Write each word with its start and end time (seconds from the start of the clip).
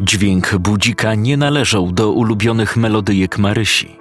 Dźwięk 0.00 0.56
budzika 0.58 1.14
nie 1.14 1.36
należał 1.36 1.92
do 1.92 2.12
ulubionych 2.12 2.76
melodyjek 2.76 3.38
Marysi. 3.38 3.96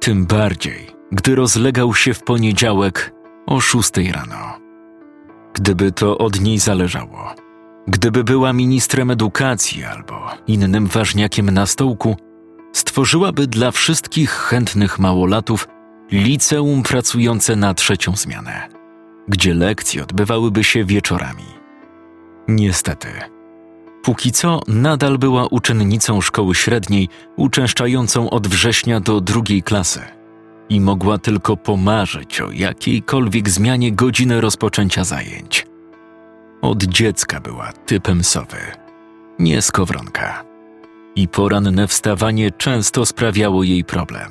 Tym 0.00 0.26
bardziej, 0.26 0.86
gdy 1.12 1.34
rozlegał 1.34 1.94
się 1.94 2.14
w 2.14 2.22
poniedziałek 2.22 3.14
o 3.46 3.60
szóstej 3.60 4.12
rano. 4.12 4.58
Gdyby 5.54 5.92
to 5.92 6.18
od 6.18 6.40
niej 6.40 6.58
zależało, 6.58 7.34
gdyby 7.86 8.24
była 8.24 8.52
ministrem 8.52 9.10
edukacji 9.10 9.84
albo 9.84 10.30
innym 10.46 10.86
ważniakiem 10.86 11.50
na 11.50 11.66
stołku, 11.66 12.16
stworzyłaby 12.72 13.46
dla 13.46 13.70
wszystkich 13.70 14.30
chętnych 14.30 14.98
małolatów 14.98 15.68
liceum 16.12 16.82
pracujące 16.82 17.56
na 17.56 17.74
trzecią 17.74 18.16
zmianę, 18.16 18.68
gdzie 19.28 19.54
lekcje 19.54 20.02
odbywałyby 20.02 20.64
się 20.64 20.84
wieczorami. 20.84 21.44
Niestety, 22.48 23.08
póki 24.08 24.32
co 24.32 24.60
nadal 24.68 25.18
była 25.18 25.46
uczennicą 25.46 26.20
szkoły 26.20 26.54
średniej, 26.54 27.08
uczęszczającą 27.36 28.30
od 28.30 28.46
września 28.46 29.00
do 29.00 29.20
drugiej 29.20 29.62
klasy 29.62 30.00
i 30.68 30.80
mogła 30.80 31.18
tylko 31.18 31.56
pomarzyć 31.56 32.40
o 32.40 32.50
jakiejkolwiek 32.50 33.48
zmianie 33.48 33.92
godziny 33.92 34.40
rozpoczęcia 34.40 35.04
zajęć. 35.04 35.66
Od 36.62 36.82
dziecka 36.84 37.40
była 37.40 37.72
typem 37.72 38.24
sowy, 38.24 38.56
nie 39.38 39.62
skowronka. 39.62 40.44
I 41.16 41.28
poranne 41.28 41.86
wstawanie 41.86 42.50
często 42.50 43.06
sprawiało 43.06 43.62
jej 43.62 43.84
problem. 43.84 44.30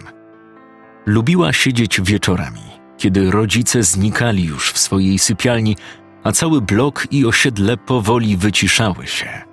Lubiła 1.06 1.54
siedzieć 1.54 2.02
wieczorami, 2.02 2.64
kiedy 2.98 3.32
rodzice 3.32 3.84
znikali 3.84 4.44
już 4.44 4.72
w 4.72 4.78
swojej 4.78 5.20
sypialni, 5.20 5.76
a 6.24 6.32
cały 6.32 6.62
blok 6.62 7.08
i 7.12 7.26
osiedle 7.26 7.78
powoli 7.78 8.38
wyciszały 8.38 9.08
się, 9.08 9.47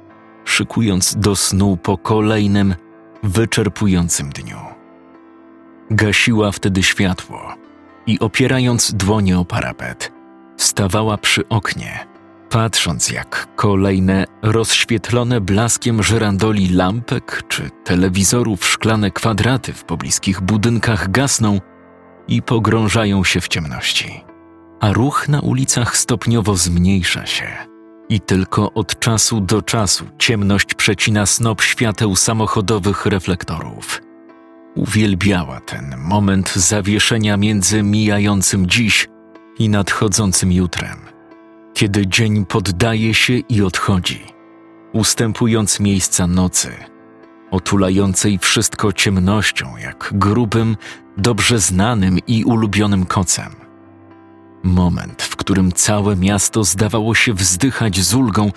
szykując 0.44 1.16
do 1.16 1.36
snu 1.36 1.76
po 1.76 1.98
kolejnym, 1.98 2.74
wyczerpującym 3.22 4.30
dniu. 4.30 4.58
Gasiła 5.90 6.52
wtedy 6.52 6.82
światło 6.82 7.54
i 8.06 8.18
opierając 8.20 8.94
dłonie 8.94 9.38
o 9.38 9.44
parapet, 9.44 10.12
stawała 10.56 11.18
przy 11.18 11.48
oknie, 11.48 12.06
patrząc 12.50 13.10
jak 13.10 13.48
kolejne 13.56 14.24
rozświetlone 14.42 15.40
blaskiem 15.40 16.02
żerandoli 16.02 16.68
lampek 16.68 17.42
czy 17.48 17.70
telewizorów 17.84 18.66
szklane 18.66 19.10
kwadraty 19.10 19.72
w 19.72 19.84
pobliskich 19.84 20.40
budynkach 20.40 21.10
gasną 21.10 21.60
i 22.28 22.42
pogrążają 22.42 23.24
się 23.24 23.40
w 23.40 23.48
ciemności, 23.48 24.24
a 24.80 24.92
ruch 24.92 25.28
na 25.28 25.40
ulicach 25.40 25.96
stopniowo 25.96 26.56
zmniejsza 26.56 27.26
się 27.26 27.73
i 28.08 28.20
tylko 28.20 28.72
od 28.72 28.98
czasu 28.98 29.40
do 29.40 29.62
czasu 29.62 30.04
ciemność 30.18 30.74
przecina 30.74 31.26
snop 31.26 31.62
świateł 31.62 32.16
samochodowych 32.16 33.06
reflektorów. 33.06 34.00
Uwielbiała 34.74 35.60
ten 35.60 35.94
moment 35.98 36.54
zawieszenia 36.54 37.36
między 37.36 37.82
mijającym 37.82 38.66
dziś 38.66 39.08
i 39.58 39.68
nadchodzącym 39.68 40.52
jutrem, 40.52 40.98
kiedy 41.74 42.06
dzień 42.06 42.46
poddaje 42.46 43.14
się 43.14 43.32
i 43.38 43.62
odchodzi, 43.62 44.24
ustępując 44.92 45.80
miejsca 45.80 46.26
nocy, 46.26 46.72
otulającej 47.50 48.38
wszystko 48.38 48.92
ciemnością 48.92 49.76
jak 49.76 50.10
grubym, 50.14 50.76
dobrze 51.16 51.58
znanym 51.58 52.18
i 52.26 52.44
ulubionym 52.44 53.06
kocem. 53.06 53.63
Moment, 54.64 55.22
w 55.22 55.36
którym 55.36 55.72
całe 55.72 56.16
miasto 56.16 56.64
zdawało 56.64 57.14
się 57.14 57.34
wzdychać 57.34 58.00
z 58.00 58.14
ulgą, 58.14 58.50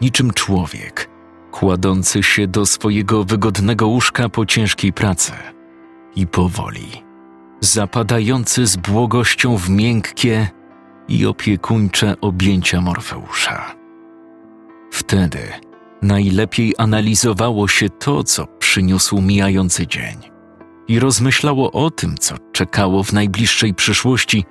niczym 0.00 0.32
człowiek, 0.32 1.10
kładący 1.50 2.22
się 2.22 2.46
do 2.46 2.66
swojego 2.66 3.24
wygodnego 3.24 3.86
łóżka 3.86 4.28
po 4.28 4.46
ciężkiej 4.46 4.92
pracy 4.92 5.32
i 6.16 6.26
powoli, 6.26 6.86
zapadający 7.60 8.66
z 8.66 8.76
błogością 8.76 9.56
w 9.56 9.68
miękkie 9.68 10.48
i 11.08 11.26
opiekuńcze 11.26 12.16
objęcia 12.20 12.80
Morfeusza. 12.80 13.74
Wtedy 14.90 15.38
najlepiej 16.02 16.74
analizowało 16.78 17.68
się 17.68 17.88
to, 17.88 18.24
co 18.24 18.46
przyniósł 18.46 19.20
mijający 19.20 19.86
dzień 19.86 20.16
i 20.88 20.98
rozmyślało 20.98 21.72
o 21.72 21.90
tym, 21.90 22.18
co 22.18 22.34
czekało 22.52 23.04
w 23.04 23.12
najbliższej 23.12 23.74
przyszłości, 23.74 24.44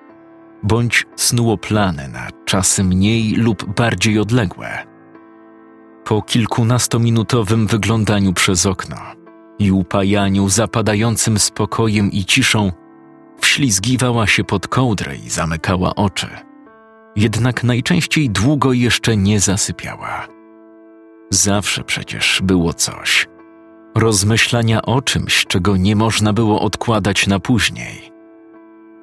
bądź 0.63 1.05
snuło 1.15 1.57
plany 1.57 2.07
na 2.07 2.27
czasy 2.45 2.83
mniej 2.83 3.35
lub 3.35 3.75
bardziej 3.75 4.19
odległe. 4.19 4.85
Po 6.03 6.21
kilkunastominutowym 6.21 7.67
wyglądaniu 7.67 8.33
przez 8.33 8.65
okno 8.65 8.95
i 9.59 9.71
upajaniu 9.71 10.49
zapadającym 10.49 11.39
spokojem 11.39 12.11
i 12.11 12.25
ciszą, 12.25 12.71
wślizgiwała 13.39 14.27
się 14.27 14.43
pod 14.43 14.67
kołdrę 14.67 15.15
i 15.15 15.29
zamykała 15.29 15.95
oczy. 15.95 16.27
Jednak 17.15 17.63
najczęściej 17.63 18.29
długo 18.29 18.73
jeszcze 18.73 19.17
nie 19.17 19.39
zasypiała. 19.39 20.27
Zawsze 21.29 21.83
przecież 21.83 22.41
było 22.43 22.73
coś. 22.73 23.27
Rozmyślania 23.95 24.81
o 24.81 25.01
czymś, 25.01 25.45
czego 25.45 25.77
nie 25.77 25.95
można 25.95 26.33
było 26.33 26.61
odkładać 26.61 27.27
na 27.27 27.39
później. 27.39 28.08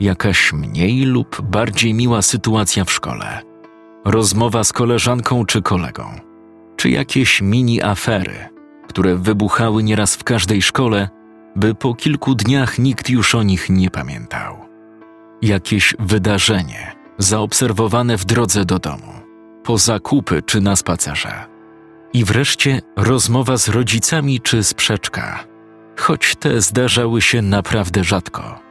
Jakaś 0.01 0.53
mniej 0.53 1.03
lub 1.03 1.43
bardziej 1.43 1.95
miła 1.95 2.23
sytuacja 2.23 2.85
w 2.85 2.93
szkole. 2.93 3.43
Rozmowa 4.05 4.65
z 4.65 4.73
koleżanką 4.73 5.47
czy 5.47 5.63
kolegą. 5.63 6.05
Czy 6.77 6.91
jakieś 6.91 7.43
mini 7.43 7.83
afery, 7.83 8.49
które 8.89 9.17
wybuchały 9.17 9.83
nieraz 9.83 10.17
w 10.17 10.25
każdej 10.25 10.63
szkole, 10.63 11.09
by 11.57 11.75
po 11.75 11.95
kilku 11.95 12.35
dniach 12.35 12.79
nikt 12.79 13.11
już 13.11 13.35
o 13.35 13.43
nich 13.43 13.71
nie 13.71 13.91
pamiętał. 13.91 14.57
Jakieś 15.43 15.95
wydarzenie 15.99 16.93
zaobserwowane 17.19 18.19
w 18.19 18.25
drodze 18.25 18.65
do 18.65 18.79
domu, 18.79 19.13
po 19.65 19.79
zakupy 19.79 20.43
czy 20.43 20.61
na 20.61 20.77
spacerze. 20.77 21.47
I 22.13 22.25
wreszcie 22.25 22.83
rozmowa 22.97 23.57
z 23.57 23.69
rodzicami 23.69 24.41
czy 24.41 24.65
sprzeczka, 24.65 25.45
choć 25.97 26.37
te 26.37 26.61
zdarzały 26.61 27.23
się 27.23 27.43
naprawdę 27.43 28.05
rzadko. 28.05 28.66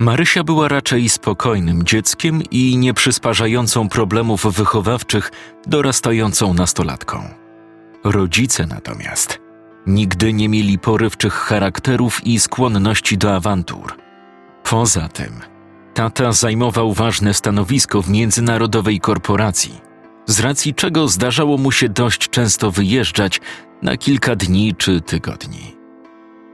Marysia 0.00 0.44
była 0.44 0.68
raczej 0.68 1.08
spokojnym 1.08 1.82
dzieckiem 1.82 2.42
i 2.50 2.76
nieprzysparzającą 2.76 3.88
problemów 3.88 4.46
wychowawczych 4.56 5.32
dorastającą 5.66 6.54
nastolatką. 6.54 7.28
Rodzice 8.04 8.66
natomiast 8.66 9.40
nigdy 9.86 10.32
nie 10.32 10.48
mieli 10.48 10.78
porywczych 10.78 11.34
charakterów 11.34 12.26
i 12.26 12.40
skłonności 12.40 13.18
do 13.18 13.34
awantur. 13.34 13.96
Poza 14.64 15.08
tym, 15.08 15.32
tata 15.94 16.32
zajmował 16.32 16.92
ważne 16.92 17.34
stanowisko 17.34 18.02
w 18.02 18.10
międzynarodowej 18.10 19.00
korporacji, 19.00 19.80
z 20.26 20.40
racji 20.40 20.74
czego 20.74 21.08
zdarzało 21.08 21.58
mu 21.58 21.72
się 21.72 21.88
dość 21.88 22.28
często 22.28 22.70
wyjeżdżać 22.70 23.40
na 23.82 23.96
kilka 23.96 24.36
dni 24.36 24.74
czy 24.74 25.00
tygodni. 25.00 25.76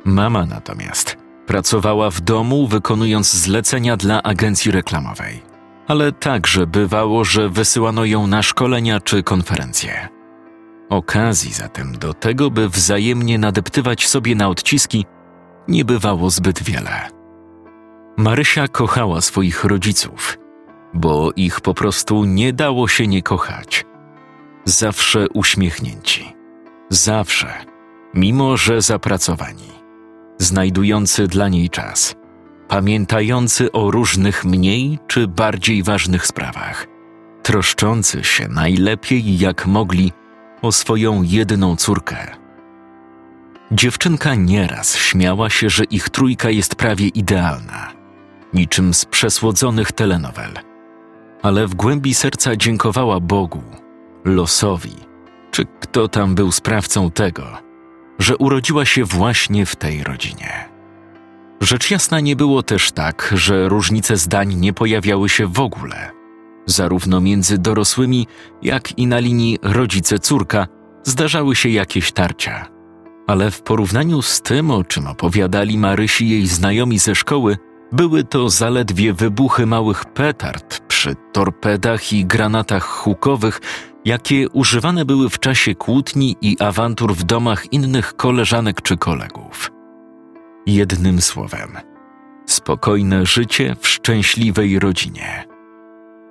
Mama 0.04 0.46
natomiast 0.46 1.25
pracowała 1.46 2.10
w 2.10 2.20
domu, 2.20 2.66
wykonując 2.66 3.34
zlecenia 3.34 3.96
dla 3.96 4.22
agencji 4.22 4.72
reklamowej, 4.72 5.42
ale 5.88 6.12
także 6.12 6.66
bywało, 6.66 7.24
że 7.24 7.48
wysyłano 7.48 8.04
ją 8.04 8.26
na 8.26 8.42
szkolenia 8.42 9.00
czy 9.00 9.22
konferencje. 9.22 10.08
Okazji 10.90 11.52
zatem 11.52 11.98
do 11.98 12.14
tego, 12.14 12.50
by 12.50 12.68
wzajemnie 12.68 13.38
nadeptywać 13.38 14.08
sobie 14.08 14.34
na 14.34 14.48
odciski, 14.48 15.04
nie 15.68 15.84
bywało 15.84 16.30
zbyt 16.30 16.62
wiele. 16.62 17.08
Marysia 18.16 18.68
kochała 18.68 19.20
swoich 19.20 19.64
rodziców, 19.64 20.38
bo 20.94 21.30
ich 21.36 21.60
po 21.60 21.74
prostu 21.74 22.24
nie 22.24 22.52
dało 22.52 22.88
się 22.88 23.06
nie 23.06 23.22
kochać. 23.22 23.84
Zawsze 24.64 25.28
uśmiechnięci, 25.28 26.36
zawsze, 26.88 27.52
mimo 28.14 28.56
że 28.56 28.82
zapracowani, 28.82 29.75
znajdujący 30.38 31.28
dla 31.28 31.48
niej 31.48 31.70
czas, 31.70 32.14
pamiętający 32.68 33.72
o 33.72 33.90
różnych 33.90 34.44
mniej 34.44 34.98
czy 35.06 35.28
bardziej 35.28 35.82
ważnych 35.82 36.26
sprawach, 36.26 36.86
troszczący 37.42 38.24
się 38.24 38.48
najlepiej 38.48 39.38
jak 39.38 39.66
mogli 39.66 40.12
o 40.62 40.72
swoją 40.72 41.22
jedyną 41.22 41.76
córkę. 41.76 42.36
Dziewczynka 43.72 44.34
nieraz 44.34 44.96
śmiała 44.96 45.50
się, 45.50 45.70
że 45.70 45.84
ich 45.84 46.10
trójka 46.10 46.50
jest 46.50 46.74
prawie 46.74 47.08
idealna, 47.08 47.92
niczym 48.54 48.94
z 48.94 49.04
przesłodzonych 49.04 49.92
telenowel. 49.92 50.52
Ale 51.42 51.66
w 51.66 51.74
głębi 51.74 52.14
serca 52.14 52.56
dziękowała 52.56 53.20
Bogu, 53.20 53.62
losowi, 54.24 54.94
czy 55.50 55.64
kto 55.80 56.08
tam 56.08 56.34
był 56.34 56.52
sprawcą 56.52 57.10
tego, 57.10 57.65
że 58.18 58.36
urodziła 58.36 58.84
się 58.84 59.04
właśnie 59.04 59.66
w 59.66 59.76
tej 59.76 60.04
rodzinie. 60.04 60.68
Rzecz 61.60 61.90
jasna 61.90 62.20
nie 62.20 62.36
było 62.36 62.62
też 62.62 62.92
tak, 62.92 63.32
że 63.36 63.68
różnice 63.68 64.16
zdań 64.16 64.54
nie 64.54 64.72
pojawiały 64.72 65.28
się 65.28 65.46
w 65.46 65.60
ogóle– 65.60 66.10
zarówno 66.66 67.20
między 67.20 67.58
dorosłymi, 67.58 68.26
jak 68.62 68.98
i 68.98 69.06
na 69.06 69.18
linii 69.18 69.58
rodzice-córka, 69.62 70.66
zdarzały 71.04 71.56
się 71.56 71.68
jakieś 71.68 72.12
tarcia. 72.12 72.66
Ale 73.26 73.50
w 73.50 73.62
porównaniu 73.62 74.22
z 74.22 74.42
tym, 74.42 74.70
o 74.70 74.84
czym 74.84 75.06
opowiadali 75.06 75.78
Marysi 75.78 76.28
jej 76.28 76.46
znajomi 76.46 76.98
ze 76.98 77.14
szkoły, 77.14 77.56
były 77.92 78.24
to 78.24 78.48
zaledwie 78.48 79.12
wybuchy 79.12 79.66
małych 79.66 80.04
petard 80.04 80.80
przy 80.80 81.14
torpedach 81.32 82.12
i 82.12 82.24
granatach 82.24 82.84
hukowych, 82.84 83.60
jakie 84.06 84.48
używane 84.48 85.04
były 85.04 85.30
w 85.30 85.38
czasie 85.38 85.74
kłótni 85.74 86.36
i 86.40 86.56
awantur 86.60 87.14
w 87.14 87.24
domach 87.24 87.72
innych 87.72 88.16
koleżanek 88.16 88.82
czy 88.82 88.96
kolegów. 88.96 89.70
Jednym 90.66 91.20
słowem, 91.20 91.76
spokojne 92.46 93.26
życie 93.26 93.76
w 93.80 93.88
szczęśliwej 93.88 94.78
rodzinie. 94.78 95.44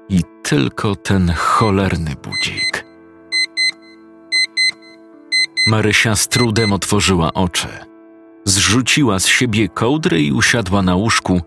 I 0.10 0.22
tylko 0.44 0.96
ten 0.96 1.34
cholerny 1.38 2.16
budzik. 2.24 2.86
Marysia 5.68 6.16
z 6.16 6.28
trudem 6.28 6.74
otworzyła 6.74 7.34
oczy. 7.34 7.68
Zrzuciła 8.46 9.20
z 9.20 9.28
siebie 9.28 9.70
kołdrę 9.70 10.20
i 10.20 10.32
usiadła 10.32 10.82
na 10.82 10.96
łóżku, 10.96 11.42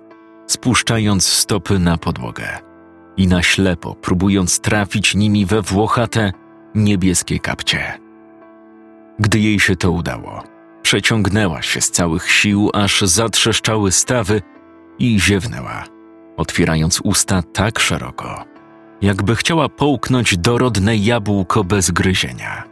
spuszczając 0.46 1.26
stopy 1.26 1.78
na 1.78 1.98
podłogę 1.98 2.67
i 3.18 3.26
na 3.26 3.42
ślepo 3.42 3.94
próbując 3.94 4.60
trafić 4.60 5.14
nimi 5.14 5.46
we 5.46 5.62
włochate, 5.62 6.32
niebieskie 6.74 7.38
kapcie. 7.38 7.98
Gdy 9.18 9.38
jej 9.38 9.60
się 9.60 9.76
to 9.76 9.90
udało, 9.90 10.44
przeciągnęła 10.82 11.62
się 11.62 11.80
z 11.80 11.90
całych 11.90 12.30
sił, 12.30 12.70
aż 12.74 13.00
zatrzeszczały 13.00 13.92
stawy 13.92 14.42
i 14.98 15.20
ziewnęła, 15.20 15.84
otwierając 16.36 17.00
usta 17.04 17.42
tak 17.42 17.78
szeroko, 17.78 18.44
jakby 19.02 19.36
chciała 19.36 19.68
połknąć 19.68 20.36
dorodne 20.36 20.96
jabłko 20.96 21.64
bez 21.64 21.90
gryzienia. 21.90 22.64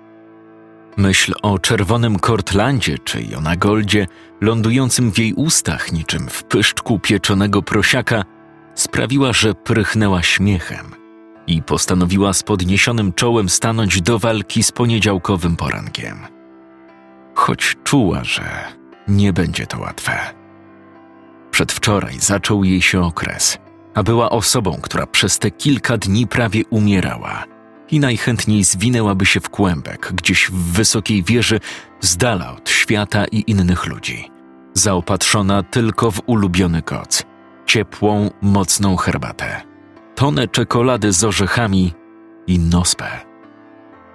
Myśl 0.97 1.35
o 1.43 1.59
czerwonym 1.59 2.19
Kortlandzie 2.19 2.99
czy 2.99 3.23
Jonagoldzie 3.23 4.07
lądującym 4.41 5.13
w 5.13 5.19
jej 5.19 5.35
ustach 5.35 5.93
niczym 5.93 6.29
w 6.29 6.45
pyszczku 6.45 6.99
pieczonego 6.99 7.63
prosiaka 7.63 8.25
sprawiła, 8.77 9.33
że 9.33 9.55
prychnęła 9.55 10.23
śmiechem 10.23 10.87
i 11.47 11.63
postanowiła 11.63 12.33
z 12.33 12.43
podniesionym 12.43 13.13
czołem 13.13 13.49
stanąć 13.49 14.03
do 14.03 14.19
walki 14.19 14.63
z 14.63 14.73
poniedziałkowym 14.73 15.57
porankiem. 15.57 16.19
Choć 17.35 17.77
czuła, 17.85 18.25
że 18.25 18.45
nie 19.09 19.33
będzie 19.33 19.67
to 19.67 19.79
łatwe. 19.79 20.19
Przedwczoraj 21.51 22.19
zaczął 22.19 22.65
jej 22.65 22.83
się 22.83 23.05
okres, 23.05 23.59
a 23.95 24.03
była 24.03 24.31
osobą, 24.31 24.79
która 24.83 25.07
przez 25.07 25.39
te 25.39 25.51
kilka 25.51 25.99
dni 25.99 26.27
prawie 26.27 26.63
umierała– 26.71 27.45
i 27.91 28.01
najchętniej 28.01 28.65
zwinęłaby 28.65 29.27
się 29.27 29.41
w 29.41 29.51
kłębek 29.51 30.13
gdzieś 30.15 30.51
w 30.51 30.73
wysokiej 30.73 31.23
wieży, 31.23 31.61
z 32.01 32.17
dala 32.17 32.53
od 32.57 32.71
świata 32.71 33.25
i 33.25 33.45
innych 33.47 33.87
ludzi, 33.87 34.31
zaopatrzona 34.75 35.63
tylko 35.63 36.11
w 36.11 36.21
ulubiony 36.27 36.83
koc, 36.83 37.23
ciepłą, 37.67 38.31
mocną 38.43 38.97
herbatę, 38.97 39.63
tonę 40.15 40.49
czekolady 40.49 41.13
z 41.13 41.25
orzechami 41.25 41.95
i 42.47 42.59
nospę. 42.59 43.07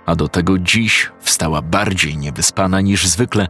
A 0.06 0.16
do 0.16 0.28
tego 0.28 0.58
dziś 0.58 1.12
wstała 1.20 1.62
bardziej 1.62 2.18
niewyspana 2.18 2.82
niż 2.82 3.08
zwykle, 3.08 3.48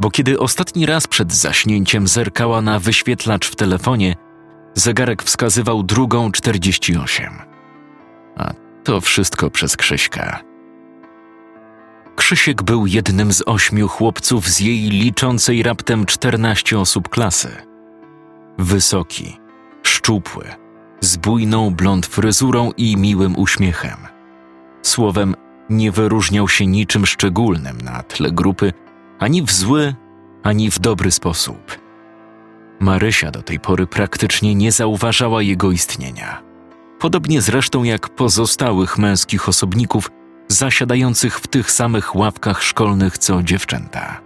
bo 0.00 0.10
kiedy 0.10 0.38
ostatni 0.38 0.86
raz 0.86 1.06
przed 1.06 1.32
zaśnięciem 1.32 2.08
zerkała 2.08 2.62
na 2.62 2.78
wyświetlacz 2.78 3.50
w 3.50 3.56
telefonie, 3.56 4.14
zegarek 4.74 5.22
wskazywał 5.22 5.82
drugą 5.82 6.32
czterdzieści 6.32 6.96
osiem. 6.96 7.32
A 8.36 8.52
to 8.84 9.00
wszystko 9.00 9.50
przez 9.50 9.76
Krzyśka. 9.76 10.40
Krzysiek 12.16 12.62
był 12.62 12.86
jednym 12.86 13.32
z 13.32 13.42
ośmiu 13.46 13.88
chłopców 13.88 14.48
z 14.48 14.60
jej 14.60 14.78
liczącej 14.78 15.62
raptem 15.62 16.06
czternaście 16.06 16.78
osób 16.78 17.08
klasy. 17.08 17.56
Wysoki, 18.58 19.36
szczupły, 19.84 20.44
z 21.00 21.16
bujną 21.16 21.70
blond 21.70 22.06
fryzurą 22.06 22.70
i 22.76 22.96
miłym 22.96 23.38
uśmiechem. 23.38 23.96
Słowem, 24.82 25.34
nie 25.70 25.92
wyróżniał 25.92 26.48
się 26.48 26.66
niczym 26.66 27.06
szczególnym 27.06 27.80
na 27.80 28.02
tle 28.02 28.32
grupy, 28.32 28.72
ani 29.18 29.42
w 29.42 29.52
zły, 29.52 29.94
ani 30.42 30.70
w 30.70 30.78
dobry 30.78 31.10
sposób. 31.10 31.78
Marysia 32.80 33.30
do 33.30 33.42
tej 33.42 33.60
pory 33.60 33.86
praktycznie 33.86 34.54
nie 34.54 34.72
zauważała 34.72 35.42
jego 35.42 35.70
istnienia 35.70 36.54
podobnie 37.04 37.42
zresztą 37.42 37.84
jak 37.84 38.08
pozostałych 38.08 38.98
męskich 38.98 39.48
osobników 39.48 40.10
zasiadających 40.48 41.38
w 41.40 41.46
tych 41.46 41.70
samych 41.70 42.16
ławkach 42.16 42.62
szkolnych 42.62 43.18
co 43.18 43.42
dziewczęta. 43.42 44.20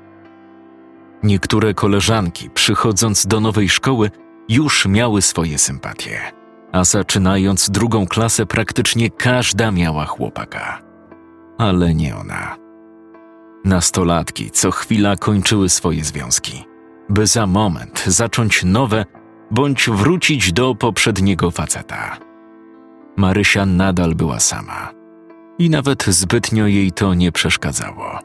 Niektóre 1.22 1.74
koleżanki, 1.74 2.50
przychodząc 2.50 3.26
do 3.26 3.40
nowej 3.40 3.68
szkoły, 3.68 4.10
już 4.48 4.86
miały 4.86 5.22
swoje 5.22 5.58
sympatie, 5.58 6.20
a 6.72 6.84
zaczynając 6.84 7.70
drugą 7.70 8.06
klasę, 8.06 8.46
praktycznie 8.46 9.10
każda 9.10 9.70
miała 9.70 10.04
chłopaka. 10.06 10.82
Ale 11.58 11.94
nie 11.94 12.16
ona. 12.16 12.56
Nastolatki 13.64 14.50
co 14.50 14.70
chwila 14.70 15.16
kończyły 15.16 15.68
swoje 15.68 16.04
związki, 16.04 16.64
by 17.08 17.26
za 17.26 17.46
moment 17.46 18.04
zacząć 18.06 18.64
nowe 18.64 19.04
bądź 19.50 19.90
wrócić 19.90 20.52
do 20.52 20.74
poprzedniego 20.74 21.50
faceta. 21.50 22.16
Marysia 23.16 23.66
nadal 23.66 24.14
była 24.14 24.40
sama. 24.40 24.90
I 25.58 25.70
nawet 25.70 26.04
zbytnio 26.04 26.66
jej 26.66 26.92
to 26.92 27.14
nie 27.14 27.32
przeszkadzało. 27.32 28.18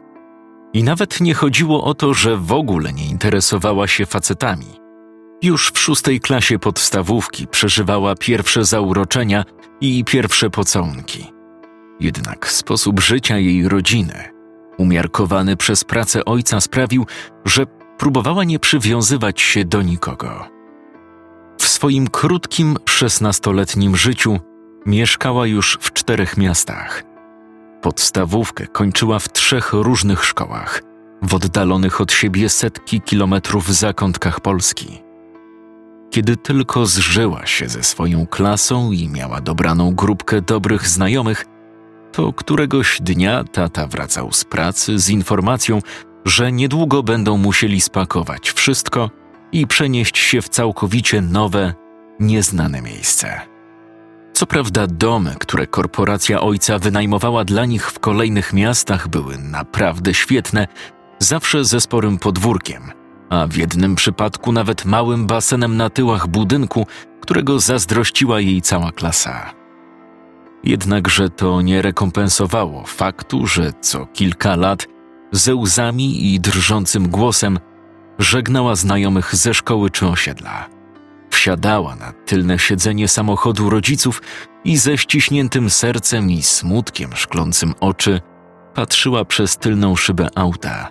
I 0.74 0.84
nawet 0.84 1.22
nie 1.22 1.34
chodziło 1.34 1.84
o 1.84 1.94
to, 1.94 2.14
że 2.14 2.38
w 2.38 2.52
ogóle 2.52 2.94
nie 2.94 3.06
interesowała 3.06 3.88
się 3.88 4.06
facetami. 4.06 4.83
Już 5.44 5.72
w 5.72 5.80
szóstej 5.80 6.20
klasie 6.20 6.60
podstawówki 6.60 7.48
przeżywała 7.48 8.16
pierwsze 8.16 8.66
zauroczenia 8.66 9.46
i 9.82 10.04
pierwsze 10.04 10.50
pocałunki. 10.50 11.34
Jednak 12.00 12.52
sposób 12.52 13.00
życia 13.00 13.38
jej 13.38 13.70
rodziny, 13.70 14.32
umiarkowany 14.78 15.58
przez 15.58 15.84
pracę 15.84 16.26
ojca, 16.26 16.62
sprawił, 16.62 17.06
że 17.46 17.66
próbowała 17.98 18.44
nie 18.44 18.60
przywiązywać 18.60 19.42
się 19.42 19.66
do 19.66 19.82
nikogo. 19.82 20.50
W 21.58 21.68
swoim 21.68 22.08
krótkim, 22.08 22.78
szesnastoletnim 22.86 23.96
życiu 23.96 24.40
Mieszkała 24.86 25.48
już 25.48 25.78
w 25.82 25.94
czterech 25.94 26.38
miastach. 26.38 27.04
Podstawówkę 27.82 28.68
kończyła 28.68 29.20
w 29.20 29.32
trzech 29.32 29.74
różnych 29.74 30.26
szkołach, 30.26 30.82
w 31.22 31.34
oddalonych 31.34 32.02
od 32.02 32.12
siebie 32.12 32.50
setki 32.50 33.02
kilometrów 33.02 33.74
zakątkach 33.74 34.40
Polski. 34.40 35.03
Kiedy 36.14 36.38
tylko 36.38 36.86
zżyła 36.86 37.46
się 37.46 37.70
ze 37.70 37.84
swoją 37.84 38.28
klasą 38.28 38.92
i 38.92 39.10
miała 39.10 39.42
dobraną 39.42 39.96
grupkę 39.96 40.42
dobrych 40.42 40.88
znajomych, 40.88 41.46
to 42.12 42.34
któregoś 42.34 43.02
dnia 43.02 43.44
tata 43.44 43.88
wracał 43.88 44.32
z 44.32 44.44
pracy 44.44 45.00
z 45.00 45.10
informacją, 45.10 45.80
że 46.26 46.52
niedługo 46.52 47.04
będą 47.04 47.38
musieli 47.38 47.82
spakować 47.82 48.52
wszystko 48.52 49.10
i 49.52 49.68
przenieść 49.68 50.18
się 50.18 50.42
w 50.42 50.50
całkowicie 50.50 51.22
nowe, 51.22 51.74
nieznane 52.20 52.82
miejsce. 52.82 53.42
Co 54.34 54.46
prawda 54.46 54.88
domy, 54.88 55.36
które 55.40 55.68
korporacja 55.68 56.42
ojca 56.42 56.80
wynajmowała 56.80 57.46
dla 57.46 57.66
nich 57.66 57.92
w 57.92 58.00
kolejnych 58.00 58.54
miastach 58.54 59.08
były 59.08 59.38
naprawdę 59.38 60.14
świetne, 60.14 60.68
zawsze 61.20 61.66
ze 61.66 61.82
sporym 61.82 62.18
podwórkiem, 62.18 63.03
a 63.34 63.48
w 63.48 63.56
jednym 63.56 63.96
przypadku 63.96 64.52
nawet 64.52 64.86
małym 64.86 65.28
basenem 65.28 65.78
na 65.78 65.90
tyłach 65.90 66.28
budynku, 66.28 66.88
którego 67.22 67.60
zazdrościła 67.60 68.40
jej 68.40 68.62
cała 68.62 68.92
klasa. 68.92 69.54
Jednakże 70.64 71.30
to 71.30 71.62
nie 71.62 71.82
rekompensowało 71.82 72.84
faktu, 72.86 73.48
że 73.48 73.74
co 73.82 74.06
kilka 74.06 74.56
lat 74.56 74.88
ze 75.32 75.56
łzami 75.56 76.34
i 76.34 76.40
drżącym 76.40 77.10
głosem 77.10 77.60
żegnała 78.20 78.76
znajomych 78.76 79.36
ze 79.36 79.54
szkoły 79.54 79.90
czy 79.90 80.08
osiedla 80.08 80.70
wsiadała 81.44 81.96
na 81.96 82.14
tylne 82.26 82.60
siedzenie 82.60 83.08
samochodu 83.08 83.70
rodziców 83.70 84.22
i 84.64 84.78
ze 84.78 84.98
ściśniętym 84.98 85.70
sercem 85.70 86.32
i 86.32 86.44
smutkiem 86.44 87.10
szklącym 87.16 87.74
oczy 87.80 88.22
patrzyła 88.74 89.26
przez 89.26 89.58
tylną 89.58 89.96
szybę 89.96 90.28
auta, 90.36 90.90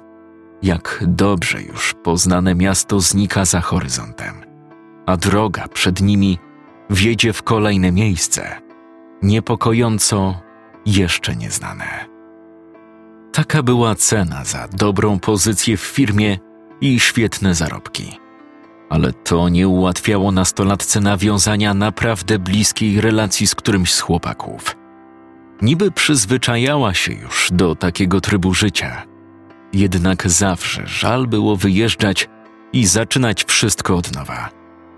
jak 0.62 1.04
dobrze 1.06 1.62
już 1.62 1.94
poznane 2.04 2.54
miasto 2.54 3.00
znika 3.00 3.44
za 3.44 3.60
horyzontem, 3.60 4.34
a 5.06 5.16
droga 5.16 5.68
przed 5.68 6.00
nimi 6.00 6.38
wiedzie 6.90 7.32
w 7.32 7.42
kolejne 7.42 7.92
miejsce, 7.92 8.60
niepokojąco 9.22 10.40
jeszcze 10.86 11.36
nieznane. 11.36 12.06
Taka 13.32 13.62
była 13.62 13.94
cena 13.94 14.44
za 14.44 14.68
dobrą 14.68 15.18
pozycję 15.18 15.76
w 15.76 15.80
firmie 15.80 16.38
i 16.80 17.00
świetne 17.00 17.54
zarobki 17.54 18.22
ale 18.92 19.12
to 19.12 19.48
nie 19.48 19.68
ułatwiało 19.68 20.32
nastolatce 20.32 21.00
nawiązania 21.00 21.74
naprawdę 21.74 22.38
bliskiej 22.38 23.00
relacji 23.00 23.46
z 23.46 23.54
którymś 23.54 23.94
z 23.94 24.00
chłopaków. 24.00 24.76
Niby 25.62 25.90
przyzwyczajała 25.90 26.94
się 26.94 27.12
już 27.12 27.48
do 27.52 27.74
takiego 27.74 28.20
trybu 28.20 28.54
życia. 28.54 29.02
Jednak 29.72 30.30
zawsze 30.30 30.86
żal 30.86 31.26
było 31.26 31.56
wyjeżdżać 31.56 32.28
i 32.72 32.86
zaczynać 32.86 33.44
wszystko 33.44 33.96
od 33.96 34.14
nowa, 34.14 34.50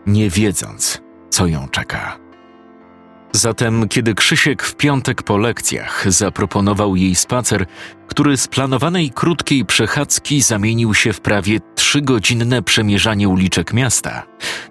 nie 0.07 0.31
wiedząc, 0.31 1.03
co 1.31 1.47
ją 1.47 1.69
czeka. 1.69 2.19
Zatem, 3.33 3.89
kiedy 3.89 4.15
Krzysiek 4.15 4.63
w 4.63 4.77
piątek 4.77 5.23
po 5.23 5.39
lekcjach 5.39 6.13
zaproponował 6.13 6.97
jej 6.97 7.15
spacer, 7.15 7.67
który 8.07 8.37
z 8.37 8.49
planowanej 8.49 9.11
krótkiej 9.11 9.65
przechadzki 9.65 10.43
zamienił 10.43 10.95
się 10.95 11.13
w 11.13 11.21
prawie 11.21 11.61
trzygodzinne 11.75 12.63
przemierzanie 12.63 13.29
uliczek 13.29 13.73
miasta, 13.73 14.23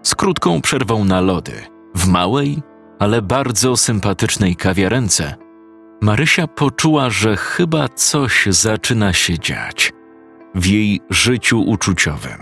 z 0.03 0.15
krótką 0.15 0.62
przerwą 0.62 1.05
na 1.05 1.22
lody, 1.22 1.53
w 1.95 2.07
małej, 2.07 2.62
ale 3.00 3.22
bardzo 3.22 3.77
sympatycznej 3.77 4.55
kawiarence, 4.55 5.36
Marysia 6.03 6.48
poczuła, 6.48 7.10
że 7.10 7.38
chyba 7.38 7.89
coś 7.89 8.45
zaczyna 8.50 9.13
się 9.13 9.39
dziać 9.39 9.93
w 10.55 10.65
jej 10.65 11.01
życiu 11.10 11.62
uczuciowym, 11.62 12.41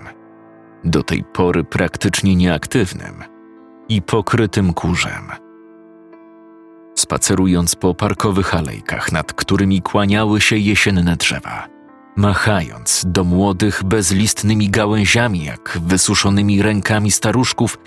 do 0.83 1.03
tej 1.03 1.23
pory 1.23 1.63
praktycznie 1.63 2.35
nieaktywnym 2.35 3.23
i 3.89 4.01
pokrytym 4.01 4.73
kurzem. 4.73 5.31
Spacerując 6.95 7.75
po 7.75 7.93
parkowych 7.93 8.55
alejkach, 8.55 9.11
nad 9.11 9.33
którymi 9.33 9.81
kłaniały 9.81 10.41
się 10.41 10.57
jesienne 10.57 11.15
drzewa, 11.15 11.67
machając 12.15 13.03
do 13.07 13.23
młodych 13.23 13.83
bezlistnymi 13.83 14.69
gałęziami, 14.69 15.43
jak 15.43 15.79
wysuszonymi 15.85 16.61
rękami 16.61 17.11
staruszków, 17.11 17.77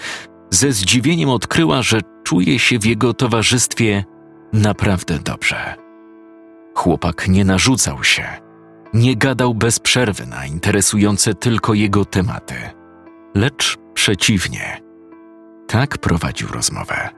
ze 0.51 0.73
zdziwieniem 0.73 1.29
odkryła, 1.29 1.83
że 1.83 2.01
czuje 2.25 2.59
się 2.59 2.79
w 2.79 2.85
jego 2.85 3.15
towarzystwie 3.15 4.05
naprawdę 4.55 5.19
dobrze. 5.19 5.75
Chłopak 6.75 7.29
nie 7.29 7.45
narzucał 7.45 8.05
się, 8.05 8.25
nie 8.95 9.17
gadał 9.17 9.55
bez 9.55 9.79
przerwy 9.79 10.27
na 10.27 10.47
interesujące 10.47 11.35
tylko 11.35 11.75
jego 11.75 12.05
tematy, 12.05 12.55
lecz 13.35 13.79
przeciwnie. 13.95 14.81
Tak 15.67 15.99
prowadził 15.99 16.49
rozmowę, 16.49 17.09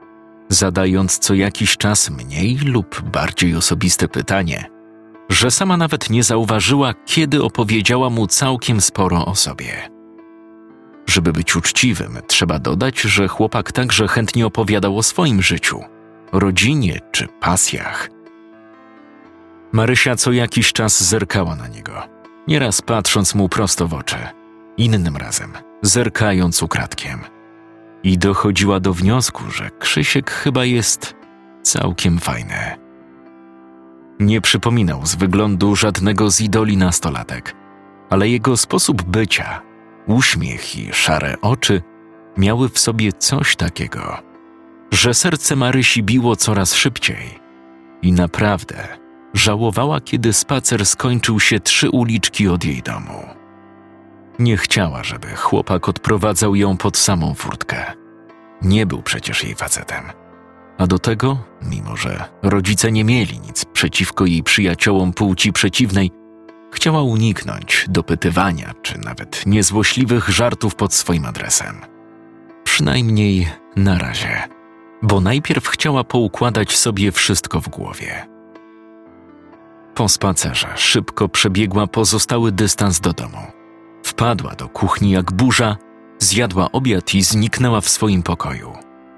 zadając 0.49 1.19
co 1.19 1.33
jakiś 1.33 1.77
czas 1.77 2.09
mniej 2.09 2.57
lub 2.57 3.01
bardziej 3.01 3.55
osobiste 3.55 4.07
pytanie, 4.07 4.69
że 5.29 5.51
sama 5.51 5.77
nawet 5.77 6.09
nie 6.09 6.23
zauważyła, 6.23 6.93
kiedy 7.05 7.43
opowiedziała 7.43 8.09
mu 8.09 8.27
całkiem 8.27 8.81
sporo 8.81 9.25
o 9.25 9.35
sobie. 9.35 9.89
Żeby 11.05 11.33
być 11.33 11.55
uczciwym, 11.55 12.17
trzeba 12.27 12.59
dodać, 12.59 13.01
że 13.01 13.27
chłopak 13.27 13.71
także 13.71 14.07
chętnie 14.07 14.45
opowiadał 14.45 14.97
o 14.97 15.03
swoim 15.03 15.41
życiu, 15.41 15.79
rodzinie 16.31 16.99
czy 17.11 17.27
pasjach. 17.27 18.09
Marysia 19.71 20.15
co 20.15 20.31
jakiś 20.31 20.73
czas 20.73 21.03
zerkała 21.03 21.55
na 21.55 21.67
niego, 21.67 21.93
nieraz 22.47 22.81
patrząc 22.81 23.35
mu 23.35 23.49
prosto 23.49 23.87
w 23.87 23.93
oczy, 23.93 24.17
innym 24.77 25.17
razem 25.17 25.51
zerkając 25.81 26.63
ukradkiem. 26.63 27.19
I 28.03 28.17
dochodziła 28.17 28.79
do 28.79 28.93
wniosku, 28.93 29.43
że 29.51 29.69
Krzysiek 29.79 30.31
chyba 30.31 30.65
jest 30.65 31.15
całkiem 31.61 32.19
fajny. 32.19 32.77
Nie 34.19 34.41
przypominał 34.41 35.05
z 35.05 35.15
wyglądu 35.15 35.75
żadnego 35.75 36.31
z 36.31 36.41
idoli 36.41 36.77
nastolatek, 36.77 37.55
ale 38.09 38.29
jego 38.29 38.57
sposób 38.57 39.03
bycia, 39.03 39.61
uśmiech 40.07 40.75
i 40.75 40.93
szare 40.93 41.35
oczy 41.41 41.81
miały 42.37 42.69
w 42.69 42.79
sobie 42.79 43.13
coś 43.13 43.55
takiego, 43.55 44.17
że 44.91 45.13
serce 45.13 45.55
Marysi 45.55 46.03
biło 46.03 46.35
coraz 46.35 46.73
szybciej 46.73 47.39
i 48.01 48.11
naprawdę 48.11 48.87
żałowała, 49.33 50.01
kiedy 50.01 50.33
spacer 50.33 50.85
skończył 50.85 51.39
się 51.39 51.59
trzy 51.59 51.89
uliczki 51.89 52.47
od 52.47 52.65
jej 52.65 52.81
domu. 52.81 53.23
Nie 54.39 54.57
chciała, 54.57 55.03
żeby 55.03 55.27
chłopak 55.27 55.89
odprowadzał 55.89 56.55
ją 56.55 56.77
pod 56.77 56.97
samą 56.97 57.33
furtkę. 57.33 57.93
Nie 58.61 58.85
był 58.85 59.01
przecież 59.01 59.43
jej 59.43 59.55
facetem. 59.55 60.03
A 60.77 60.87
do 60.87 60.99
tego, 60.99 61.37
mimo 61.61 61.97
że 61.97 62.25
rodzice 62.43 62.91
nie 62.91 63.03
mieli 63.03 63.39
nic 63.39 63.65
przeciwko 63.65 64.25
jej 64.25 64.43
przyjaciołom 64.43 65.13
płci 65.13 65.53
przeciwnej, 65.53 66.11
chciała 66.71 67.03
uniknąć 67.03 67.85
dopytywania 67.89 68.73
czy 68.81 68.97
nawet 68.97 69.45
niezłośliwych 69.45 70.29
żartów 70.29 70.75
pod 70.75 70.93
swoim 70.93 71.25
adresem. 71.25 71.75
Przynajmniej 72.63 73.47
na 73.75 73.97
razie, 73.97 74.56
bo 75.01 75.21
najpierw 75.21 75.67
chciała 75.67 76.03
poukładać 76.03 76.77
sobie 76.77 77.11
wszystko 77.11 77.61
w 77.61 77.69
głowie. 77.69 78.27
Po 79.95 80.09
spacerze 80.09 80.67
szybko 80.75 81.29
przebiegła 81.29 81.87
pozostały 81.87 82.51
dystans 82.51 82.99
do 82.99 83.13
domu. 83.13 83.37
Wpadła 84.03 84.55
do 84.55 84.69
kuchni 84.69 85.11
jak 85.11 85.31
burza, 85.31 85.77
zjadła 86.19 86.71
obiad 86.71 87.13
i 87.13 87.23
zniknęła 87.23 87.81
w 87.81 87.89
swoim 87.89 88.23
pokoju, 88.23 88.73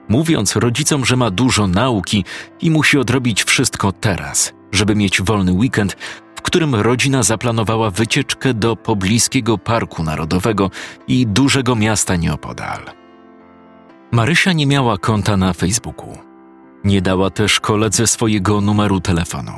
mówiąc 0.09 0.55
rodzicom, 0.55 1.05
że 1.05 1.15
ma 1.15 1.31
dużo 1.31 1.67
nauki 1.67 2.25
i 2.61 2.71
musi 2.71 2.97
odrobić 2.97 3.43
wszystko 3.43 3.91
teraz, 3.91 4.53
żeby 4.71 4.95
mieć 4.95 5.21
wolny 5.21 5.51
weekend, 5.51 5.97
w 6.35 6.41
którym 6.41 6.75
rodzina 6.75 7.23
zaplanowała 7.23 7.91
wycieczkę 7.91 8.53
do 8.53 8.75
pobliskiego 8.75 9.57
parku 9.57 10.03
narodowego 10.03 10.71
i 11.07 11.27
dużego 11.27 11.75
miasta 11.75 12.15
nieopodal. 12.15 12.98
Marysia 14.11 14.53
nie 14.53 14.67
miała 14.67 14.97
konta 14.97 15.37
na 15.37 15.53
Facebooku. 15.53 16.17
Nie 16.83 17.01
dała 17.01 17.29
też 17.29 17.59
koledze 17.59 18.07
swojego 18.07 18.61
numeru 18.61 18.99
telefonu. 18.99 19.51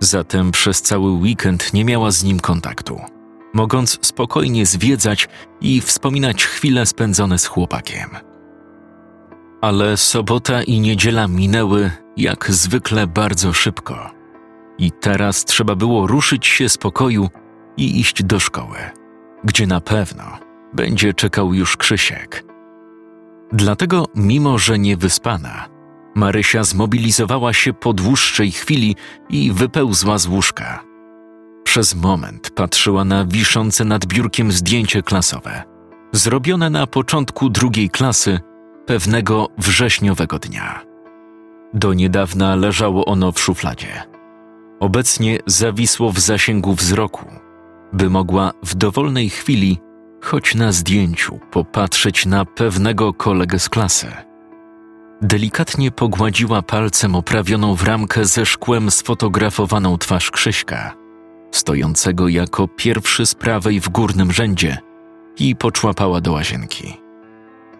Zatem 0.00 0.50
przez 0.50 0.82
cały 0.82 1.10
weekend 1.10 1.72
nie 1.72 1.84
miała 1.84 2.10
z 2.10 2.24
nim 2.24 2.40
kontaktu, 2.40 3.00
mogąc 3.54 3.98
spokojnie 4.06 4.66
zwiedzać 4.66 5.28
i 5.60 5.80
wspominać 5.80 6.44
chwile 6.44 6.86
spędzone 6.86 7.38
z 7.38 7.46
chłopakiem. 7.46 8.08
Ale 9.60 9.96
sobota 9.96 10.62
i 10.62 10.80
niedziela 10.80 11.28
minęły 11.28 11.90
jak 12.16 12.50
zwykle 12.50 13.06
bardzo 13.06 13.52
szybko. 13.52 14.10
I 14.78 14.92
teraz 14.92 15.44
trzeba 15.44 15.74
było 15.74 16.06
ruszyć 16.06 16.46
się 16.46 16.68
z 16.68 16.78
pokoju 16.78 17.28
i 17.76 18.00
iść 18.00 18.22
do 18.22 18.40
szkoły, 18.40 18.78
gdzie 19.44 19.66
na 19.66 19.80
pewno 19.80 20.24
będzie 20.72 21.14
czekał 21.14 21.54
już 21.54 21.76
Krzysiek. 21.76 22.53
Dlatego, 23.54 24.06
mimo 24.14 24.58
że 24.58 24.78
nie 24.78 24.96
wyspana, 24.96 25.68
Marysia 26.14 26.64
zmobilizowała 26.64 27.52
się 27.52 27.72
po 27.72 27.92
dłuższej 27.92 28.50
chwili 28.52 28.96
i 29.30 29.52
wypełzła 29.52 30.18
z 30.18 30.26
łóżka. 30.26 30.84
Przez 31.64 31.94
moment 31.94 32.50
patrzyła 32.50 33.04
na 33.04 33.24
wiszące 33.24 33.84
nad 33.84 34.06
biurkiem 34.06 34.52
zdjęcie 34.52 35.02
klasowe, 35.02 35.62
zrobione 36.12 36.70
na 36.70 36.86
początku 36.86 37.50
drugiej 37.50 37.90
klasy 37.90 38.40
pewnego 38.86 39.48
wrześniowego 39.58 40.38
dnia. 40.38 40.80
Do 41.74 41.94
niedawna 41.94 42.54
leżało 42.54 43.04
ono 43.04 43.32
w 43.32 43.40
szufladzie. 43.40 44.02
Obecnie 44.80 45.38
zawisło 45.46 46.12
w 46.12 46.18
zasięgu 46.18 46.74
wzroku, 46.74 47.24
by 47.92 48.10
mogła 48.10 48.52
w 48.62 48.74
dowolnej 48.74 49.30
chwili, 49.30 49.78
choć 50.24 50.54
na 50.54 50.72
zdjęciu, 50.72 51.38
popatrzeć 51.50 52.26
na 52.26 52.44
pewnego 52.44 53.12
kolegę 53.12 53.58
z 53.58 53.68
klasy. 53.68 54.12
Delikatnie 55.22 55.90
pogładziła 55.90 56.62
palcem 56.62 57.14
oprawioną 57.14 57.74
w 57.74 57.82
ramkę 57.82 58.24
ze 58.24 58.46
szkłem 58.46 58.90
sfotografowaną 58.90 59.98
twarz 59.98 60.30
Krzyśka, 60.30 60.94
stojącego 61.50 62.28
jako 62.28 62.68
pierwszy 62.68 63.26
z 63.26 63.34
prawej 63.34 63.80
w 63.80 63.88
górnym 63.88 64.32
rzędzie 64.32 64.78
i 65.38 65.56
poczłapała 65.56 66.20
do 66.20 66.32
łazienki. 66.32 66.96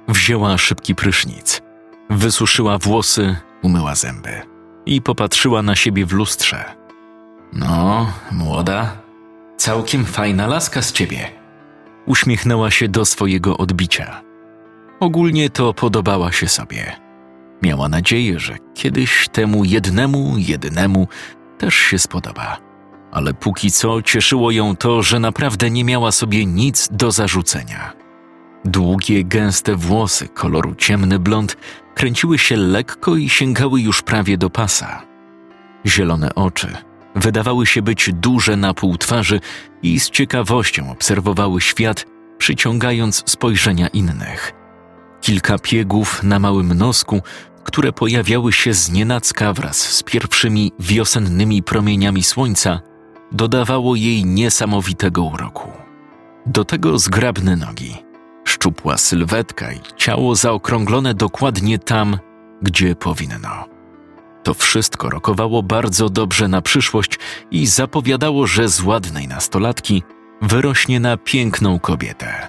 Wzięła 0.08 0.58
szybki 0.58 0.94
prysznic, 0.94 1.62
wysuszyła 2.10 2.78
włosy, 2.78 3.36
umyła 3.62 3.94
zęby 3.94 4.42
i 4.86 5.02
popatrzyła 5.02 5.62
na 5.62 5.76
siebie 5.76 6.06
w 6.06 6.12
lustrze. 6.12 6.64
No, 7.52 8.06
młoda, 8.32 8.96
całkiem 9.56 10.04
fajna 10.04 10.46
laska 10.46 10.82
z 10.82 10.92
ciebie. 10.92 11.43
Uśmiechnęła 12.06 12.70
się 12.70 12.88
do 12.88 13.04
swojego 13.04 13.56
odbicia. 13.56 14.23
Ogólnie 15.00 15.50
to 15.50 15.75
podobała 15.75 16.32
się 16.32 16.49
sobie– 16.49 16.92
Miała 17.64 17.88
nadzieję, 17.88 18.40
że 18.40 18.56
kiedyś 18.75 19.28
temu 19.28 19.64
jednemu, 19.64 20.34
jedynemu 20.38 21.08
też 21.58 21.75
się 21.75 21.99
spodoba. 21.99 22.58
Ale 23.12 23.34
póki 23.34 23.70
co 23.70 24.02
cieszyło 24.02 24.50
ją 24.50 24.76
to, 24.76 25.02
że 25.02 25.20
naprawdę 25.20 25.70
nie 25.70 25.84
miała 25.84 26.12
sobie 26.12 26.46
nic 26.46 26.88
do 26.92 27.12
zarzucenia. 27.12 27.92
Długie, 28.64 29.25
gęste 29.25 29.76
włosy 29.76 30.28
koloru 30.28 30.75
ciemny 30.75 31.18
blond 31.18 31.56
kręciły 31.94 32.38
się 32.38 32.56
lekko 32.56 33.16
i 33.16 33.28
sięgały 33.28 33.80
już 33.80 34.02
prawie 34.02 34.38
do 34.38 34.50
pasa. 34.50 35.02
Zielone 35.87 36.34
oczy 36.34 36.76
wydawały 37.14 37.66
się 37.66 37.83
być 37.83 38.11
duże 38.12 38.56
na 38.56 38.75
pół 38.75 38.99
twarzy 38.99 39.40
i 39.83 40.00
z 40.00 40.11
ciekawością 40.11 40.90
obserwowały 40.90 41.61
świat, 41.61 42.06
przyciągając 42.38 43.23
spojrzenia 43.26 43.88
innych. 43.88 44.52
Kilka 45.21 45.59
piegów 45.59 46.23
na 46.23 46.38
małym 46.38 46.75
nosku 46.75 47.23
które 47.64 47.92
pojawiały 47.92 48.52
się 48.52 48.75
z 48.75 48.90
nienacka 48.90 49.52
wraz 49.52 49.76
z 49.76 50.02
pierwszymi 50.02 50.73
wiosennymi 50.78 51.62
promieniami 51.62 52.23
słońca, 52.23 52.80
dodawało 53.33 53.97
jej 53.97 54.25
niesamowitego 54.25 55.23
uroku. 55.23 55.68
Do 56.47 56.64
tego 56.64 56.99
zgrabne 56.99 57.56
nogi, 57.56 57.97
szczupła 58.44 58.99
sylwetka 58.99 59.73
i 59.73 59.80
ciało 59.97 60.35
zaokrąglone 60.35 61.14
dokładnie 61.14 61.78
tam, 61.78 62.18
gdzie 62.62 62.97
powinno. 62.97 63.74
To 64.44 64.54
wszystko 64.54 65.10
rokowało 65.10 65.62
bardzo 65.62 66.08
dobrze 66.08 66.48
na 66.48 66.62
przyszłość 66.62 67.18
i 67.50 67.66
zapowiadało, 67.66 68.46
że 68.46 68.68
z 68.68 68.82
ładnej 68.82 69.28
nastolatki 69.28 70.02
wyrośnie 70.42 71.00
na 71.00 71.16
piękną 71.16 71.78
kobietę. 71.78 72.48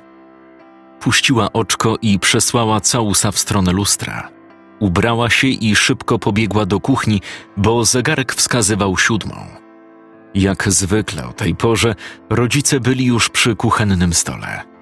Puściła 0.99 1.53
oczko 1.53 1.97
i 2.01 2.19
przesłała 2.19 2.81
całusa 2.81 3.31
w 3.31 3.39
stronę 3.39 3.71
lustra. 3.71 4.29
Ubrała 4.79 5.29
się 5.29 5.47
i 5.47 5.75
szybko 5.75 6.19
pobiegła 6.19 6.65
do 6.65 6.79
kuchni, 6.79 7.21
bo 7.57 7.85
zegarek 7.85 8.33
wskazywał 8.33 8.97
siódmą. 8.97 9.35
Jak 10.33 10.71
zwykle 10.71 11.27
o 11.27 11.33
tej 11.33 11.55
porze 11.55 11.95
rodzice 12.29 12.79
byli 12.79 13.05
już 13.05 13.29
przy 13.29 13.55
kuchennym 13.55 14.13
stole. 14.13 14.74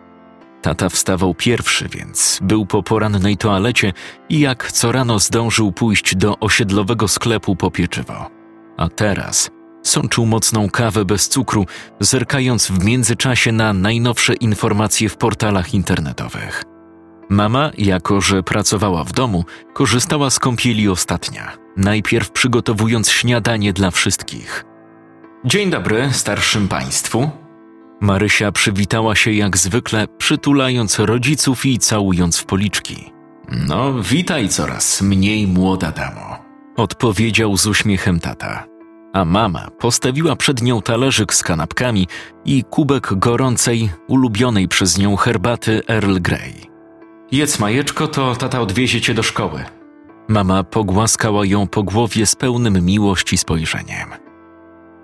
Tata 0.64 0.90
wstawał 0.90 1.34
pierwszy, 1.34 1.88
więc 1.90 2.40
był 2.42 2.66
po 2.66 2.84
porannej 2.84 3.38
toalecie 3.38 3.94
i 4.30 4.40
jak 4.40 4.72
co 4.72 4.92
rano 4.92 5.20
zdążył 5.20 5.72
pójść 5.72 6.16
do 6.16 6.40
osiedlowego 6.40 7.08
sklepu 7.08 7.56
po 7.56 7.72
pieczywo. 7.72 8.30
A 8.78 8.90
teraz 8.90 9.50
sączył 9.84 10.26
mocną 10.26 10.70
kawę 10.70 11.06
bez 11.06 11.30
cukru, 11.30 11.66
zerkając 12.00 12.68
w 12.68 12.86
międzyczasie 12.86 13.52
na 13.52 13.74
najnowsze 13.74 14.34
informacje 14.34 15.10
w 15.10 15.18
portalach 15.18 15.74
internetowych. 15.74 16.64
Mama, 17.30 17.72
jako 17.78 18.22
że 18.22 18.44
pracowała 18.44 19.04
w 19.04 19.12
domu, 19.12 19.46
korzystała 19.74 20.30
z 20.30 20.40
kąpieli 20.40 20.90
ostatnia, 20.90 21.58
najpierw 21.78 22.32
przygotowując 22.32 23.12
śniadanie 23.12 23.74
dla 23.74 23.92
wszystkich. 23.92 24.66
Dzień 25.46 25.70
dobry 25.70 26.10
starszym 26.14 26.68
państwu. 26.68 27.43
Marysia 28.04 28.52
przywitała 28.52 29.16
się 29.16 29.32
jak 29.32 29.58
zwykle, 29.58 30.08
przytulając 30.18 31.00
rodziców 31.00 31.66
i 31.66 31.80
całując 31.80 32.38
w 32.38 32.46
policzki. 32.46 33.12
No, 33.68 33.94
witaj 34.02 34.50
coraz 34.50 35.02
mniej 35.02 35.48
młoda 35.48 35.92
damo, 35.92 36.38
odpowiedział 36.78 37.58
z 37.58 37.68
uśmiechem 37.68 38.20
tata. 38.20 38.64
A 39.14 39.26
mama 39.26 39.68
postawiła 39.80 40.36
przed 40.36 40.62
nią 40.62 40.82
talerzyk 40.82 41.34
z 41.34 41.44
kanapkami 41.44 42.08
i 42.46 42.64
kubek 42.64 43.14
gorącej, 43.14 43.90
ulubionej 44.08 44.68
przez 44.68 44.98
nią 44.98 45.16
herbaty 45.16 45.82
Earl 45.88 46.18
Grey. 46.20 46.54
Jedz 47.32 47.60
majeczko, 47.60 48.08
to 48.08 48.36
tata 48.36 48.62
odwiezie 48.62 49.02
cię 49.02 49.14
do 49.14 49.24
szkoły. 49.24 49.64
Mama 50.28 50.64
pogłaskała 50.64 51.46
ją 51.46 51.68
po 51.68 51.84
głowie 51.84 52.26
z 52.26 52.36
pełnym 52.36 52.86
miłości 52.86 53.38
spojrzeniem. 53.38 54.10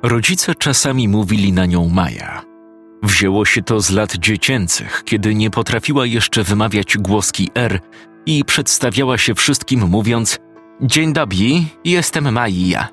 Rodzice 0.03 0.55
czasami 0.55 1.07
mówili 1.07 1.53
na 1.53 1.65
nią 1.65 1.89
Maja. 1.89 2.48
Wzięło 3.03 3.45
się 3.45 3.61
to 3.61 3.81
z 3.81 3.89
lat 3.89 4.15
dziecięcych, 4.15 5.03
kiedy 5.05 5.35
nie 5.35 5.49
potrafiła 5.49 6.05
jeszcze 6.05 6.43
wymawiać 6.43 6.97
głoski 6.97 7.49
R 7.55 7.79
i 8.25 8.45
przedstawiała 8.45 9.17
się 9.17 9.35
wszystkim 9.35 9.87
mówiąc 9.87 10.39
Dzień 10.81 11.13
dobry, 11.13 11.45
jestem 11.85 12.33
Maja. 12.33 12.87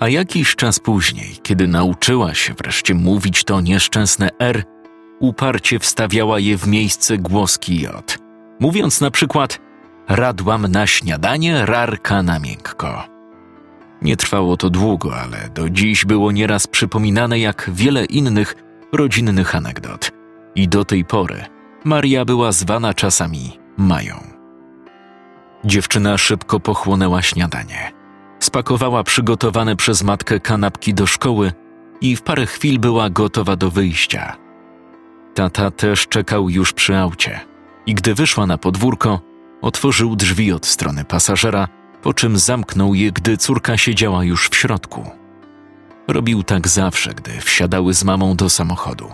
A 0.00 0.08
jakiś 0.08 0.56
czas 0.56 0.80
później, 0.80 1.36
kiedy 1.42 1.68
nauczyła 1.68 2.34
się 2.34 2.54
wreszcie 2.54 2.94
mówić 2.94 3.44
to 3.44 3.60
nieszczęsne 3.60 4.28
R, 4.38 4.64
uparcie 5.20 5.78
wstawiała 5.78 6.38
je 6.38 6.58
w 6.58 6.66
miejsce 6.66 7.18
głoski 7.18 7.80
J, 7.80 8.18
mówiąc 8.60 9.00
na 9.00 9.10
przykład 9.10 9.60
radłam 10.08 10.66
na 10.66 10.86
śniadanie, 10.86 11.66
rarka 11.66 12.22
na 12.22 12.38
miękko. 12.38 13.04
Nie 14.02 14.16
trwało 14.16 14.56
to 14.56 14.70
długo, 14.70 15.16
ale 15.16 15.48
do 15.54 15.70
dziś 15.70 16.04
było 16.04 16.32
nieraz 16.32 16.66
przypominane 16.66 17.38
jak 17.38 17.70
wiele 17.74 18.04
innych 18.04 18.54
rodzinnych 18.92 19.54
anegdot. 19.54 20.10
I 20.54 20.68
do 20.68 20.84
tej 20.84 21.04
pory 21.04 21.44
Maria 21.84 22.24
była 22.24 22.52
zwana 22.52 22.94
czasami 22.94 23.58
Mają. 23.76 24.14
Dziewczyna 25.64 26.18
szybko 26.18 26.60
pochłonęła 26.60 27.22
śniadanie. 27.22 27.92
Spakowała 28.40 29.04
przygotowane 29.04 29.76
przez 29.76 30.02
matkę 30.02 30.40
kanapki 30.40 30.94
do 30.94 31.06
szkoły 31.06 31.52
i 32.00 32.16
w 32.16 32.22
parę 32.22 32.46
chwil 32.46 32.78
była 32.78 33.10
gotowa 33.10 33.56
do 33.56 33.70
wyjścia. 33.70 34.36
Tata 35.34 35.70
też 35.70 36.08
czekał 36.08 36.50
już 36.50 36.72
przy 36.72 36.96
aucie 36.96 37.40
i 37.86 37.94
gdy 37.94 38.14
wyszła 38.14 38.46
na 38.46 38.58
podwórko, 38.58 39.20
otworzył 39.62 40.16
drzwi 40.16 40.52
od 40.52 40.66
strony 40.66 41.04
pasażera, 41.04 41.68
po 42.02 42.14
czym 42.14 42.38
zamknął 42.38 42.94
je, 42.94 43.12
gdy 43.12 43.36
córka 43.36 43.76
siedziała 43.76 44.24
już 44.24 44.48
w 44.48 44.56
środku. 44.56 45.10
Robił 46.08 46.42
tak 46.42 46.68
zawsze, 46.68 47.14
gdy 47.14 47.40
wsiadały 47.40 47.94
z 47.94 48.04
mamą 48.04 48.36
do 48.36 48.50
samochodu. 48.50 49.08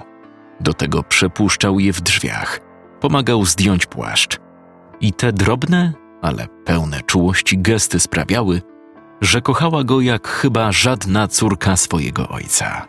Do 0.60 0.74
tego 0.74 1.02
przepuszczał 1.02 1.80
je 1.80 1.92
w 1.92 2.00
drzwiach, 2.00 2.60
pomagał 3.00 3.44
zdjąć 3.44 3.86
płaszcz. 3.86 4.38
I 5.00 5.12
te 5.12 5.32
drobne, 5.32 5.92
ale 6.22 6.48
pełne 6.64 7.00
czułości 7.00 7.58
gesty 7.58 8.00
sprawiały, 8.00 8.62
że 9.20 9.40
kochała 9.40 9.84
go 9.84 10.00
jak 10.00 10.28
chyba 10.28 10.72
żadna 10.72 11.28
córka 11.28 11.76
swojego 11.76 12.28
ojca. 12.28 12.86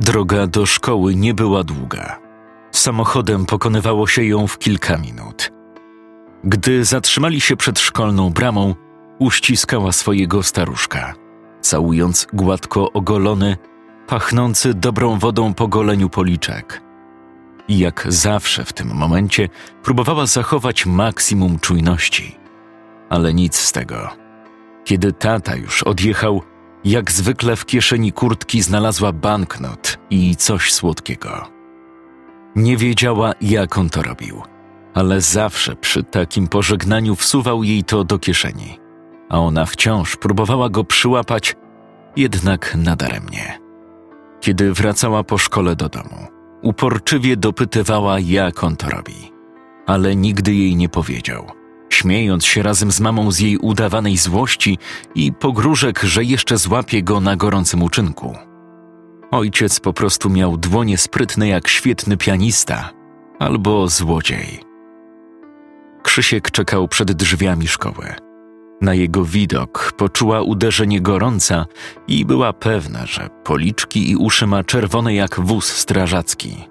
Droga 0.00 0.46
do 0.46 0.66
szkoły 0.66 1.14
nie 1.14 1.34
była 1.34 1.64
długa. 1.64 2.18
Samochodem 2.70 3.46
pokonywało 3.46 4.06
się 4.06 4.24
ją 4.24 4.46
w 4.46 4.58
kilka 4.58 4.96
minut. 4.98 5.52
Gdy 6.44 6.84
zatrzymali 6.84 7.40
się 7.40 7.56
przed 7.56 7.78
szkolną 7.78 8.30
bramą, 8.30 8.74
uściskała 9.18 9.92
swojego 9.92 10.42
staruszka, 10.42 11.14
całując 11.60 12.26
gładko 12.32 12.92
ogolony, 12.92 13.56
pachnący 14.06 14.74
dobrą 14.74 15.18
wodą 15.18 15.54
po 15.54 15.68
goleniu 15.68 16.08
policzek. 16.08 16.82
I 17.68 17.78
jak 17.78 18.06
zawsze 18.08 18.64
w 18.64 18.72
tym 18.72 18.94
momencie 18.94 19.48
próbowała 19.82 20.26
zachować 20.26 20.86
maksimum 20.86 21.58
czujności. 21.58 22.36
Ale 23.08 23.34
nic 23.34 23.56
z 23.56 23.72
tego. 23.72 24.08
Kiedy 24.84 25.12
tata 25.12 25.56
już 25.56 25.82
odjechał, 25.82 26.42
jak 26.84 27.10
zwykle 27.10 27.56
w 27.56 27.66
kieszeni 27.66 28.12
kurtki 28.12 28.62
znalazła 28.62 29.12
banknot 29.12 29.98
i 30.10 30.36
coś 30.36 30.72
słodkiego. 30.72 31.48
Nie 32.56 32.76
wiedziała, 32.76 33.32
jak 33.40 33.78
on 33.78 33.90
to 33.90 34.02
robił, 34.02 34.42
ale 34.94 35.20
zawsze 35.20 35.76
przy 35.76 36.02
takim 36.02 36.48
pożegnaniu 36.48 37.16
wsuwał 37.16 37.64
jej 37.64 37.84
to 37.84 38.04
do 38.04 38.18
kieszeni, 38.18 38.79
a 39.30 39.38
ona 39.38 39.66
wciąż 39.66 40.16
próbowała 40.16 40.68
go 40.68 40.84
przyłapać, 40.84 41.56
jednak 42.16 42.76
nadaremnie. 42.78 43.58
Kiedy 44.40 44.72
wracała 44.72 45.24
po 45.24 45.38
szkole 45.38 45.76
do 45.76 45.88
domu, 45.88 46.26
uporczywie 46.62 47.36
dopytywała, 47.36 48.20
jak 48.20 48.64
on 48.64 48.76
to 48.76 48.90
robi, 48.90 49.32
ale 49.86 50.16
nigdy 50.16 50.54
jej 50.54 50.76
nie 50.76 50.88
powiedział– 50.88 51.46
śmiejąc 52.00 52.46
się 52.46 52.62
razem 52.62 52.92
z 52.92 53.00
mamą 53.00 53.32
z 53.32 53.38
jej 53.38 53.58
udawanej 53.58 54.16
złości 54.16 54.78
i 55.14 55.32
pogróżek, 55.32 56.00
że 56.02 56.24
jeszcze 56.24 56.58
złapie 56.58 57.02
go 57.02 57.20
na 57.20 57.36
gorącym 57.36 57.82
uczynku. 57.82 58.36
Ojciec 59.30 59.80
po 59.80 59.92
prostu 59.92 60.30
miał 60.30 60.56
dłonie 60.56 60.98
sprytne 60.98 61.48
jak 61.48 61.68
świetny 61.68 62.16
pianista 62.16 62.90
albo 63.38 63.88
złodziej. 63.88 64.60
Krzysiek 66.02 66.50
czekał 66.50 66.88
przed 66.88 67.12
drzwiami 67.12 67.68
szkoły. 67.68 68.29
Na 68.80 68.94
jego 68.94 69.24
widok 69.24 69.92
poczuła 69.96 70.42
uderzenie 70.42 71.00
gorąca 71.00 71.66
i 72.08 72.24
była 72.24 72.52
pewna, 72.52 73.06
że 73.06 73.28
policzki 73.44 74.10
i 74.10 74.16
uszy 74.16 74.46
ma 74.46 74.64
czerwone 74.64 75.14
jak 75.14 75.40
wóz 75.40 75.72
strażacki. 75.72 76.68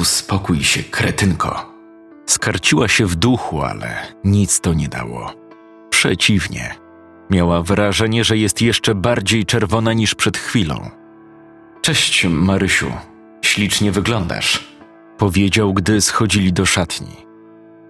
Uspokój 0.00 0.64
się, 0.64 0.82
kretynko, 0.82 1.74
Skarciła 2.26 2.88
się 2.88 3.06
w 3.06 3.16
duchu, 3.16 3.62
ale 3.62 3.96
nic 4.24 4.60
to 4.60 4.74
nie 4.74 4.88
dało. 4.88 5.32
Przeciwnie, 5.90 6.74
miała 7.30 7.62
wrażenie, 7.62 8.24
że 8.24 8.36
jest 8.36 8.62
jeszcze 8.62 8.94
bardziej 8.94 9.44
czerwona 9.44 9.92
niż 9.92 10.14
przed 10.14 10.38
chwilą. 10.38 10.90
Cześć, 11.82 12.24
Marysiu, 12.24 12.92
ślicznie 13.42 13.92
wyglądasz, 13.92 14.64
powiedział, 15.18 15.74
gdy 15.74 16.00
schodzili 16.00 16.52
do 16.52 16.66
szatni. 16.66 17.16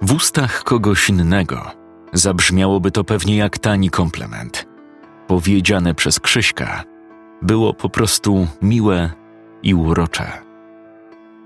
W 0.02 0.12
ustach 0.12 0.64
kogoś 0.64 1.08
innego 1.08 1.83
zabrzmiałoby 2.14 2.90
to 2.90 3.04
pewnie 3.04 3.36
jak 3.36 3.58
tani 3.58 3.90
komplement. 3.90 4.66
Powiedziane 5.26 5.94
przez 5.94 6.20
Krzyśka 6.20 6.84
było 7.42 7.74
po 7.74 7.88
prostu 7.88 8.46
miłe 8.62 9.10
i 9.62 9.74
urocze. 9.74 10.32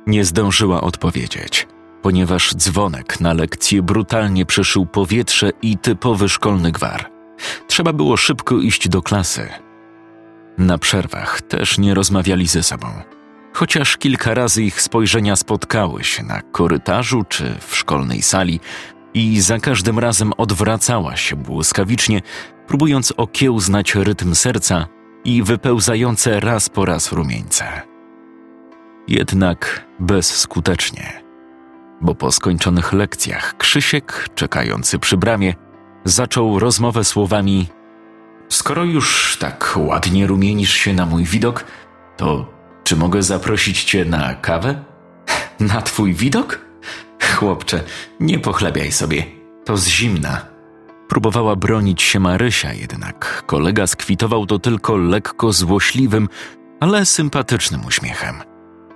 Nie 0.06 0.24
zdążyła 0.24 0.80
odpowiedzieć 0.80 1.66
ponieważ 2.02 2.54
dzwonek 2.54 3.20
na 3.20 3.32
lekcję 3.32 3.82
brutalnie 3.82 4.46
przeszył 4.46 4.86
powietrze 4.86 5.50
i 5.62 5.78
typowy 5.78 6.28
szkolny 6.28 6.72
gwar. 6.72 7.10
Trzeba 7.66 7.92
było 7.92 8.16
szybko 8.16 8.56
iść 8.56 8.88
do 8.88 9.02
klasy. 9.02 9.48
Na 10.58 10.78
przerwach 10.78 11.42
też 11.42 11.78
nie 11.78 11.94
rozmawiali 11.94 12.46
ze 12.46 12.62
sobą, 12.62 12.86
chociaż 13.52 13.96
kilka 13.96 14.34
razy 14.34 14.62
ich 14.62 14.82
spojrzenia 14.82 15.36
spotkały 15.36 16.04
się 16.04 16.22
na 16.22 16.42
korytarzu 16.42 17.24
czy 17.28 17.54
w 17.60 17.76
szkolnej 17.76 18.22
sali, 18.22 18.60
i 19.14 19.40
za 19.40 19.58
każdym 19.58 19.98
razem 19.98 20.32
odwracała 20.36 21.16
się 21.16 21.36
błyskawicznie, 21.36 22.22
próbując 22.66 23.12
okiełznać 23.16 23.94
rytm 23.94 24.34
serca 24.34 24.86
i 25.24 25.42
wypełzające 25.42 26.40
raz 26.40 26.68
po 26.68 26.84
raz 26.84 27.12
rumieńce. 27.12 27.82
Jednak 29.08 29.86
bezskutecznie, 30.00 31.22
bo 32.00 32.14
po 32.14 32.32
skończonych 32.32 32.92
lekcjach 32.92 33.56
Krzysiek, 33.56 34.28
czekający 34.34 34.98
przy 34.98 35.16
bramie, 35.16 35.54
zaczął 36.04 36.58
rozmowę 36.58 37.04
słowami: 37.04 37.66
Skoro 38.48 38.84
już 38.84 39.36
tak 39.40 39.74
ładnie 39.76 40.26
rumienisz 40.26 40.72
się 40.72 40.92
na 40.92 41.06
mój 41.06 41.24
widok, 41.24 41.64
to 42.16 42.58
czy 42.84 42.96
mogę 42.96 43.22
zaprosić 43.22 43.84
cię 43.84 44.04
na 44.04 44.34
kawę? 44.34 44.84
Na 45.60 45.82
twój 45.82 46.14
widok? 46.14 46.67
Chłopcze, 47.22 47.82
nie 48.20 48.38
pochlebiaj 48.38 48.92
sobie, 48.92 49.24
to 49.64 49.76
z 49.76 49.86
zimna. 49.86 50.46
Próbowała 51.08 51.56
bronić 51.56 52.02
się 52.02 52.20
Marysia, 52.20 52.72
jednak 52.72 53.42
kolega 53.46 53.86
skwitował 53.86 54.46
to 54.46 54.58
tylko 54.58 54.96
lekko 54.96 55.52
złośliwym, 55.52 56.28
ale 56.80 57.06
sympatycznym 57.06 57.86
uśmiechem. 57.86 58.34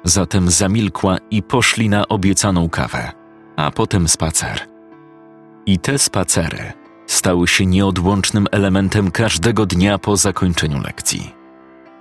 Zatem 0.04 0.50
zamilkła 0.50 1.16
i 1.30 1.42
poszli 1.42 1.88
na 1.88 2.08
obiecaną 2.08 2.68
kawę, 2.68 3.12
a 3.56 3.70
potem 3.70 4.08
spacer. 4.08 4.60
I 5.66 5.78
te 5.78 5.98
spacery 5.98 6.72
stały 7.06 7.48
się 7.48 7.66
nieodłącznym 7.66 8.46
elementem 8.50 9.10
każdego 9.10 9.66
dnia 9.66 9.98
po 9.98 10.16
zakończeniu 10.16 10.80
lekcji. 10.80 11.34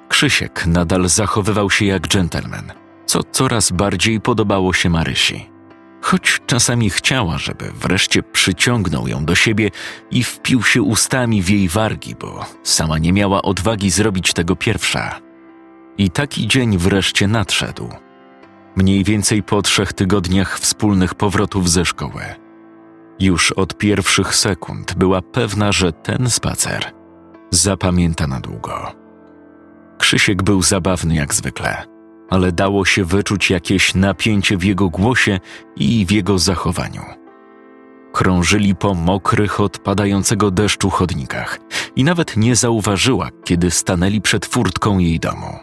Krzysiek 0.10 0.66
nadal 0.68 1.10
zachowywał 1.10 1.70
się 1.70 1.86
jak 1.86 2.08
dżentelmen, 2.08 2.72
co 3.06 3.24
coraz 3.24 3.72
bardziej 3.72 4.22
podobało 4.22 4.74
się 4.74 4.90
Marysi. 4.90 5.51
Choć 6.02 6.42
czasami 6.46 6.90
chciała, 6.90 7.38
żeby 7.38 7.72
wreszcie 7.72 8.24
przyciągnął 8.24 9.08
ją 9.08 9.26
do 9.26 9.36
siebie 9.36 9.72
i 10.12 10.24
wpił 10.24 10.64
się 10.64 10.82
ustami 10.82 11.42
w 11.42 11.50
jej 11.50 11.70
wargi, 11.70 12.16
bo 12.16 12.46
sama 12.64 12.98
nie 12.98 13.14
miała 13.14 13.42
odwagi 13.42 13.90
zrobić 13.90 14.34
tego 14.34 14.56
pierwsza. 14.56 15.20
I 15.98 16.10
taki 16.10 16.48
dzień 16.48 16.78
wreszcie 16.78 17.28
nadszedł. 17.28 17.90
Mniej 18.76 19.04
więcej 19.04 19.44
po 19.44 19.62
trzech 19.62 19.94
tygodniach 19.94 20.60
wspólnych 20.60 21.16
powrotów 21.16 21.70
ze 21.70 21.86
szkoły. 21.86 22.22
Już 23.20 23.52
od 23.52 23.78
pierwszych 23.78 24.36
sekund 24.36 24.94
była 24.94 25.22
pewna, 25.22 25.72
że 25.72 25.94
ten 25.94 26.30
spacer 26.30 26.92
zapamięta 27.52 28.28
na 28.28 28.40
długo. 28.40 28.92
Krzysiek 29.98 30.44
był 30.44 30.62
zabawny 30.62 31.16
jak 31.16 31.34
zwykle, 31.34 31.91
ale 32.32 32.52
dało 32.52 32.86
się 32.86 33.06
wyczuć 33.06 33.50
jakieś 33.50 33.96
napięcie 33.96 34.58
w 34.58 34.64
jego 34.64 34.90
głosie 34.90 35.40
i 35.76 36.06
w 36.06 36.12
jego 36.12 36.40
zachowaniu. 36.40 37.02
Krążyli 38.14 38.76
po 38.76 38.94
mokrych 38.94 39.60
od 39.60 39.78
padającego 39.78 40.52
deszczu 40.52 40.90
chodnikach 40.90 41.60
i 41.96 42.04
nawet 42.04 42.38
nie 42.38 42.56
zauważyła, 42.56 43.30
kiedy 43.44 43.72
stanęli 43.72 44.22
przed 44.22 44.46
furtką 44.46 45.00
jej 45.00 45.20
domu. 45.20 45.60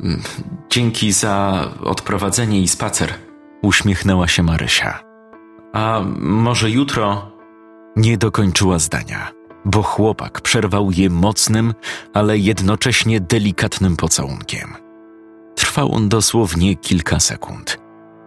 Mm, 0.00 0.22
dzięki 0.70 1.12
za 1.12 1.64
odprowadzenie 1.84 2.60
i 2.60 2.68
spacer, 2.68 3.14
uśmiechnęła 3.62 4.28
się 4.28 4.42
Marysia. 4.42 4.98
A 5.72 6.00
może 6.18 6.70
jutro? 6.70 7.32
Nie 7.96 8.18
dokończyła 8.18 8.78
zdania, 8.78 9.32
bo 9.64 9.82
chłopak 9.82 10.40
przerwał 10.40 10.90
je 10.90 11.10
mocnym, 11.10 11.74
ale 12.14 12.38
jednocześnie 12.38 13.20
delikatnym 13.20 13.96
pocałunkiem. 13.96 14.85
Trwał 15.76 15.94
on 15.94 16.08
dosłownie 16.08 16.76
kilka 16.76 17.20
sekund, 17.20 17.78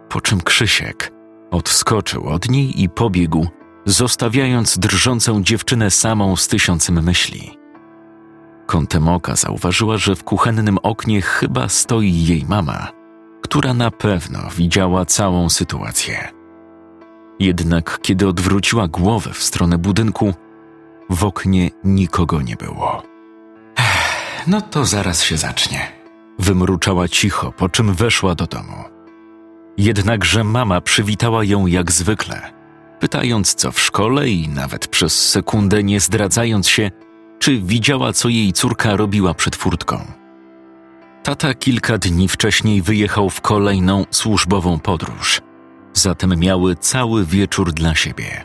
po 0.08 0.20
czym 0.20 0.40
Krzysiek 0.40 1.12
odskoczył 1.50 2.28
od 2.28 2.48
niej 2.48 2.82
i 2.82 2.88
pobiegł, 2.88 3.46
zostawiając 3.84 4.78
drżącą 4.78 5.42
dziewczynę 5.42 5.90
samą 5.90 6.36
z 6.36 6.48
tysiącem 6.48 7.02
myśli. 7.02 7.58
Kątem 8.66 9.08
oka 9.08 9.36
zauważyła, 9.36 9.96
że 9.96 10.16
w 10.16 10.24
kuchennym 10.24 10.78
oknie 10.82 11.22
chyba 11.22 11.68
stoi 11.68 12.24
jej 12.24 12.44
mama, 12.48 12.88
która 13.42 13.74
na 13.74 13.90
pewno 13.90 14.38
widziała 14.56 15.04
całą 15.04 15.48
sytuację. 15.48 16.28
Jednak 17.38 17.98
kiedy 18.02 18.28
odwróciła 18.28 18.88
głowę 18.88 19.30
w 19.32 19.42
stronę 19.42 19.78
budynku, 19.78 20.34
w 21.10 21.24
oknie 21.24 21.70
nikogo 21.84 22.42
nie 22.42 22.56
było. 22.56 23.02
No 24.46 24.60
to 24.60 24.84
zaraz 24.84 25.22
się 25.22 25.36
zacznie. 25.36 25.99
Wymruczała 26.40 27.08
cicho, 27.08 27.52
po 27.52 27.68
czym 27.68 27.94
weszła 27.94 28.34
do 28.34 28.46
domu. 28.46 28.84
Jednakże 29.78 30.44
mama 30.44 30.80
przywitała 30.80 31.44
ją 31.44 31.66
jak 31.66 31.92
zwykle, 31.92 32.52
pytając 33.00 33.54
co 33.54 33.72
w 33.72 33.80
szkole 33.80 34.28
i 34.28 34.48
nawet 34.48 34.86
przez 34.88 35.28
sekundę 35.28 35.82
nie 35.82 36.00
zdradzając 36.00 36.68
się, 36.68 36.90
czy 37.38 37.58
widziała, 37.58 38.12
co 38.12 38.28
jej 38.28 38.52
córka 38.52 38.96
robiła 38.96 39.34
przed 39.34 39.56
furtką. 39.56 40.04
Tata 41.22 41.54
kilka 41.54 41.98
dni 41.98 42.28
wcześniej 42.28 42.82
wyjechał 42.82 43.30
w 43.30 43.40
kolejną 43.40 44.04
służbową 44.10 44.78
podróż, 44.78 45.40
zatem 45.92 46.38
miały 46.38 46.76
cały 46.76 47.26
wieczór 47.26 47.72
dla 47.72 47.94
siebie. 47.94 48.44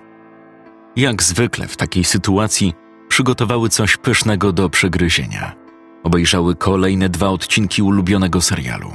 Jak 0.95 1.23
zwykle 1.23 1.67
w 1.67 1.77
takiej 1.77 2.03
sytuacji 2.03 2.73
przygotowały 3.07 3.69
coś 3.69 3.97
pysznego 3.97 4.51
do 4.51 4.69
przegryzienia. 4.69 5.64
Obejrzały 6.05 6.55
kolejne 6.55 7.09
dwa 7.09 7.29
odcinki 7.29 7.81
ulubionego 7.81 8.41
serialu. 8.41 8.91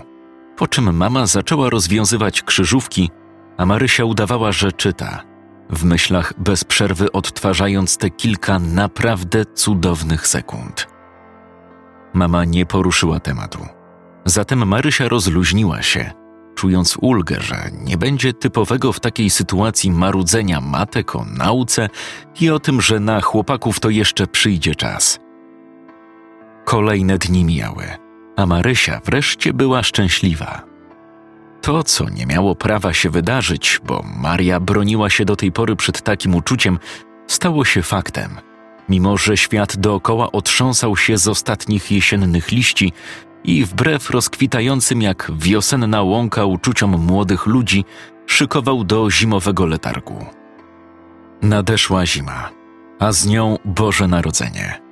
Po 0.56 0.66
czym 0.66 0.96
mama 0.96 1.26
zaczęła 1.26 1.70
rozwiązywać 1.70 2.42
krzyżówki, 2.42 3.10
a 3.56 3.66
Marysia 3.66 4.04
udawała, 4.04 4.52
że 4.52 4.72
czyta, 4.72 5.22
w 5.70 5.84
myślach 5.84 6.32
bez 6.38 6.64
przerwy 6.64 7.12
odtwarzając 7.12 7.96
te 7.96 8.10
kilka 8.10 8.58
naprawdę 8.58 9.44
cudownych 9.54 10.26
sekund. 10.26 10.86
Mama 12.14 12.44
nie 12.44 12.66
poruszyła 12.66 13.20
tematu. 13.20 13.66
Zatem 14.24 14.68
Marysia 14.68 15.08
rozluźniła 15.08 15.82
się, 15.82 16.10
czując 16.54 16.96
ulgę, 17.00 17.36
że 17.40 17.70
nie 17.84 17.96
będzie 17.96 18.32
typowego 18.32 18.92
w 18.92 19.00
takiej 19.00 19.30
sytuacji 19.30 19.90
marudzenia 19.90 20.60
matek 20.60 21.16
o 21.16 21.24
nauce 21.24 21.88
i 22.40 22.50
o 22.50 22.58
tym, 22.58 22.80
że 22.80 23.00
na 23.00 23.20
chłopaków 23.20 23.80
to 23.80 23.90
jeszcze 23.90 24.26
przyjdzie 24.26 24.74
czas. 24.74 25.20
Kolejne 26.70 27.18
dni 27.18 27.44
mijały, 27.44 27.85
a 28.37 28.46
Marysia 28.46 29.00
wreszcie 29.04 29.52
była 29.52 29.83
szczęśliwa. 29.83 30.62
To, 31.62 31.83
co 31.83 32.11
nie 32.11 32.26
miało 32.26 32.54
prawa 32.54 32.92
się 32.92 33.11
wydarzyć, 33.11 33.80
bo 33.85 34.04
Maria 34.16 34.61
broniła 34.61 35.11
się 35.11 35.24
do 35.24 35.37
tej 35.37 35.52
pory 35.52 35.76
przed 35.76 36.02
takim 36.02 36.35
uczuciem, 36.35 36.78
stało 37.26 37.64
się 37.64 37.83
faktem. 37.83 38.30
Mimo, 38.88 39.16
że 39.16 39.37
świat 39.37 39.76
dookoła 39.76 40.33
otrząsał 40.33 40.96
się 40.96 41.18
z 41.18 41.28
ostatnich 41.28 41.90
jesiennych 41.90 42.52
liści 42.52 42.92
i 43.44 43.64
wbrew 43.64 44.11
rozkwitającym 44.11 45.02
jak 45.02 45.30
wiosenna 45.38 46.02
łąka 46.02 46.44
uczuciom 46.44 46.90
młodych 46.90 47.46
ludzi, 47.46 47.85
szykował 48.26 48.85
do 48.85 49.11
zimowego 49.11 49.66
letargu. 49.66 50.26
Nadeszła 51.42 52.06
zima, 52.06 52.50
a 52.98 53.12
z 53.12 53.26
nią 53.26 53.59
Boże 53.64 54.09
Narodzenie. 54.09 54.89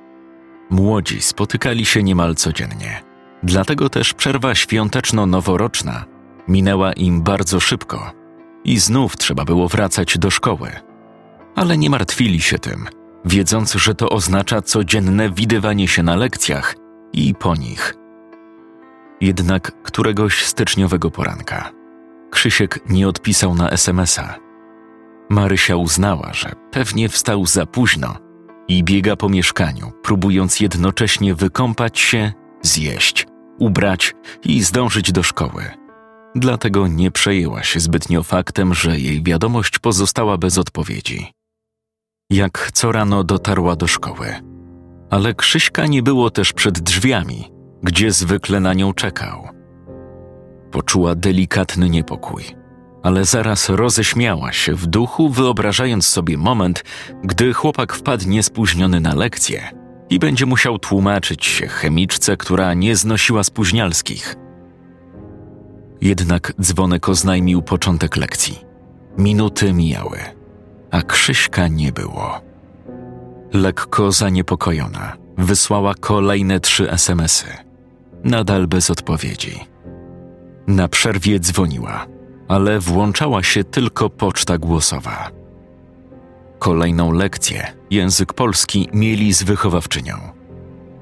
Młodzi 0.69 1.21
spotykali 1.21 1.85
się 1.85 2.03
niemal 2.03 2.35
codziennie, 2.35 3.03
dlatego 3.43 3.89
też 3.89 4.13
przerwa 4.13 4.55
świąteczno-noworoczna 4.55 6.05
minęła 6.47 6.93
im 6.93 7.21
bardzo 7.21 7.59
szybko 7.59 8.11
i 8.63 8.79
znów 8.79 9.17
trzeba 9.17 9.45
było 9.45 9.67
wracać 9.67 10.17
do 10.17 10.31
szkoły. 10.31 10.71
Ale 11.55 11.77
nie 11.77 11.89
martwili 11.89 12.41
się 12.41 12.59
tym, 12.59 12.85
wiedząc, 13.25 13.73
że 13.73 13.95
to 13.95 14.09
oznacza 14.09 14.61
codzienne 14.61 15.29
widywanie 15.29 15.87
się 15.87 16.03
na 16.03 16.15
lekcjach 16.15 16.75
i 17.13 17.35
po 17.35 17.55
nich. 17.55 17.95
Jednak 19.21 19.83
któregoś 19.83 20.45
styczniowego 20.45 21.11
poranka 21.11 21.79
Krzysiek 22.29 22.79
nie 22.89 23.07
odpisał 23.07 23.55
na 23.55 23.69
SMS-a. 23.69 24.35
Marysia 25.29 25.75
uznała, 25.75 26.33
że 26.33 26.51
pewnie 26.71 27.09
wstał 27.09 27.45
za 27.45 27.65
późno 27.65 28.15
i 28.69 28.83
biega 28.83 29.15
po 29.15 29.29
mieszkaniu, 29.29 29.91
próbując 30.03 30.59
jednocześnie 30.59 31.35
wykąpać 31.35 31.99
się, 31.99 32.31
zjeść, 32.61 33.27
ubrać 33.59 34.15
i 34.43 34.63
zdążyć 34.63 35.11
do 35.11 35.23
szkoły. 35.23 35.63
Dlatego 36.35 36.87
nie 36.87 37.11
przejęła 37.11 37.63
się 37.63 37.79
zbytnio 37.79 38.23
faktem, 38.23 38.73
że 38.73 38.99
jej 38.99 39.23
wiadomość 39.23 39.79
pozostała 39.79 40.37
bez 40.37 40.57
odpowiedzi. 40.57 41.33
Jak 42.31 42.71
co 42.73 42.91
rano 42.91 43.23
dotarła 43.23 43.75
do 43.75 43.87
szkoły. 43.87 44.35
Ale 45.09 45.33
Krzyśka 45.33 45.87
nie 45.87 46.03
było 46.03 46.29
też 46.29 46.53
przed 46.53 46.79
drzwiami, 46.79 47.51
gdzie 47.83 48.11
zwykle 48.11 48.59
na 48.59 48.73
nią 48.73 48.93
czekał. 48.93 49.47
Poczuła 50.71 51.15
delikatny 51.15 51.89
niepokój, 51.89 52.43
ale 53.03 53.25
zaraz 53.25 53.69
roześmiała 53.69 54.51
się 54.51 54.75
w 54.75 54.87
duchu, 54.87 55.29
wyobrażając 55.29 56.07
sobie 56.07 56.37
moment, 56.37 56.83
gdy 57.23 57.53
chłopak 57.53 57.93
wpadnie 57.93 58.43
spóźniony 58.43 58.99
na 58.99 59.15
lekcję 59.15 59.69
i 60.09 60.19
będzie 60.19 60.45
musiał 60.45 60.79
tłumaczyć 60.79 61.45
się 61.45 61.67
chemiczce, 61.67 62.37
która 62.37 62.73
nie 62.73 62.95
znosiła 62.95 63.43
spóźnialskich. 63.43 64.35
Jednak 66.01 66.53
dzwonek 66.61 67.09
oznajmił 67.09 67.61
początek 67.61 68.17
lekcji. 68.17 68.59
Minuty 69.17 69.73
mijały. 69.73 70.19
a 70.91 71.01
Krzyśka 71.01 71.67
nie 71.67 71.91
było. 71.91 72.41
Lekko 73.53 74.11
zaniepokojona, 74.11 75.17
wysłała 75.37 75.93
kolejne 75.95 76.59
trzy 76.59 76.91
SMSy. 76.91 77.45
Nadal 78.23 78.67
bez 78.67 78.89
odpowiedzi. 78.89 79.59
Na 80.67 80.87
przerwie 80.87 81.39
dzwoniła, 81.39 82.05
ale 82.49 82.79
włączała 82.79 83.43
się 83.43 83.63
tylko 83.63 84.09
poczta 84.09 84.57
głosowa. 84.57 85.31
Kolejną 86.59 87.11
lekcję, 87.11 87.73
język 87.91 88.33
polski, 88.33 88.89
mieli 88.93 89.33
z 89.33 89.43
wychowawczynią. 89.43 90.15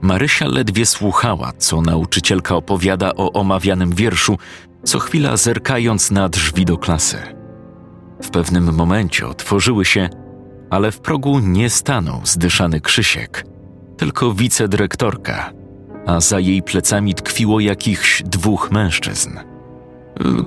Marysia 0.01 0.47
ledwie 0.47 0.85
słuchała, 0.85 1.51
co 1.57 1.81
nauczycielka 1.81 2.55
opowiada 2.55 3.11
o 3.15 3.33
omawianym 3.33 3.95
wierszu, 3.95 4.37
co 4.83 4.99
chwila 4.99 5.37
zerkając 5.37 6.11
na 6.11 6.29
drzwi 6.29 6.65
do 6.65 6.77
klasy. 6.77 7.17
W 8.23 8.29
pewnym 8.29 8.73
momencie 8.73 9.27
otworzyły 9.27 9.85
się, 9.85 10.09
ale 10.69 10.91
w 10.91 10.99
progu 10.99 11.39
nie 11.39 11.69
stanął 11.69 12.21
zdyszany 12.23 12.81
Krzysiek, 12.81 13.45
tylko 13.97 14.33
wicedyrektorka, 14.33 15.51
a 16.05 16.19
za 16.19 16.39
jej 16.39 16.63
plecami 16.63 17.15
tkwiło 17.15 17.59
jakichś 17.59 18.23
dwóch 18.23 18.71
mężczyzn. 18.71 19.56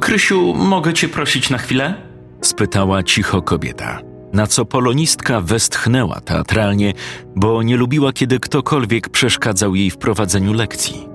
Krysiu, 0.00 0.54
mogę 0.54 0.94
cię 0.94 1.08
prosić 1.08 1.50
na 1.50 1.58
chwilę? 1.58 1.94
spytała 2.40 3.02
cicho 3.02 3.42
kobieta. 3.42 4.00
Na 4.32 4.46
co 4.46 4.64
polonistka 4.64 5.40
westchnęła 5.40 6.20
teatralnie, 6.20 6.92
bo 7.36 7.62
nie 7.62 7.76
lubiła, 7.76 8.12
kiedy 8.12 8.40
ktokolwiek 8.40 9.08
przeszkadzał 9.08 9.74
jej 9.74 9.90
w 9.90 9.98
prowadzeniu 9.98 10.52
lekcji. 10.52 11.08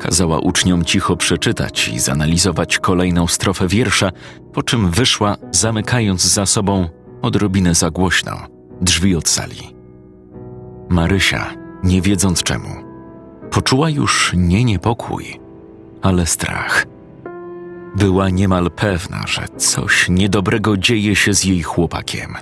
Kazała 0.00 0.38
uczniom 0.38 0.84
cicho 0.84 1.16
przeczytać 1.16 1.88
i 1.88 1.98
zanalizować 1.98 2.78
kolejną 2.78 3.26
strofę 3.26 3.68
wiersza, 3.68 4.10
po 4.52 4.62
czym 4.62 4.90
wyszła, 4.90 5.36
zamykając 5.50 6.22
za 6.22 6.46
sobą 6.46 6.88
odrobinę 7.22 7.74
za 7.74 7.90
głośno 7.90 8.32
drzwi 8.80 9.16
od 9.16 9.28
sali. 9.28 9.74
Marysia, 10.88 11.54
nie 11.84 12.02
wiedząc 12.02 12.42
czemu, 12.42 12.68
poczuła 13.50 13.90
już 13.90 14.32
nie 14.36 14.64
niepokój, 14.64 15.40
ale 16.02 16.26
strach. 16.26 16.86
Była 17.96 18.30
niemal 18.30 18.70
pewna, 18.70 19.24
że 19.26 19.48
coś 19.56 20.08
niedobrego 20.08 20.76
dzieje 20.76 21.16
się 21.16 21.34
z 21.34 21.44
jej 21.44 21.62
chłopakiem. 21.62 22.34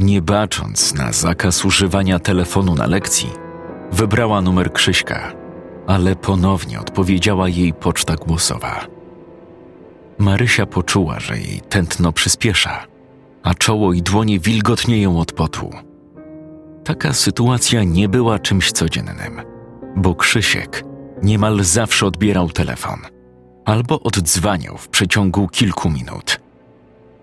Nie 0.00 0.22
bacząc 0.22 0.94
na 0.94 1.12
zakaz 1.12 1.64
używania 1.64 2.18
telefonu 2.18 2.74
na 2.74 2.86
lekcji, 2.86 3.30
wybrała 3.92 4.42
numer 4.42 4.72
Krzyśka, 4.72 5.32
ale 5.86 6.16
ponownie 6.16 6.80
odpowiedziała 6.80 7.48
jej 7.48 7.72
poczta 7.72 8.16
głosowa. 8.16 8.86
Marysia 10.18 10.66
poczuła, 10.66 11.20
że 11.20 11.38
jej 11.38 11.60
tętno 11.60 12.12
przyspiesza, 12.12 12.86
a 13.42 13.54
czoło 13.54 13.92
i 13.92 14.02
dłonie 14.02 14.40
wilgotnieją 14.40 15.18
od 15.18 15.32
potu. 15.32 15.70
Taka 16.84 17.12
sytuacja 17.12 17.84
nie 17.84 18.08
była 18.08 18.38
czymś 18.38 18.72
codziennym, 18.72 19.42
bo 19.96 20.14
Krzysiek 20.14 20.84
niemal 21.22 21.64
zawsze 21.64 22.06
odbierał 22.06 22.50
telefon 22.50 23.11
albo 23.64 24.00
oddzwaniał 24.00 24.78
w 24.78 24.88
przeciągu 24.88 25.48
kilku 25.48 25.90
minut. 25.90 26.40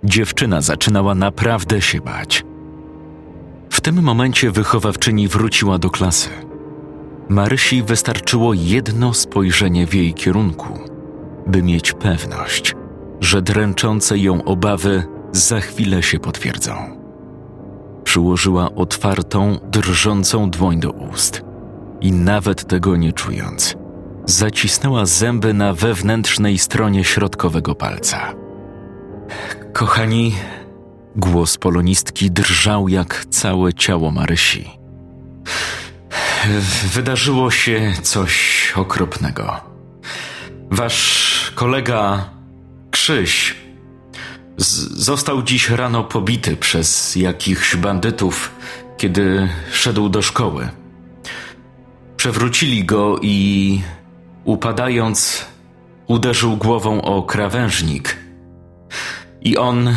Dziewczyna 0.03 0.61
zaczynała 0.61 1.15
naprawdę 1.15 1.81
się 1.81 2.01
bać. 2.01 2.43
W 3.69 3.81
tym 3.81 4.01
momencie 4.01 4.51
wychowawczyni 4.51 5.27
wróciła 5.27 5.77
do 5.77 5.89
klasy. 5.89 6.29
Marysi 7.29 7.83
wystarczyło 7.83 8.53
jedno 8.53 9.13
spojrzenie 9.13 9.87
w 9.87 9.93
jej 9.93 10.13
kierunku, 10.13 10.79
by 11.47 11.63
mieć 11.63 11.93
pewność, 11.93 12.75
że 13.21 13.41
dręczące 13.41 14.17
ją 14.17 14.43
obawy 14.43 15.03
za 15.31 15.59
chwilę 15.59 16.03
się 16.03 16.19
potwierdzą. 16.19 16.73
Przyłożyła 18.03 18.75
otwartą, 18.75 19.57
drżącą 19.71 20.49
dłoń 20.49 20.79
do 20.79 20.91
ust 20.91 21.43
i 22.01 22.11
nawet 22.11 22.67
tego 22.67 22.95
nie 22.95 23.13
czując, 23.13 23.75
zacisnęła 24.29 25.05
zęby 25.05 25.53
na 25.53 25.73
wewnętrznej 25.73 26.57
stronie 26.57 27.03
środkowego 27.03 27.75
palca. 27.75 28.33
Kochani, 29.73 30.35
głos 31.15 31.57
polonistki 31.57 32.31
drżał 32.31 32.89
jak 32.89 33.25
całe 33.29 33.73
ciało 33.73 34.11
Marysi. 34.11 34.69
Wydarzyło 36.93 37.51
się 37.51 37.93
coś 38.03 38.73
okropnego. 38.75 39.61
Wasz 40.71 41.51
kolega 41.55 42.29
Krzyś 42.91 43.55
został 44.91 45.43
dziś 45.43 45.69
rano 45.69 46.03
pobity 46.03 46.57
przez 46.57 47.15
jakichś 47.15 47.75
bandytów, 47.75 48.51
kiedy 48.97 49.49
szedł 49.71 50.09
do 50.09 50.21
szkoły. 50.21 50.69
Przewrócili 52.17 52.85
go 52.85 53.19
i 53.21 53.81
upadając, 54.43 55.45
uderzył 56.07 56.57
głową 56.57 57.01
o 57.01 57.23
krawężnik. 57.23 58.17
I 59.41 59.57
on. 59.57 59.95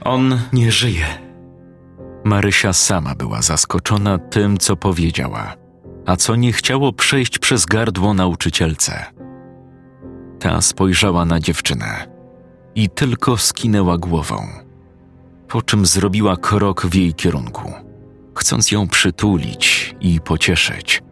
On 0.00 0.40
nie 0.52 0.72
żyje. 0.72 1.06
Marysia 2.24 2.72
sama 2.72 3.14
była 3.14 3.42
zaskoczona 3.42 4.18
tym, 4.18 4.58
co 4.58 4.76
powiedziała, 4.76 5.54
a 6.06 6.16
co 6.16 6.36
nie 6.36 6.52
chciało 6.52 6.92
przejść 6.92 7.38
przez 7.38 7.66
gardło 7.66 8.14
nauczycielce. 8.14 9.04
Ta 10.40 10.60
spojrzała 10.60 11.24
na 11.24 11.40
dziewczynę 11.40 12.08
i 12.74 12.90
tylko 12.90 13.36
skinęła 13.36 13.98
głową, 13.98 14.48
po 15.48 15.62
czym 15.62 15.86
zrobiła 15.86 16.36
krok 16.36 16.86
w 16.86 16.94
jej 16.94 17.14
kierunku, 17.14 17.72
chcąc 18.36 18.72
ją 18.72 18.88
przytulić 18.88 19.94
i 20.00 20.20
pocieszyć. 20.20 21.03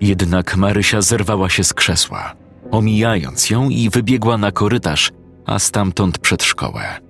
Jednak 0.00 0.56
Marysia 0.56 1.02
zerwała 1.02 1.48
się 1.48 1.64
z 1.64 1.74
krzesła, 1.74 2.34
omijając 2.70 3.50
ją 3.50 3.68
i 3.68 3.90
wybiegła 3.90 4.38
na 4.38 4.52
korytarz, 4.52 5.12
a 5.46 5.58
stamtąd 5.58 6.18
przed 6.18 6.42
szkołę. 6.42 7.00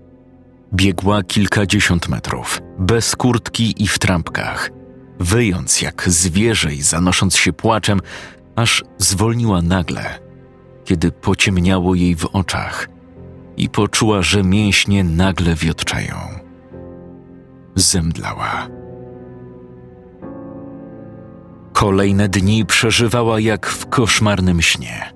Biegła 0.74 1.22
kilkadziesiąt 1.22 2.08
metrów, 2.08 2.62
bez 2.78 3.16
kurtki 3.16 3.82
i 3.82 3.88
w 3.88 3.98
trampkach, 3.98 4.70
wyjąc 5.20 5.82
jak 5.82 6.10
zwierzę 6.10 6.74
i 6.74 6.82
zanosząc 6.82 7.36
się 7.36 7.52
płaczem, 7.52 8.00
aż 8.56 8.84
zwolniła 8.98 9.62
nagle, 9.62 10.18
kiedy 10.84 11.12
pociemniało 11.12 11.94
jej 11.94 12.16
w 12.16 12.26
oczach 12.26 12.88
i 13.56 13.68
poczuła, 13.68 14.22
że 14.22 14.42
mięśnie 14.42 15.04
nagle 15.04 15.54
wiotczają. 15.54 16.16
Zemdlała. 17.74 18.79
Kolejne 21.80 22.28
dni 22.28 22.66
przeżywała 22.66 23.40
jak 23.40 23.66
w 23.66 23.86
koszmarnym 23.86 24.62
śnie. 24.62 25.12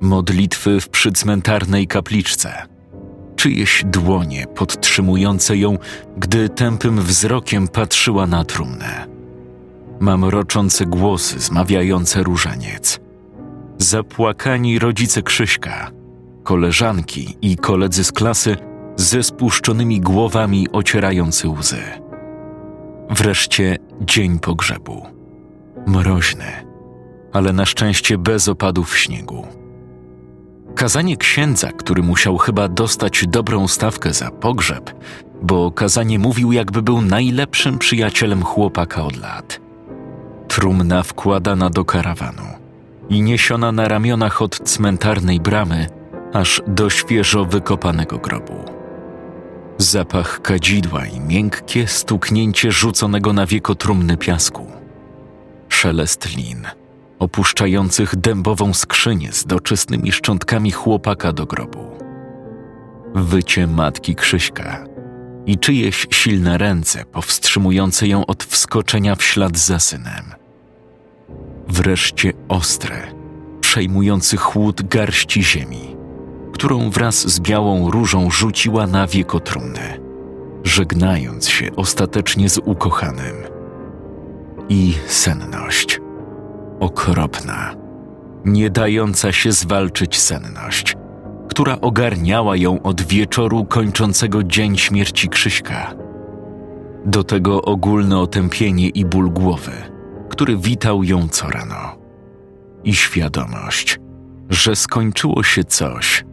Modlitwy 0.00 0.80
w 0.80 0.88
przycmentarnej 0.88 1.86
kapliczce, 1.86 2.62
czyjeś 3.36 3.84
dłonie 3.86 4.46
podtrzymujące 4.54 5.56
ją, 5.56 5.78
gdy 6.16 6.48
tępym 6.48 7.00
wzrokiem 7.00 7.68
patrzyła 7.68 8.26
na 8.26 8.44
trumnę. 8.44 9.06
Mamroczące 10.00 10.86
głosy 10.86 11.40
zmawiające 11.40 12.22
różaniec. 12.22 13.00
Zapłakani 13.78 14.78
rodzice 14.78 15.22
Krzyśka, 15.22 15.90
koleżanki 16.42 17.36
i 17.42 17.56
koledzy 17.56 18.04
z 18.04 18.12
klasy 18.12 18.56
ze 18.96 19.22
spuszczonymi 19.22 20.00
głowami 20.00 20.66
ocierający 20.72 21.48
łzy. 21.48 21.82
Wreszcie 23.10 23.76
dzień 24.00 24.38
pogrzebu 24.38 25.15
mroźny, 25.86 26.66
ale 27.32 27.52
na 27.52 27.66
szczęście 27.66 28.18
bez 28.18 28.48
opadów 28.48 28.98
śniegu. 28.98 29.46
Kazanie 30.74 31.16
księdza, 31.16 31.72
który 31.72 32.02
musiał 32.02 32.38
chyba 32.38 32.68
dostać 32.68 33.24
dobrą 33.28 33.68
stawkę 33.68 34.12
za 34.12 34.30
pogrzeb, 34.30 34.90
bo 35.42 35.70
kazanie 35.70 36.18
mówił, 36.18 36.52
jakby 36.52 36.82
był 36.82 37.02
najlepszym 37.02 37.78
przyjacielem 37.78 38.42
chłopaka 38.42 39.04
od 39.04 39.16
lat. 39.16 39.60
Trumna 40.48 41.02
wkładana 41.02 41.70
do 41.70 41.84
karawanu 41.84 42.42
i 43.08 43.22
niesiona 43.22 43.72
na 43.72 43.88
ramionach 43.88 44.42
od 44.42 44.58
cmentarnej 44.58 45.40
bramy 45.40 45.86
aż 46.32 46.62
do 46.66 46.90
świeżo 46.90 47.44
wykopanego 47.44 48.18
grobu. 48.18 48.64
Zapach 49.78 50.42
kadzidła 50.42 51.06
i 51.06 51.20
miękkie 51.20 51.86
stuknięcie 51.86 52.72
rzuconego 52.72 53.32
na 53.32 53.46
wieko 53.46 53.74
trumny 53.74 54.16
piasku– 54.16 54.66
szelest 55.76 56.36
lin, 56.36 56.66
opuszczających 57.18 58.16
dębową 58.16 58.74
skrzynię 58.74 59.32
z 59.32 59.44
doczesnymi 59.44 60.12
szczątkami 60.12 60.70
chłopaka 60.70 61.32
do 61.32 61.46
grobu. 61.46 61.90
Wycie 63.14 63.66
matki 63.66 64.14
Krzyśka 64.14 64.84
i 65.46 65.58
czyjeś 65.58 66.06
silne 66.10 66.58
ręce 66.58 67.04
powstrzymujące 67.04 68.08
ją 68.08 68.26
od 68.26 68.44
wskoczenia 68.44 69.14
w 69.14 69.22
ślad 69.24 69.58
za 69.58 69.78
synem. 69.78 70.24
Wreszcie 71.68 72.32
ostre, 72.48 73.14
przejmujący 73.60 74.36
chłód 74.36 74.82
garści 74.82 75.42
ziemi, 75.42 75.96
którą 76.52 76.90
wraz 76.90 77.28
z 77.28 77.40
białą 77.40 77.90
różą 77.90 78.30
rzuciła 78.30 78.86
na 78.86 79.06
wieko 79.06 79.40
trumny, 79.40 80.00
żegnając 80.64 81.48
się 81.48 81.76
ostatecznie 81.76 82.48
z 82.48 82.58
ukochanym. 82.58 83.55
I 84.68 84.94
senność. 85.06 86.00
Okropna, 86.80 87.74
nie 88.44 88.70
dająca 88.70 89.32
się 89.32 89.52
zwalczyć 89.52 90.18
senność, 90.18 90.96
która 91.48 91.80
ogarniała 91.80 92.56
ją 92.56 92.82
od 92.82 93.02
wieczoru 93.02 93.64
kończącego 93.64 94.44
dzień 94.44 94.76
śmierci 94.76 95.28
Krzyśka. 95.28 95.94
Do 97.04 97.24
tego 97.24 97.62
ogólne 97.62 98.18
otępienie 98.18 98.88
i 98.88 99.04
ból 99.04 99.30
głowy, 99.30 99.72
który 100.28 100.56
witał 100.56 101.04
ją 101.04 101.28
co 101.28 101.50
rano. 101.50 101.96
I 102.84 102.94
świadomość, 102.94 104.00
że 104.48 104.76
skończyło 104.76 105.42
się 105.42 105.64
coś, 105.64 106.24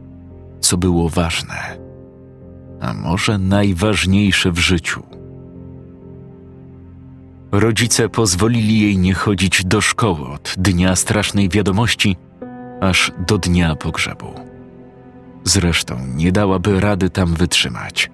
co 0.60 0.78
było 0.78 1.10
ważne, 1.10 1.78
a 2.82 2.94
może 2.94 3.38
najważniejsze 3.38 4.52
w 4.52 4.58
życiu. 4.58 5.13
Rodzice 7.54 8.10
pozwolili 8.10 8.80
jej 8.80 8.98
nie 8.98 9.14
chodzić 9.14 9.66
do 9.66 9.82
szkoły 9.82 10.28
od 10.28 10.56
dnia 10.58 10.96
strasznej 10.96 11.50
wiadomości 11.50 12.18
aż 12.82 13.12
do 13.28 13.38
dnia 13.38 13.76
pogrzebu. 13.76 14.34
Zresztą 15.44 16.08
nie 16.16 16.32
dałaby 16.32 16.80
rady 16.80 17.10
tam 17.10 17.34
wytrzymać. 17.34 18.12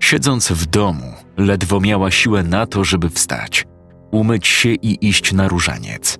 Siedząc 0.00 0.48
w 0.48 0.66
domu, 0.66 1.12
ledwo 1.36 1.80
miała 1.80 2.10
siłę 2.10 2.42
na 2.42 2.66
to, 2.66 2.84
żeby 2.84 3.10
wstać, 3.10 3.64
umyć 4.10 4.46
się 4.46 4.68
i 4.68 5.08
iść 5.08 5.32
na 5.32 5.48
różaniec. 5.48 6.18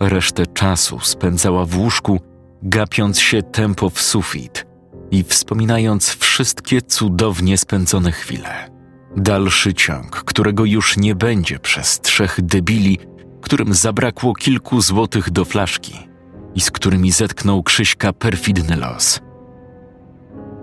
Resztę 0.00 0.46
czasu 0.46 1.00
spędzała 1.00 1.64
w 1.64 1.78
łóżku, 1.78 2.20
gapiąc 2.62 3.20
się 3.20 3.42
tempo 3.42 3.90
w 3.90 4.00
sufit 4.00 4.66
i 5.10 5.24
wspominając 5.24 6.08
wszystkie 6.08 6.82
cudownie 6.82 7.58
spędzone 7.58 8.12
chwile. 8.12 8.77
Dalszy 9.16 9.74
ciąg, 9.74 10.10
którego 10.24 10.64
już 10.64 10.96
nie 10.96 11.14
będzie 11.14 11.58
przez 11.58 12.00
trzech 12.00 12.40
debili, 12.42 12.98
którym 13.40 13.74
zabrakło 13.74 14.34
kilku 14.34 14.80
złotych 14.80 15.30
do 15.30 15.44
flaszki 15.44 16.08
i 16.54 16.60
z 16.60 16.70
którymi 16.70 17.12
zetknął 17.12 17.62
Krzyśka 17.62 18.12
perfidny 18.12 18.76
los. 18.76 19.20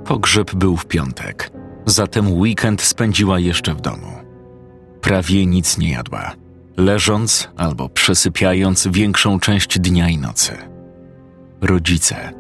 Pogrzeb 0.05 0.55
był 0.55 0.77
w 0.77 0.85
piątek, 0.85 1.51
zatem 1.85 2.33
weekend 2.33 2.81
spędziła 2.81 3.39
jeszcze 3.39 3.73
w 3.73 3.81
domu. 3.81 4.11
Prawie 5.01 5.45
nic 5.45 5.77
nie 5.77 5.91
jadła, 5.91 6.31
leżąc 6.77 7.49
albo 7.57 7.89
przesypiając 7.89 8.87
większą 8.87 9.39
część 9.39 9.79
dnia 9.79 10.09
i 10.09 10.17
nocy. 10.17 10.57
Rodzice, 11.61 12.33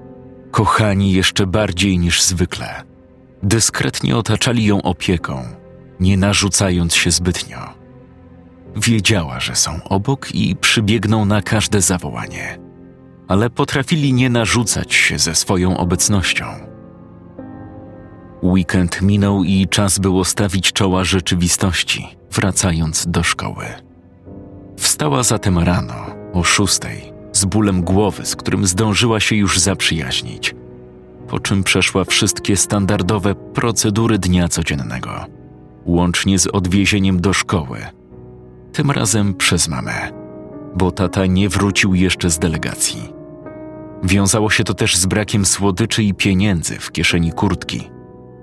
kochani 0.51 1.11
jeszcze 1.13 1.47
bardziej 1.47 1.99
niż 1.99 2.23
zwykle, 2.23 2.83
dyskretnie 3.43 4.17
otaczali 4.17 4.65
ją 4.65 4.81
opieką, 4.81 5.43
nie 5.99 6.17
narzucając 6.17 6.95
się 6.95 7.11
zbytnio. 7.11 7.59
Wiedziała, 8.75 9.39
że 9.39 9.55
są 9.55 9.83
obok 9.83 10.35
i 10.35 10.55
przybiegną 10.55 11.25
na 11.25 11.41
każde 11.41 11.81
zawołanie, 11.81 12.59
ale 13.27 13.49
potrafili 13.49 14.13
nie 14.13 14.29
narzucać 14.29 14.93
się 14.93 15.19
ze 15.19 15.35
swoją 15.35 15.77
obecnością. 15.77 16.45
Weekend 18.43 19.01
minął 19.01 19.43
i 19.43 19.67
czas 19.67 19.99
było 19.99 20.25
stawić 20.25 20.71
czoła 20.71 21.03
rzeczywistości, 21.03 22.07
wracając 22.31 23.07
do 23.07 23.23
szkoły. 23.23 23.65
Wstała 24.77 25.23
zatem 25.23 25.59
rano, 25.59 26.05
o 26.33 26.43
szóstej, 26.43 27.13
z 27.31 27.45
bólem 27.45 27.81
głowy, 27.81 28.25
z 28.25 28.35
którym 28.35 28.67
zdążyła 28.67 29.19
się 29.19 29.35
już 29.35 29.59
zaprzyjaźnić, 29.59 30.55
po 31.27 31.39
czym 31.39 31.63
przeszła 31.63 32.05
wszystkie 32.05 32.57
standardowe 32.57 33.35
procedury 33.35 34.17
dnia 34.19 34.47
codziennego, 34.47 35.25
łącznie 35.85 36.39
z 36.39 36.47
odwiezieniem 36.47 37.21
do 37.21 37.33
szkoły. 37.33 37.79
Tym 38.73 38.91
razem 38.91 39.33
przez 39.33 39.67
mamę, 39.67 40.11
bo 40.75 40.91
tata 40.91 41.25
nie 41.25 41.49
wrócił 41.49 41.95
jeszcze 41.95 42.29
z 42.29 42.39
delegacji. 42.39 43.13
Wiązało 44.03 44.49
się 44.49 44.63
to 44.63 44.73
też 44.73 44.97
z 44.97 45.05
brakiem 45.05 45.45
słodyczy 45.45 46.03
i 46.03 46.13
pieniędzy 46.13 46.79
w 46.79 46.91
kieszeni 46.91 47.31
kurtki, 47.31 47.89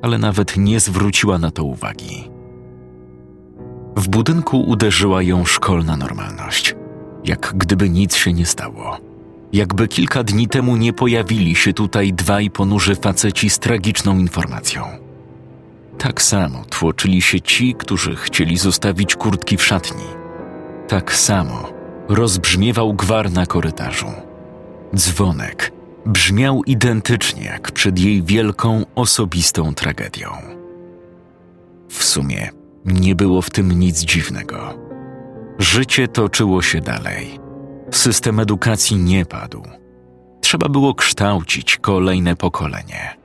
ale 0.02 0.18
nawet 0.18 0.56
nie 0.56 0.80
zwróciła 0.80 1.38
na 1.38 1.50
to 1.50 1.64
uwagi. 1.64 2.30
W 3.96 4.08
budynku 4.08 4.60
uderzyła 4.60 5.22
ją 5.22 5.44
szkolna 5.44 5.96
normalność, 5.96 6.76
jak 7.24 7.52
gdyby 7.56 7.90
nic 7.90 8.16
się 8.16 8.32
nie 8.32 8.46
stało. 8.46 8.98
Jakby 9.52 9.88
kilka 9.88 10.24
dni 10.24 10.48
temu 10.48 10.76
nie 10.76 10.92
pojawili 10.92 11.56
się 11.56 11.72
tutaj 11.72 12.12
dwaj 12.12 12.50
ponurzy 12.50 12.94
faceci 12.94 13.50
z 13.50 13.58
tragiczną 13.58 14.18
informacją. 14.18 15.01
Tak 16.02 16.22
samo 16.22 16.64
tłoczyli 16.64 17.22
się 17.22 17.40
ci, 17.40 17.74
którzy 17.74 18.16
chcieli 18.16 18.58
zostawić 18.58 19.16
kurtki 19.16 19.56
w 19.56 19.64
szatni. 19.64 20.04
Tak 20.88 21.14
samo 21.14 21.72
rozbrzmiewał 22.08 22.94
gwar 22.94 23.32
na 23.32 23.46
korytarzu. 23.46 24.12
Dzwonek 24.96 25.72
brzmiał 26.06 26.62
identycznie 26.64 27.44
jak 27.44 27.72
przed 27.72 27.98
jej 27.98 28.22
wielką, 28.22 28.84
osobistą 28.94 29.74
tragedią. 29.74 30.28
W 31.88 32.04
sumie 32.04 32.50
nie 32.84 33.14
było 33.14 33.42
w 33.42 33.50
tym 33.50 33.72
nic 33.72 34.00
dziwnego. 34.00 34.78
Życie 35.58 36.08
toczyło 36.08 36.62
się 36.62 36.80
dalej. 36.80 37.40
System 37.90 38.40
edukacji 38.40 38.96
nie 38.96 39.26
padł. 39.26 39.62
Trzeba 40.40 40.68
było 40.68 40.94
kształcić 40.94 41.76
kolejne 41.76 42.36
pokolenie. 42.36 43.21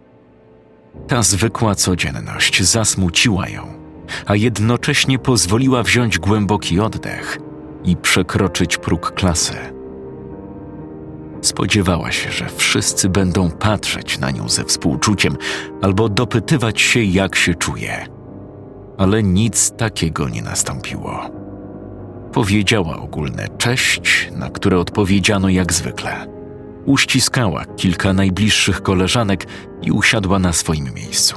Ta 1.08 1.24
zwykła 1.24 1.76
codzienność 1.76 2.64
zasmuciła 2.64 3.50
ją, 3.50 3.74
a 4.26 4.36
jednocześnie 4.36 5.20
pozwoliła 5.20 5.84
wziąć 5.84 6.20
głęboki 6.20 6.80
oddech 6.80 7.40
i 7.84 7.96
przekroczyć 7.96 8.78
próg 8.78 9.14
klasy. 9.14 9.56
Spodziewała 11.42 12.12
się, 12.12 12.32
że 12.32 12.50
wszyscy 12.56 13.10
będą 13.10 13.52
patrzeć 13.52 14.20
na 14.20 14.32
nią 14.32 14.50
ze 14.50 14.64
współczuciem 14.64 15.38
albo 15.82 16.10
dopytywać 16.10 16.82
się, 16.82 17.04
jak 17.04 17.36
się 17.36 17.56
czuje 17.56 18.18
ale 18.98 19.24
nic 19.24 19.72
takiego 19.72 20.30
nie 20.30 20.42
nastąpiło. 20.42 21.30
Powiedziała 22.34 22.98
ogólne 22.98 23.48
cześć, 23.58 24.30
na 24.32 24.50
które 24.50 24.80
odpowiedziano 24.80 25.50
jak 25.50 25.74
zwykle. 25.74 26.37
Uściskała 26.88 27.66
kilka 27.66 28.14
najbliższych 28.14 28.82
koleżanek 28.82 29.46
i 29.82 29.92
usiadła 29.92 30.40
na 30.40 30.54
swoim 30.54 30.94
miejscu. 30.94 31.36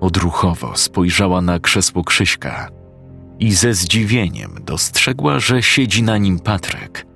Odruchowo 0.00 0.76
spojrzała 0.76 1.40
na 1.40 1.58
krzesło 1.58 2.04
Krzyśka 2.04 2.68
i 3.38 3.52
ze 3.52 3.74
zdziwieniem 3.74 4.54
dostrzegła, 4.64 5.38
że 5.38 5.62
siedzi 5.62 6.02
na 6.02 6.18
nim 6.18 6.38
Patryk, 6.38 7.06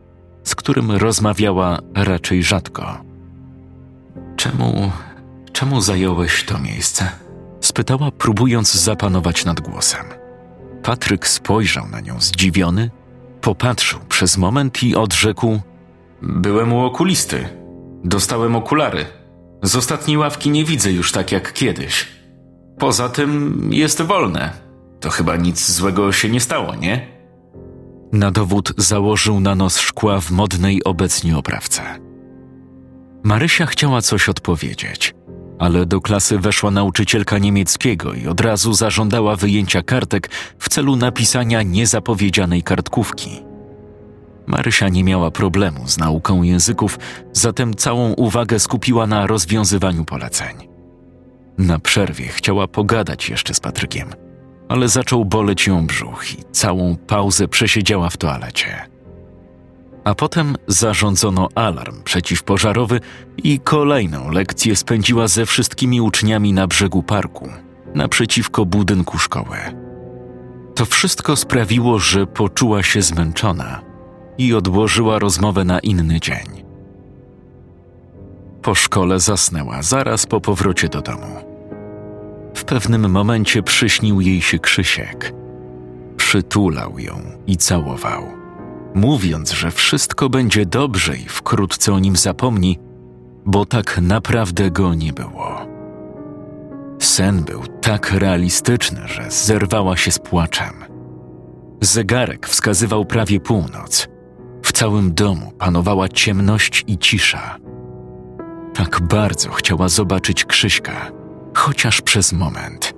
z 0.45 0.55
którym 0.55 0.91
rozmawiała 0.91 1.79
raczej 1.95 2.43
rzadko. 2.43 3.01
Czemu, 4.37 4.91
czemu 5.53 5.81
zająłeś 5.81 6.45
to 6.45 6.59
miejsce? 6.59 7.09
spytała, 7.61 8.11
próbując 8.11 8.75
zapanować 8.75 9.45
nad 9.45 9.61
głosem. 9.61 10.05
Patryk 10.83 11.27
spojrzał 11.27 11.89
na 11.89 12.01
nią 12.01 12.21
zdziwiony, 12.21 12.91
popatrzył 13.41 14.01
przez 14.09 14.37
moment 14.37 14.83
i 14.83 14.97
odrzekł: 14.97 15.61
Byłem 16.27 16.73
u 16.73 16.81
okulisty. 16.81 17.49
Dostałem 18.05 18.57
okulary. 18.57 19.07
Z 19.63 19.77
ostatniej 19.77 20.19
ławki 20.19 20.51
nie 20.51 20.65
widzę 20.65 20.93
już 20.93 21.13
tak 21.13 21.33
jak 21.33 21.53
kiedyś. 21.53 22.09
Poza 22.79 23.09
tym 23.09 23.61
jest 23.73 24.03
wolne. 24.03 24.53
To 25.01 25.11
chyba 25.11 25.37
nic 25.37 25.71
złego 25.71 26.13
się 26.13 26.29
nie 26.29 26.41
stało, 26.41 26.75
nie? 26.75 27.07
Na 28.13 28.31
dowód 28.31 28.73
założył 28.77 29.41
na 29.41 29.55
nos 29.55 29.79
szkła 29.79 30.21
w 30.21 30.31
modnej 30.31 30.85
obecnie 30.85 31.37
oprawce. 31.37 31.83
Marysia 33.23 33.67
chciała 33.67 34.03
coś 34.03 34.29
odpowiedzieć, 34.29 35.15
ale 35.59 35.87
do 35.87 36.01
klasy 36.01 36.39
weszła 36.39 36.71
nauczycielka 36.71 37.39
niemieckiego 37.39 38.15
i 38.15 38.27
od 38.27 38.41
razu 38.41 38.75
zażądała 38.75 39.37
wyjęcia 39.37 39.83
kartek 39.83 40.31
w 40.59 40.69
celu 40.69 40.97
napisania 40.97 41.63
niezapowiedzianej 41.63 42.63
kartkówki. 42.63 43.54
Marysia 44.47 44.89
nie 44.89 45.05
miała 45.05 45.31
problemu 45.31 45.89
z 45.89 45.99
nauką 45.99 46.43
języków, 46.43 46.99
zatem 47.33 47.75
całą 47.75 48.13
uwagę 48.13 48.59
skupiła 48.59 49.07
na 49.07 49.27
rozwiązywaniu 49.27 50.05
poleceń. 50.05 50.69
Na 51.59 51.79
przerwie 51.79 52.29
chciała 52.29 52.69
pogadać 52.69 53.29
jeszcze 53.29 53.55
z 53.55 53.61
Patrykiem, 53.61 54.09
ale 54.69 54.89
zaczął 54.89 55.25
boleć 55.25 55.67
ją 55.67 55.87
brzuch 55.87 56.33
i 56.33 56.45
całą 56.53 56.97
pauzę 56.97 57.49
przesiedziała 57.49 58.11
w 58.11 58.17
toalecie 58.17 58.95
a 60.05 60.15
potem 60.15 60.57
zarządzono 60.67 61.49
alarm 61.55 62.03
przeciwpożarowy 62.03 63.01
i 63.37 63.61
kolejną 63.61 64.31
lekcję 64.31 64.77
spędziła 64.77 65.29
ze 65.29 65.47
wszystkimi 65.47 66.01
uczniami 66.01 66.53
na 66.53 66.67
brzegu 66.67 67.03
parku, 67.03 67.49
naprzeciwko 67.95 68.67
budynku 68.67 69.19
szkoły. 69.19 69.57
To 70.75 70.85
wszystko 70.85 71.37
sprawiło, 71.37 71.99
że 71.99 72.27
poczuła 72.27 72.83
się 72.83 73.03
zmęczona 73.03 73.94
i 74.39 74.55
odłożyła 74.55 75.19
rozmowę 75.19 75.65
na 75.65 75.79
inny 75.79 76.21
dzień. 76.21 76.65
Po 78.63 78.75
szkole 78.75 79.21
zasnęła 79.21 79.83
zaraz 79.83 80.27
po 80.27 80.41
powrocie 80.41 80.89
do 80.89 81.01
domu. 81.01 81.37
W 82.55 82.65
pewnym 82.65 83.11
momencie 83.11 83.63
przyśnił 83.63 84.21
jej 84.21 84.43
się 84.43 84.59
Krzysiek. 84.59 85.35
Przytulał 86.17 86.99
ją 86.99 87.21
i 87.47 87.57
całował, 87.57 88.23
mówiąc, 88.95 89.53
że 89.53 89.71
wszystko 89.71 90.29
będzie 90.29 90.67
dobrze 90.67 91.17
i 91.17 91.29
wkrótce 91.29 91.93
o 91.93 91.99
nim 91.99 92.17
zapomni, 92.17 92.79
bo 93.47 93.67
tak 93.67 94.01
naprawdę 94.03 94.71
go 94.71 94.95
nie 94.95 95.13
było. 95.13 95.67
Sen 96.99 97.43
był 97.43 97.63
tak 97.81 98.13
realistyczny, 98.13 99.01
że 99.09 99.31
zerwała 99.31 99.97
się 99.97 100.11
z 100.11 100.19
płaczem. 100.19 100.85
Zegarek 101.81 102.49
wskazywał 102.49 103.05
prawie 103.05 103.41
północ. 103.41 104.09
W 104.65 104.73
całym 104.73 105.15
domu 105.15 105.53
panowała 105.59 106.09
ciemność 106.09 106.85
i 106.87 106.99
cisza. 106.99 107.57
Tak 108.75 109.01
bardzo 109.03 109.51
chciała 109.51 109.89
zobaczyć 109.89 110.45
Krzyśka, 110.45 111.13
chociaż 111.55 112.01
przez 112.01 112.33
moment. 112.33 112.95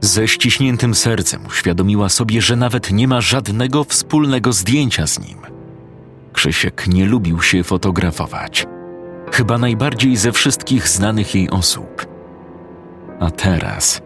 Ze 0.00 0.28
ściśniętym 0.28 0.94
sercem 0.94 1.46
uświadomiła 1.46 2.08
sobie, 2.08 2.42
że 2.42 2.56
nawet 2.56 2.90
nie 2.90 3.08
ma 3.08 3.20
żadnego 3.20 3.84
wspólnego 3.84 4.52
zdjęcia 4.52 5.06
z 5.06 5.18
nim. 5.18 5.38
Krzysiek 6.32 6.86
nie 6.86 7.04
lubił 7.06 7.42
się 7.42 7.64
fotografować. 7.64 8.66
Chyba 9.32 9.58
najbardziej 9.58 10.16
ze 10.16 10.32
wszystkich 10.32 10.88
znanych 10.88 11.34
jej 11.34 11.50
osób. 11.50 12.06
A 13.20 13.30
teraz 13.30 14.02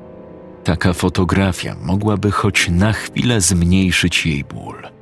taka 0.65 0.93
fotografia 0.93 1.77
mogłaby 1.83 2.31
choć 2.31 2.69
na 2.69 2.93
chwilę 2.93 3.41
zmniejszyć 3.41 4.27
jej 4.27 4.45
ból. 4.45 4.96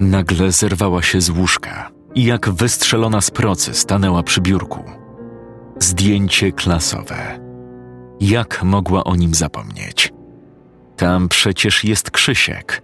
Nagle 0.00 0.52
zerwała 0.52 1.02
się 1.02 1.20
z 1.20 1.30
łóżka 1.30 1.90
i 2.14 2.24
jak 2.24 2.50
wystrzelona 2.50 3.20
z 3.20 3.30
procy 3.30 3.74
stanęła 3.74 4.22
przy 4.22 4.40
biurku. 4.40 4.84
Zdjęcie 5.78 6.52
klasowe. 6.52 7.40
Jak 8.20 8.62
mogła 8.62 9.04
o 9.04 9.16
nim 9.16 9.34
zapomnieć? 9.34 10.12
Tam 10.96 11.28
przecież 11.28 11.84
jest 11.84 12.10
Krzysiek. 12.10 12.82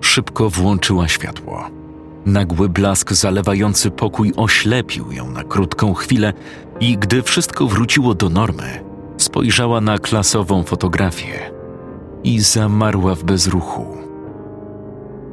Szybko 0.00 0.50
włączyła 0.50 1.08
światło. 1.08 1.70
Nagły 2.26 2.68
blask 2.68 3.12
zalewający 3.12 3.90
pokój 3.90 4.32
oślepił 4.36 5.12
ją 5.12 5.30
na 5.30 5.44
krótką 5.44 5.94
chwilę 5.94 6.32
i 6.80 6.98
gdy 6.98 7.22
wszystko 7.22 7.66
wróciło 7.66 8.14
do 8.14 8.28
normy, 8.28 8.84
spojrzała 9.16 9.80
na 9.80 9.98
klasową 9.98 10.62
fotografię 10.62 11.50
i 12.24 12.40
zamarła 12.40 13.14
w 13.14 13.24
bezruchu. 13.24 14.03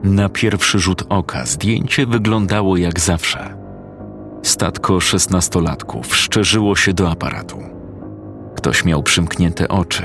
Na 0.04 0.30
pierwszy 0.30 0.80
rzut 0.80 1.04
oka 1.10 1.46
zdjęcie 1.46 2.06
wyglądało 2.06 2.78
jak 2.78 3.00
zawsze. 3.00 3.58
Statko 4.44 5.00
szesnastolatków 5.00 6.16
szczerzyło 6.16 6.76
się 6.76 6.94
do 6.94 7.12
aparatu. 7.12 7.58
Ktoś 8.56 8.86
miał 8.86 9.04
przymknięte 9.04 9.68
oczy, 9.68 10.04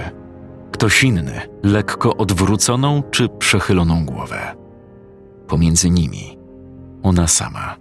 ktoś 0.72 1.04
inny 1.04 1.40
lekko 1.62 2.16
odwróconą 2.16 3.02
czy 3.10 3.28
przechyloną 3.28 4.06
głowę. 4.06 4.54
Pomiędzy 5.46 5.90
nimi 5.90 6.38
ona 7.02 7.26
sama, 7.26 7.76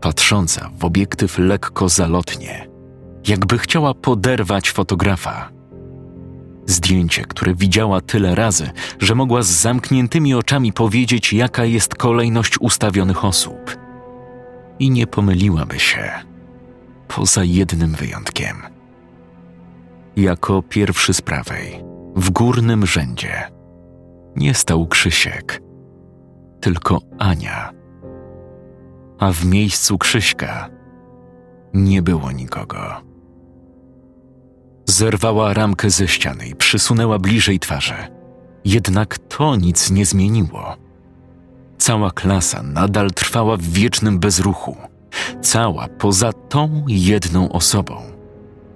patrząca 0.00 0.70
w 0.78 0.84
obiektyw 0.84 1.38
lekko 1.38 1.88
zalotnie, 1.88 2.68
jakby 3.28 3.58
chciała 3.58 3.94
poderwać 3.94 4.70
fotografa. 4.70 5.53
Zdjęcie, 6.66 7.24
które 7.24 7.54
widziała 7.54 8.00
tyle 8.00 8.34
razy, 8.34 8.70
że 8.98 9.14
mogła 9.14 9.42
z 9.42 9.48
zamkniętymi 9.48 10.34
oczami 10.34 10.72
powiedzieć, 10.72 11.32
jaka 11.32 11.64
jest 11.64 11.94
kolejność 11.94 12.60
ustawionych 12.60 13.24
osób. 13.24 13.76
I 14.78 14.90
nie 14.90 15.06
pomyliłaby 15.06 15.80
się, 15.80 16.10
poza 17.08 17.44
jednym 17.44 17.92
wyjątkiem. 17.92 18.56
Jako 20.16 20.62
pierwszy 20.62 21.14
z 21.14 21.22
prawej, 21.22 21.84
w 22.16 22.30
górnym 22.30 22.86
rzędzie, 22.86 23.50
nie 24.36 24.54
stał 24.54 24.86
Krzysiek, 24.86 25.62
tylko 26.60 27.00
Ania. 27.18 27.72
A 29.18 29.32
w 29.32 29.44
miejscu 29.44 29.98
Krzyśka 29.98 30.68
nie 31.74 32.02
było 32.02 32.32
nikogo. 32.32 33.13
Zerwała 34.86 35.54
ramkę 35.54 35.90
ze 35.90 36.08
ściany 36.08 36.48
i 36.48 36.54
przysunęła 36.54 37.18
bliżej 37.18 37.60
twarze. 37.60 38.08
Jednak 38.64 39.18
to 39.18 39.56
nic 39.56 39.90
nie 39.90 40.06
zmieniło. 40.06 40.76
Cała 41.78 42.10
klasa 42.10 42.62
nadal 42.62 43.10
trwała 43.10 43.56
w 43.56 43.62
wiecznym 43.62 44.18
bezruchu. 44.18 44.76
Cała 45.42 45.88
poza 45.88 46.32
tą 46.32 46.84
jedną 46.88 47.52
osobą, 47.52 48.02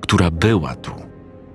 która 0.01 0.31
była 0.31 0.75
tu, 0.75 0.93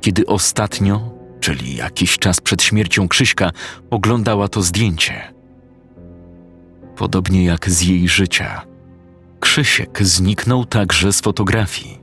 kiedy 0.01 0.26
ostatnio, 0.26 1.12
czyli 1.39 1.76
jakiś 1.76 2.18
czas 2.18 2.41
przed 2.41 2.64
śmiercią 2.64 3.08
Krzyśka, 3.08 3.51
oglądała 3.89 4.47
to 4.47 4.62
zdjęcie. 4.62 5.34
Podobnie 6.95 7.45
jak 7.45 7.70
z 7.70 7.82
jej 7.82 8.08
życia, 8.08 8.62
Krzysiek 9.39 10.04
zniknął 10.04 10.66
także 10.66 11.14
z 11.14 11.22
fotografii. 11.22 12.03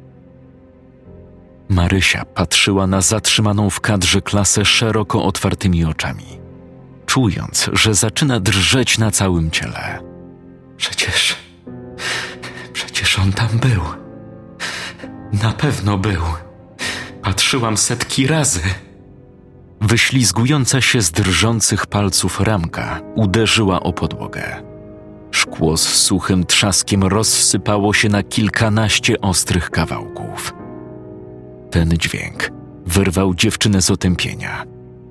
Marysia 1.70 2.24
patrzyła 2.24 2.86
na 2.86 3.00
zatrzymaną 3.00 3.70
w 3.70 3.80
kadrze 3.80 4.22
klasę 4.22 4.64
szeroko 4.64 5.24
otwartymi 5.24 5.84
oczami, 5.84 6.40
czując, 7.06 7.70
że 7.72 7.94
zaczyna 7.94 8.40
drżeć 8.40 8.98
na 8.98 9.10
całym 9.10 9.50
ciele. 9.50 10.00
Przecież. 10.76 11.36
Przecież 12.72 13.18
on 13.18 13.32
tam 13.32 13.48
był. 13.48 13.82
Na 15.42 15.52
pewno 15.52 15.98
był. 15.98 16.22
Patrzyłam 17.22 17.76
setki 17.76 18.26
razy. 18.26 18.60
Wyślizgująca 19.80 20.80
się 20.80 21.02
z 21.02 21.10
drżących 21.10 21.86
palców 21.86 22.40
ramka 22.40 23.00
uderzyła 23.14 23.80
o 23.80 23.92
podłogę. 23.92 24.62
Szkło 25.30 25.76
z 25.76 25.88
suchym 25.88 26.46
trzaskiem 26.46 27.04
rozsypało 27.04 27.94
się 27.94 28.08
na 28.08 28.22
kilkanaście 28.22 29.20
ostrych 29.20 29.70
kawałków. 29.70 30.59
Ten 31.70 31.90
dźwięk 31.90 32.50
wyrwał 32.86 33.34
dziewczynę 33.34 33.82
z 33.82 33.90
otępienia 33.90 34.64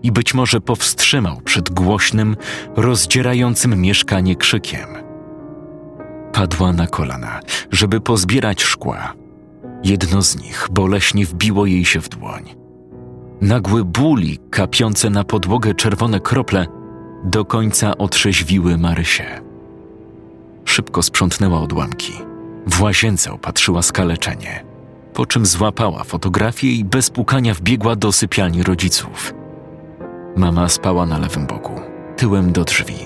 i 0.03 0.11
być 0.11 0.33
może 0.33 0.61
powstrzymał 0.61 1.41
przed 1.41 1.69
głośnym, 1.69 2.37
rozdzierającym 2.75 3.81
mieszkanie 3.81 4.35
krzykiem. 4.35 4.87
Padła 6.33 6.73
na 6.73 6.87
kolana, 6.87 7.39
żeby 7.71 8.01
pozbierać 8.01 8.61
szkła. 8.61 9.13
Jedno 9.83 10.21
z 10.21 10.41
nich 10.41 10.67
boleśnie 10.71 11.25
wbiło 11.25 11.65
jej 11.65 11.85
się 11.85 12.01
w 12.01 12.09
dłoń. 12.09 12.55
Nagły 13.41 13.85
ból 13.85 14.21
i 14.21 14.37
kapiące 14.49 15.09
na 15.09 15.23
podłogę 15.23 15.73
czerwone 15.73 16.19
krople 16.19 16.65
do 17.23 17.45
końca 17.45 17.97
otrzeźwiły 17.97 18.77
Marysię. 18.77 19.41
Szybko 20.65 21.03
sprzątnęła 21.03 21.61
odłamki. 21.61 22.13
W 22.67 22.81
łazience 22.81 23.31
opatrzyła 23.31 23.81
skaleczenie– 23.81 24.63
po 25.19 25.25
czym 25.25 25.45
złapała 25.45 26.03
fotografię 26.03 26.67
i 26.67 26.85
bez 26.85 27.09
pukania 27.09 27.53
wbiegła 27.53 27.95
do 27.95 28.11
sypialni 28.11 28.63
rodziców. 28.63 29.33
Mama 30.35 30.69
spała 30.69 31.05
na 31.05 31.17
lewym 31.17 31.47
boku, 31.47 31.81
tyłem 32.17 32.51
do 32.51 32.63
drzwi. 32.63 32.97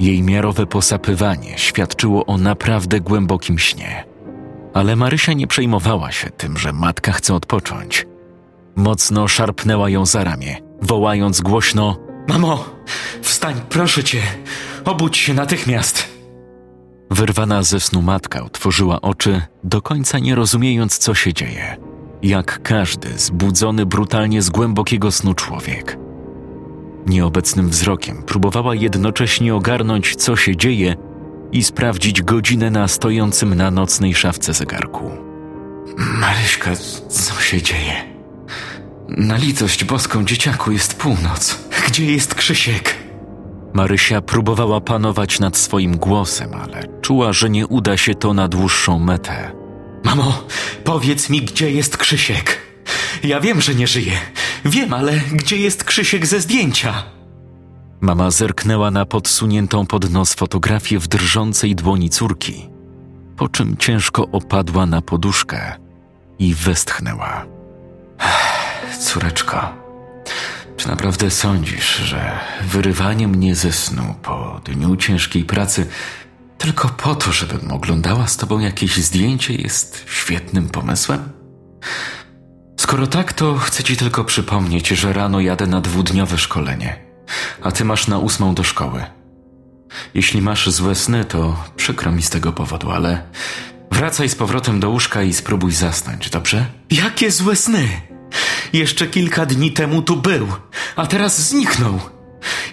Jej 0.00 0.22
miarowe 0.22 0.66
posapywanie 0.66 1.58
świadczyło 1.58 2.26
o 2.26 2.38
naprawdę 2.38 3.00
głębokim 3.00 3.58
śnie. 3.58 4.04
Ale 4.74 4.96
Marysia 4.96 5.32
nie 5.32 5.46
przejmowała 5.46 6.12
się 6.12 6.30
tym, 6.30 6.58
że 6.58 6.72
matka 6.72 7.12
chce 7.12 7.34
odpocząć. 7.34 8.06
Mocno 8.76 9.28
szarpnęła 9.28 9.90
ją 9.90 10.06
za 10.06 10.24
ramię, 10.24 10.56
wołając 10.82 11.40
głośno: 11.40 11.96
Mamo, 12.28 12.64
wstań, 13.22 13.54
proszę 13.68 14.04
cię, 14.04 14.22
obudź 14.84 15.16
się 15.16 15.34
natychmiast. 15.34 16.19
Wyrwana 17.10 17.62
ze 17.62 17.80
snu 17.80 18.02
matka 18.02 18.42
otworzyła 18.42 19.00
oczy, 19.00 19.42
do 19.64 19.82
końca 19.82 20.18
nie 20.18 20.34
rozumiejąc, 20.34 20.98
co 20.98 21.14
się 21.14 21.32
dzieje. 21.32 21.76
Jak 22.22 22.62
każdy 22.62 23.18
zbudzony 23.18 23.86
brutalnie 23.86 24.42
z 24.42 24.50
głębokiego 24.50 25.12
snu 25.12 25.34
człowiek. 25.34 25.98
Nieobecnym 27.06 27.68
wzrokiem 27.68 28.22
próbowała 28.22 28.74
jednocześnie 28.74 29.54
ogarnąć, 29.54 30.16
co 30.16 30.36
się 30.36 30.56
dzieje 30.56 30.96
i 31.52 31.64
sprawdzić 31.64 32.22
godzinę 32.22 32.70
na 32.70 32.88
stojącym 32.88 33.54
na 33.54 33.70
nocnej 33.70 34.14
szafce 34.14 34.52
zegarku. 34.52 35.10
Maryśka, 35.96 36.70
co 37.08 37.40
się 37.40 37.62
dzieje? 37.62 37.92
Na 39.08 39.36
litość 39.36 39.84
boską 39.84 40.24
dzieciaku 40.24 40.72
jest 40.72 40.98
północ. 40.98 41.58
Gdzie 41.86 42.12
jest 42.12 42.34
Krzysiek? 42.34 42.99
Marysia 43.74 44.20
próbowała 44.20 44.80
panować 44.80 45.40
nad 45.40 45.56
swoim 45.56 45.96
głosem, 45.96 46.50
ale 46.54 47.00
czuła, 47.00 47.32
że 47.32 47.50
nie 47.50 47.66
uda 47.66 47.96
się 47.96 48.14
to 48.14 48.34
na 48.34 48.48
dłuższą 48.48 48.98
metę. 48.98 49.52
Mamo, 50.04 50.42
powiedz 50.84 51.30
mi, 51.30 51.42
gdzie 51.42 51.70
jest 51.70 51.96
Krzysiek? 51.96 52.58
Ja 53.22 53.40
wiem, 53.40 53.60
że 53.60 53.74
nie 53.74 53.86
żyje. 53.86 54.12
Wiem, 54.64 54.94
ale 54.94 55.12
gdzie 55.32 55.56
jest 55.56 55.84
Krzysiek 55.84 56.26
ze 56.26 56.40
zdjęcia? 56.40 57.02
Mama 58.00 58.30
zerknęła 58.30 58.90
na 58.90 59.06
podsuniętą 59.06 59.86
pod 59.86 60.10
nos 60.10 60.34
fotografię 60.34 60.98
w 60.98 61.08
drżącej 61.08 61.74
dłoni 61.74 62.10
córki. 62.10 62.68
po 63.36 63.48
czym 63.48 63.76
ciężko 63.76 64.26
opadła 64.32 64.86
na 64.86 65.02
poduszkę 65.02 65.72
i 66.38 66.54
westchnęła. 66.54 67.46
Córeczko, 69.00 69.68
czy 70.80 70.88
naprawdę 70.88 71.30
sądzisz, 71.30 71.96
że 71.96 72.38
wyrywanie 72.62 73.28
mnie 73.28 73.54
ze 73.54 73.72
snu 73.72 74.14
po 74.22 74.60
dniu 74.64 74.96
ciężkiej 74.96 75.44
pracy 75.44 75.86
tylko 76.58 76.88
po 76.88 77.14
to, 77.14 77.32
żebym 77.32 77.72
oglądała 77.72 78.26
z 78.26 78.36
tobą 78.36 78.58
jakieś 78.58 78.96
zdjęcie, 78.96 79.54
jest 79.54 80.04
świetnym 80.08 80.68
pomysłem? 80.68 81.28
Skoro 82.76 83.06
tak, 83.06 83.32
to 83.32 83.58
chcę 83.58 83.82
ci 83.82 83.96
tylko 83.96 84.24
przypomnieć, 84.24 84.88
że 84.88 85.12
rano 85.12 85.40
jadę 85.40 85.66
na 85.66 85.80
dwudniowe 85.80 86.38
szkolenie, 86.38 86.96
a 87.62 87.72
ty 87.72 87.84
masz 87.84 88.08
na 88.08 88.18
ósmą 88.18 88.54
do 88.54 88.62
szkoły. 88.62 89.04
Jeśli 90.14 90.42
masz 90.42 90.70
złe 90.70 90.94
sny, 90.94 91.24
to 91.24 91.64
przykro 91.76 92.12
mi 92.12 92.22
z 92.22 92.30
tego 92.30 92.52
powodu, 92.52 92.90
ale 92.90 93.22
wracaj 93.92 94.28
z 94.28 94.34
powrotem 94.34 94.80
do 94.80 94.90
łóżka 94.90 95.22
i 95.22 95.32
spróbuj 95.32 95.72
zasnąć, 95.72 96.30
dobrze? 96.30 96.66
Jakie 96.90 97.30
złe 97.30 97.56
sny! 97.56 98.09
Jeszcze 98.72 99.06
kilka 99.06 99.46
dni 99.46 99.72
temu 99.72 100.02
tu 100.02 100.16
był, 100.16 100.46
a 100.96 101.06
teraz 101.06 101.48
zniknął. 101.48 102.00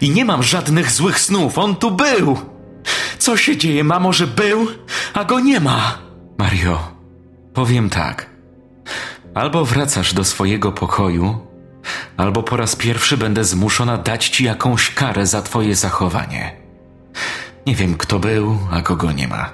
I 0.01 0.09
nie 0.09 0.25
mam 0.25 0.43
żadnych 0.43 0.91
złych 0.91 1.19
snów, 1.19 1.57
on 1.57 1.75
tu 1.75 1.91
był! 1.91 2.37
Co 3.19 3.37
się 3.37 3.57
dzieje, 3.57 3.83
mamo, 3.83 4.13
że 4.13 4.27
był, 4.27 4.67
a 5.13 5.23
go 5.23 5.39
nie 5.39 5.59
ma? 5.59 5.97
Mario, 6.37 6.91
powiem 7.53 7.89
tak. 7.89 8.29
Albo 9.33 9.65
wracasz 9.65 10.13
do 10.13 10.23
swojego 10.23 10.71
pokoju, 10.71 11.47
albo 12.17 12.43
po 12.43 12.57
raz 12.57 12.75
pierwszy 12.75 13.17
będę 13.17 13.43
zmuszona 13.43 13.97
dać 13.97 14.29
ci 14.29 14.43
jakąś 14.43 14.93
karę 14.93 15.25
za 15.25 15.41
twoje 15.41 15.75
zachowanie. 15.75 16.57
Nie 17.65 17.75
wiem, 17.75 17.97
kto 17.97 18.19
był, 18.19 18.57
a 18.71 18.81
kogo 18.81 19.11
nie 19.11 19.27
ma. 19.27 19.53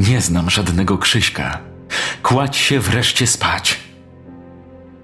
Nie 0.00 0.20
znam 0.20 0.50
żadnego 0.50 0.98
Krzyśka. 0.98 1.60
Kładź 2.22 2.56
się 2.56 2.80
wreszcie 2.80 3.26
spać. 3.26 3.80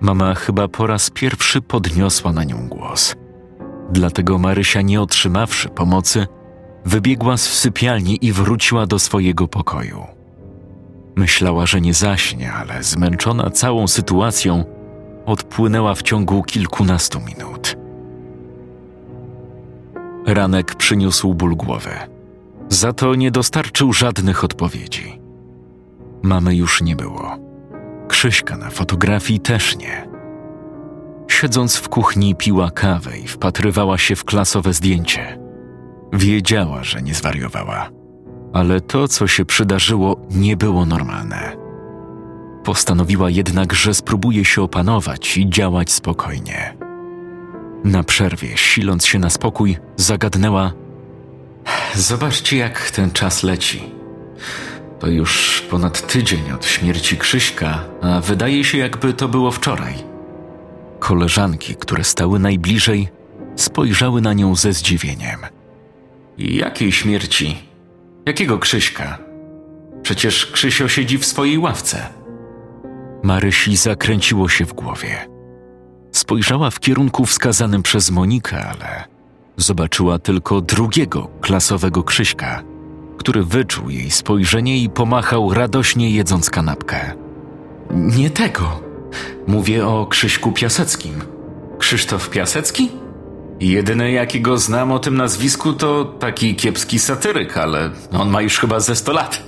Mama 0.00 0.34
chyba 0.34 0.68
po 0.68 0.86
raz 0.86 1.10
pierwszy 1.10 1.60
podniosła 1.62 2.32
na 2.32 2.44
nią 2.44 2.68
głos. 2.68 3.16
Dlatego 3.90 4.38
Marysia, 4.38 4.82
nie 4.82 5.00
otrzymawszy 5.00 5.68
pomocy, 5.68 6.26
wybiegła 6.84 7.36
z 7.36 7.42
sypialni 7.42 8.26
i 8.26 8.32
wróciła 8.32 8.86
do 8.86 8.98
swojego 8.98 9.48
pokoju. 9.48 10.06
Myślała, 11.16 11.66
że 11.66 11.80
nie 11.80 11.94
zaśnie, 11.94 12.52
ale 12.52 12.82
zmęczona 12.82 13.50
całą 13.50 13.88
sytuacją, 13.88 14.64
odpłynęła 15.26 15.94
w 15.94 16.02
ciągu 16.02 16.42
kilkunastu 16.42 17.20
minut. 17.20 17.76
Ranek 20.26 20.74
przyniósł 20.74 21.34
ból 21.34 21.56
głowy. 21.56 21.90
Za 22.68 22.92
to 22.92 23.14
nie 23.14 23.30
dostarczył 23.30 23.92
żadnych 23.92 24.44
odpowiedzi. 24.44 25.20
Mamy 26.22 26.56
już 26.56 26.82
nie 26.82 26.96
było. 26.96 27.49
Krzyśka 28.10 28.56
na 28.56 28.70
fotografii 28.70 29.40
też 29.40 29.76
nie. 29.76 30.08
Siedząc 31.28 31.76
w 31.76 31.88
kuchni, 31.88 32.34
piła 32.34 32.70
kawę 32.70 33.18
i 33.18 33.28
wpatrywała 33.28 33.98
się 33.98 34.16
w 34.16 34.24
klasowe 34.24 34.72
zdjęcie. 34.72 35.38
Wiedziała, 36.12 36.84
że 36.84 37.02
nie 37.02 37.14
zwariowała, 37.14 37.90
ale 38.52 38.80
to, 38.80 39.08
co 39.08 39.26
się 39.26 39.44
przydarzyło, 39.44 40.16
nie 40.30 40.56
było 40.56 40.86
normalne. 40.86 41.56
Postanowiła 42.64 43.30
jednak, 43.30 43.72
że 43.72 43.94
spróbuje 43.94 44.44
się 44.44 44.62
opanować 44.62 45.38
i 45.38 45.50
działać 45.50 45.92
spokojnie. 45.92 46.76
Na 47.84 48.02
przerwie, 48.02 48.56
siląc 48.56 49.06
się 49.06 49.18
na 49.18 49.30
spokój, 49.30 49.76
zagadnęła: 49.96 50.72
Zobaczcie, 51.94 52.56
jak 52.56 52.90
ten 52.90 53.10
czas 53.10 53.42
leci. 53.42 53.82
To 55.00 55.06
już 55.06 55.62
ponad 55.70 56.12
tydzień 56.12 56.52
od 56.52 56.66
śmierci 56.66 57.16
Krzyśka, 57.16 57.84
a 58.02 58.20
wydaje 58.20 58.64
się, 58.64 58.78
jakby 58.78 59.12
to 59.14 59.28
było 59.28 59.50
wczoraj. 59.50 59.94
Koleżanki, 60.98 61.74
które 61.74 62.04
stały 62.04 62.38
najbliżej, 62.38 63.08
spojrzały 63.56 64.20
na 64.20 64.32
nią 64.32 64.54
ze 64.54 64.72
zdziwieniem. 64.72 65.40
Jakiej 66.38 66.92
śmierci? 66.92 67.58
Jakiego 68.26 68.58
Krzyśka? 68.58 69.18
Przecież 70.02 70.46
Krzysio 70.46 70.88
siedzi 70.88 71.18
w 71.18 71.26
swojej 71.26 71.58
ławce. 71.58 72.06
Marysi 73.22 73.76
zakręciło 73.76 74.48
się 74.48 74.64
w 74.66 74.72
głowie. 74.72 75.28
Spojrzała 76.12 76.70
w 76.70 76.80
kierunku 76.80 77.26
wskazanym 77.26 77.82
przez 77.82 78.10
Monikę, 78.10 78.64
ale 78.66 79.04
zobaczyła 79.56 80.18
tylko 80.18 80.60
drugiego 80.60 81.28
klasowego 81.40 82.02
Krzyśka, 82.02 82.62
który 83.20 83.44
wyczuł 83.44 83.90
jej 83.90 84.10
spojrzenie 84.10 84.78
i 84.78 84.90
pomachał 84.90 85.54
radośnie 85.54 86.10
jedząc 86.10 86.50
kanapkę. 86.50 87.12
Nie 87.90 88.30
tego. 88.30 88.80
Mówię 89.46 89.86
o 89.86 90.06
Krzyśku 90.06 90.52
Piaseckim. 90.52 91.14
Krzysztof 91.78 92.30
Piasecki? 92.30 92.90
Jedyny 93.60 94.10
jakiego 94.10 94.58
znam 94.58 94.92
o 94.92 94.98
tym 94.98 95.16
nazwisku 95.16 95.72
to 95.72 96.04
taki 96.04 96.56
kiepski 96.56 96.98
satyryk, 96.98 97.56
ale 97.56 97.90
on 98.12 98.30
ma 98.30 98.42
już 98.42 98.58
chyba 98.58 98.80
ze 98.80 98.96
sto 98.96 99.12
lat. 99.12 99.42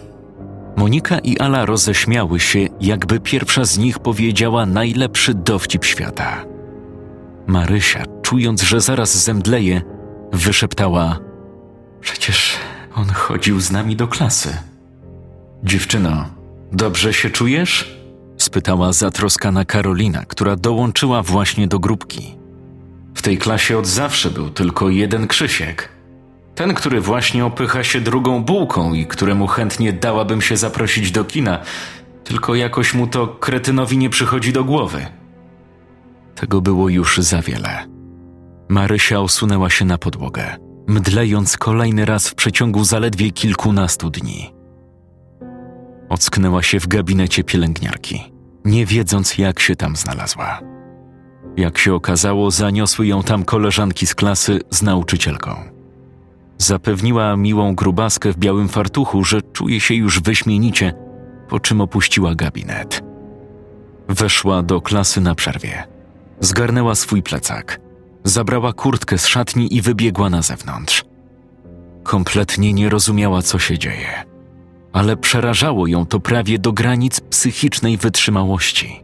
Monika 0.76 1.18
i 1.18 1.38
Ala 1.38 1.66
roześmiały 1.66 2.40
się, 2.40 2.58
jakby 2.80 3.20
pierwsza 3.20 3.64
z 3.64 3.78
nich 3.78 3.98
powiedziała 3.98 4.66
najlepszy 4.66 5.34
dowcip 5.34 5.84
świata. 5.84 6.44
Marysia, 7.46 8.04
czując, 8.22 8.62
że 8.62 8.80
zaraz 8.80 9.24
zemdleje, 9.24 9.82
wyszeptała: 10.32 11.18
Przecież 12.00 12.56
on 12.94 13.08
chodził 13.08 13.60
z 13.60 13.70
nami 13.70 13.96
do 13.96 14.08
klasy. 14.08 14.56
Dziewczyno, 15.64 16.24
dobrze 16.72 17.12
się 17.12 17.30
czujesz? 17.30 18.02
spytała 18.36 18.92
zatroskana 18.92 19.64
Karolina, 19.64 20.24
która 20.24 20.56
dołączyła 20.56 21.22
właśnie 21.22 21.68
do 21.68 21.78
grupki. 21.78 22.34
W 23.14 23.22
tej 23.22 23.38
klasie 23.38 23.78
od 23.78 23.86
zawsze 23.86 24.30
był 24.30 24.50
tylko 24.50 24.88
jeden 24.88 25.28
Krzysiek. 25.28 25.88
Ten, 26.54 26.74
który 26.74 27.00
właśnie 27.00 27.44
opycha 27.44 27.84
się 27.84 28.00
drugą 28.00 28.44
bułką 28.44 28.94
i 28.94 29.06
któremu 29.06 29.46
chętnie 29.46 29.92
dałabym 29.92 30.42
się 30.42 30.56
zaprosić 30.56 31.10
do 31.10 31.24
kina, 31.24 31.58
tylko 32.24 32.54
jakoś 32.54 32.94
mu 32.94 33.06
to 33.06 33.26
kretynowi 33.26 33.98
nie 33.98 34.10
przychodzi 34.10 34.52
do 34.52 34.64
głowy. 34.64 35.06
Tego 36.34 36.60
było 36.60 36.88
już 36.88 37.18
za 37.18 37.42
wiele. 37.42 37.86
Marysia 38.68 39.20
osunęła 39.20 39.70
się 39.70 39.84
na 39.84 39.98
podłogę, 39.98 40.56
mdlejąc 40.86 41.56
kolejny 41.56 42.04
raz 42.04 42.28
w 42.28 42.34
przeciągu 42.34 42.84
zaledwie 42.84 43.30
kilkunastu 43.30 44.10
dni. 44.10 44.54
Ocknęła 46.08 46.62
się 46.62 46.80
w 46.80 46.86
gabinecie 46.86 47.44
pielęgniarki, 47.44 48.32
nie 48.64 48.86
wiedząc, 48.86 49.38
jak 49.38 49.60
się 49.60 49.76
tam 49.76 49.96
znalazła. 49.96 50.60
Jak 51.56 51.78
się 51.78 51.94
okazało, 51.94 52.50
zaniosły 52.50 53.06
ją 53.06 53.22
tam 53.22 53.44
koleżanki 53.44 54.06
z 54.06 54.14
klasy 54.14 54.60
z 54.70 54.82
nauczycielką. 54.82 55.56
Zapewniła 56.58 57.36
miłą 57.36 57.74
grubaskę 57.74 58.32
w 58.32 58.38
białym 58.38 58.68
fartuchu, 58.68 59.24
że 59.24 59.42
czuje 59.42 59.80
się 59.80 59.94
już 59.94 60.20
wyśmienicie, 60.20 60.94
po 61.48 61.60
czym 61.60 61.80
opuściła 61.80 62.34
gabinet. 62.34 63.02
Weszła 64.08 64.62
do 64.62 64.80
klasy 64.80 65.20
na 65.20 65.34
przerwie. 65.34 65.84
Zgarnęła 66.40 66.94
swój 66.94 67.22
plecak, 67.22 67.80
zabrała 68.24 68.72
kurtkę 68.72 69.18
z 69.18 69.26
szatni 69.26 69.76
i 69.76 69.82
wybiegła 69.82 70.30
na 70.30 70.42
zewnątrz. 70.42 71.04
Kompletnie 72.02 72.72
nie 72.72 72.88
rozumiała, 72.88 73.42
co 73.42 73.58
się 73.58 73.78
dzieje, 73.78 74.24
ale 74.92 75.16
przerażało 75.16 75.86
ją 75.86 76.06
to 76.06 76.20
prawie 76.20 76.58
do 76.58 76.72
granic 76.72 77.20
psychicznej 77.20 77.96
wytrzymałości. 77.96 79.02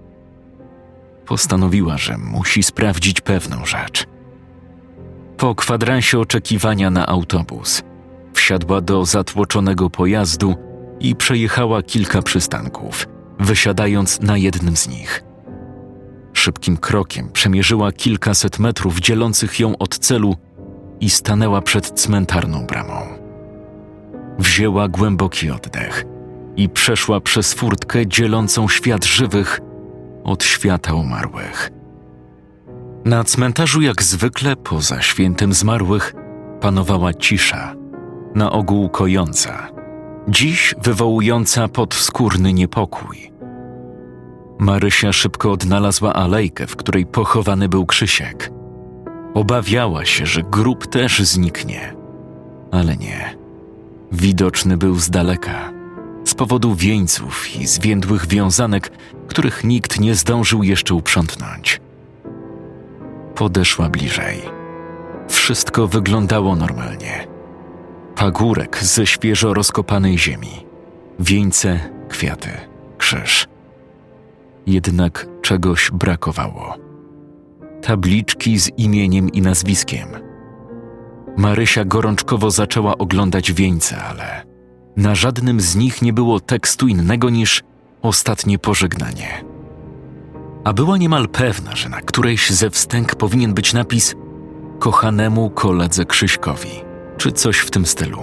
Postanowiła, 1.27 1.99
że 1.99 2.19
musi 2.19 2.63
sprawdzić 2.63 3.21
pewną 3.21 3.67
rzecz. 3.67 4.07
Po 5.37 5.55
kwadransie 5.55 6.19
oczekiwania 6.19 6.91
na 6.91 7.07
autobus, 7.07 7.83
wsiadła 8.35 8.81
do 8.81 9.05
zatłoczonego 9.05 9.91
pojazdu 9.91 10.57
i 11.01 11.17
przejechała 11.17 11.83
kilka 11.83 12.23
przystanków, 12.23 13.07
wysiadając 13.39 14.21
na 14.21 14.37
jednym 14.37 14.77
z 14.77 14.89
nich. 14.89 15.28
Szybkim 16.39 16.77
krokiem 16.77 17.31
przemierzyła 17.33 17.93
kilkaset 17.93 18.59
metrów 18.59 19.01
dzielących 19.01 19.61
ją 19.61 19.79
od 19.79 19.99
celu 19.99 20.37
i 21.01 21.11
stanęła 21.11 21.63
przed 21.63 21.91
cmentarną 22.01 22.67
bramą. 22.67 22.95
Wzięła 24.39 24.89
głęboki 24.89 25.51
oddech 25.51 26.05
i 26.57 26.69
przeszła 26.69 27.21
przez 27.21 27.55
furtkę 27.55 28.07
dzielącą 28.07 28.69
świat 28.69 29.05
żywych 29.05 29.61
od 30.25 30.45
świata 30.45 30.95
umarłych. 30.95 31.71
Na 33.05 33.25
cmentarzu, 33.25 33.81
jak 33.81 34.03
zwykle 34.03 34.57
poza 34.57 35.03
świętem 35.03 35.53
zmarłych, 35.53 36.15
panowała 36.61 37.15
cisza, 37.15 37.75
na 38.35 38.53
ogół 38.53 38.89
kojąca, 38.89 39.69
dziś 40.29 40.75
wywołująca 40.83 41.69
podskórny 41.69 42.53
niepokój. 42.53 43.38
Marysia 44.59 45.13
szybko 45.13 45.53
odnalazła 45.53 46.13
alejkę, 46.13 46.67
w 46.67 46.77
której 46.77 47.07
pochowany 47.07 47.69
był 47.69 47.87
Krzysiek. 47.87 48.53
Obawiała 49.35 50.05
się, 50.05 50.27
że 50.27 50.43
grób 50.43 50.87
też 50.87 51.19
zniknie, 51.19 51.95
ale 52.73 52.97
nie. 52.97 53.37
Widoczny 54.13 54.77
był 54.77 54.99
z 54.99 55.11
daleka, 55.11 55.73
z 56.25 56.35
powodu 56.35 56.75
wieńców 56.75 57.57
i 57.57 57.67
zwiędłych 57.67 58.27
wiązanek, 58.27 58.91
których 59.29 59.65
nikt 59.65 60.01
nie 60.01 60.15
zdążył 60.15 60.63
jeszcze 60.63 60.95
uprzątnąć. 60.95 61.81
Podeszła 63.35 63.89
bliżej. 63.89 64.43
Wszystko 65.29 65.87
wyglądało 65.87 66.57
normalnie. 66.57 67.27
Pagórek 68.17 68.79
ze 68.85 69.07
świeżo 69.07 69.55
rozkopanej 69.55 70.19
ziemi, 70.19 70.67
wieńce, 71.19 71.81
kwiaty, 72.09 72.51
krzyż. 72.99 73.49
Jednak 74.69 75.27
czegoś 75.43 75.91
brakowało. 75.91 76.75
Tabliczki 77.83 78.59
z 78.59 78.71
imieniem 78.77 79.29
i 79.29 79.43
nazwiskiem. 79.43 80.09
Marysia 81.37 81.85
gorączkowo 81.85 82.51
zaczęła 82.51 82.99
oglądać 82.99 83.53
wieńce, 83.53 84.03
ale 84.03 84.47
na 84.97 85.15
żadnym 85.15 85.61
z 85.61 85.77
nich 85.77 86.03
nie 86.03 86.13
było 86.13 86.41
tekstu 86.41 86.89
innego 86.89 87.31
niż 87.31 87.63
ostatnie 88.03 88.59
pożegnanie. 88.59 89.45
A 90.65 90.73
była 90.73 90.97
niemal 90.97 91.29
pewna, 91.29 91.77
że 91.77 91.89
na 91.89 92.01
którejś 92.01 92.51
ze 92.51 92.71
wstęg 92.71 93.15
powinien 93.15 93.55
być 93.55 93.73
napis 93.73 94.15
kochanemu 94.79 95.51
koledze 95.51 96.05
Krzyśkowi, 96.05 96.85
czy 97.17 97.33
coś 97.33 97.59
w 97.59 97.71
tym 97.71 97.87
stylu. 97.87 98.19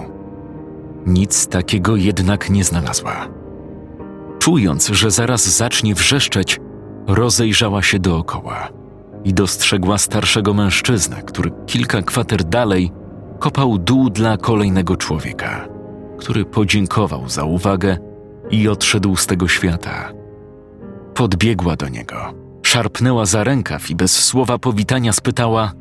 Nic 1.05 1.47
takiego 1.47 1.95
jednak 1.95 2.49
nie 2.49 2.63
znalazła. 2.63 3.44
Czując, 4.45 4.87
że 4.87 5.11
zaraz 5.11 5.57
zacznie 5.57 5.95
wrzeszczeć, 5.95 6.59
rozejrzała 7.07 7.83
się 7.83 7.99
dookoła 7.99 8.69
i 9.23 9.33
dostrzegła 9.33 9.97
starszego 9.97 10.53
mężczyznę, 10.53 11.23
który 11.23 11.51
kilka 11.65 12.01
kwater 12.01 12.43
dalej 12.43 12.91
kopał 13.39 13.77
dół 13.77 14.09
dla 14.09 14.37
kolejnego 14.37 14.97
człowieka, 14.97 15.67
który 16.17 16.45
podziękował 16.45 17.29
za 17.29 17.43
uwagę 17.43 17.97
i 18.51 18.67
odszedł 18.67 19.15
z 19.15 19.27
tego 19.27 19.47
świata. 19.47 20.11
Podbiegła 21.13 21.75
do 21.75 21.89
niego, 21.89 22.33
szarpnęła 22.63 23.25
za 23.25 23.43
rękaw 23.43 23.89
i 23.89 23.95
bez 23.95 24.23
słowa 24.23 24.57
powitania 24.57 25.13
spytała: 25.13 25.71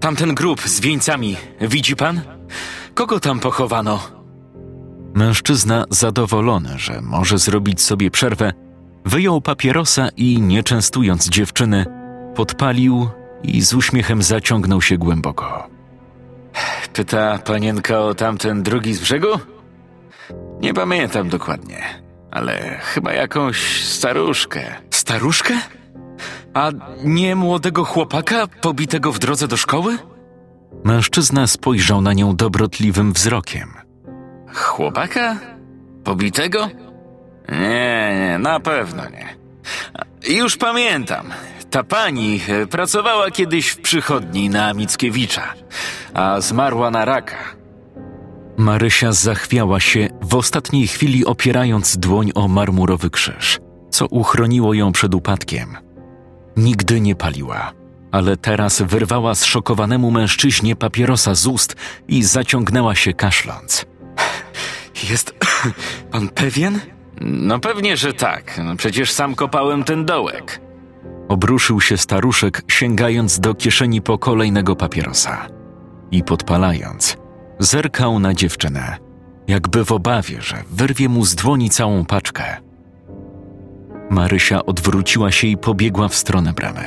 Tamten 0.00 0.34
grób 0.34 0.60
z 0.60 0.80
wieńcami, 0.80 1.36
widzi 1.60 1.96
pan? 1.96 2.20
Kogo 2.94 3.20
tam 3.20 3.40
pochowano? 3.40 4.23
Mężczyzna, 5.14 5.84
zadowolony, 5.90 6.78
że 6.78 7.00
może 7.00 7.38
zrobić 7.38 7.82
sobie 7.82 8.10
przerwę, 8.10 8.52
wyjął 9.04 9.40
papierosa 9.40 10.08
i, 10.16 10.40
nie 10.40 10.62
częstując 10.62 11.28
dziewczyny, 11.28 11.86
podpalił 12.34 13.08
i 13.42 13.62
z 13.62 13.74
uśmiechem 13.74 14.22
zaciągnął 14.22 14.82
się 14.82 14.98
głęboko. 14.98 15.68
Pyta 16.92 17.38
panienka 17.38 18.00
o 18.00 18.14
tamten 18.14 18.62
drugi 18.62 18.94
z 18.94 19.00
brzegu? 19.00 19.28
Nie 20.60 20.74
pamiętam 20.74 21.28
dokładnie, 21.28 21.84
ale 22.30 22.78
chyba 22.82 23.12
jakąś 23.12 23.84
staruszkę. 23.84 24.60
Staruszkę? 24.90 25.54
A 26.54 26.70
nie 27.04 27.36
młodego 27.36 27.84
chłopaka 27.84 28.46
pobitego 28.46 29.12
w 29.12 29.18
drodze 29.18 29.48
do 29.48 29.56
szkoły? 29.56 29.98
Mężczyzna 30.84 31.46
spojrzał 31.46 32.00
na 32.00 32.12
nią 32.12 32.36
dobrotliwym 32.36 33.12
wzrokiem. 33.12 33.83
Chłopaka? 34.54 35.36
Pobitego? 36.04 36.68
Nie, 37.48 38.16
nie, 38.18 38.38
na 38.38 38.60
pewno 38.60 39.02
nie. 39.10 39.36
Już 40.36 40.56
pamiętam. 40.56 41.30
Ta 41.70 41.84
pani 41.84 42.40
e, 42.48 42.66
pracowała 42.66 43.30
kiedyś 43.30 43.68
w 43.68 43.80
przychodni 43.80 44.50
na 44.50 44.74
Mickiewicza, 44.74 45.54
a 46.14 46.40
zmarła 46.40 46.90
na 46.90 47.04
raka. 47.04 47.36
Marysia 48.56 49.12
zachwiała 49.12 49.80
się, 49.80 50.08
w 50.22 50.34
ostatniej 50.34 50.86
chwili 50.86 51.24
opierając 51.24 51.96
dłoń 51.96 52.30
o 52.34 52.48
marmurowy 52.48 53.10
krzyż, 53.10 53.58
co 53.90 54.06
uchroniło 54.06 54.74
ją 54.74 54.92
przed 54.92 55.14
upadkiem. 55.14 55.76
Nigdy 56.56 57.00
nie 57.00 57.14
paliła, 57.14 57.72
ale 58.12 58.36
teraz 58.36 58.82
wyrwała 58.82 59.34
zszokowanemu 59.34 60.10
mężczyźnie 60.10 60.76
papierosa 60.76 61.34
z 61.34 61.46
ust 61.46 61.76
i 62.08 62.22
zaciągnęła 62.22 62.94
się 62.94 63.12
kaszląc. 63.12 63.86
Jest 65.10 65.34
pan 66.12 66.28
pewien? 66.28 66.80
No 67.20 67.58
pewnie, 67.58 67.96
że 67.96 68.12
tak. 68.12 68.60
Przecież 68.76 69.12
sam 69.12 69.34
kopałem 69.34 69.84
ten 69.84 70.04
dołek. 70.04 70.60
Obruszył 71.28 71.80
się 71.80 71.96
staruszek, 71.96 72.62
sięgając 72.68 73.40
do 73.40 73.54
kieszeni 73.54 74.02
po 74.02 74.18
kolejnego 74.18 74.76
papierosa. 74.76 75.46
I 76.10 76.22
podpalając, 76.22 77.16
zerkał 77.58 78.18
na 78.18 78.34
dziewczynę, 78.34 78.96
jakby 79.48 79.84
w 79.84 79.92
obawie, 79.92 80.42
że 80.42 80.64
wyrwie 80.70 81.08
mu 81.08 81.24
z 81.24 81.34
dłoni 81.34 81.70
całą 81.70 82.04
paczkę. 82.04 82.56
Marysia 84.10 84.66
odwróciła 84.66 85.32
się 85.32 85.46
i 85.46 85.56
pobiegła 85.56 86.08
w 86.08 86.14
stronę 86.14 86.52
bramy. 86.52 86.84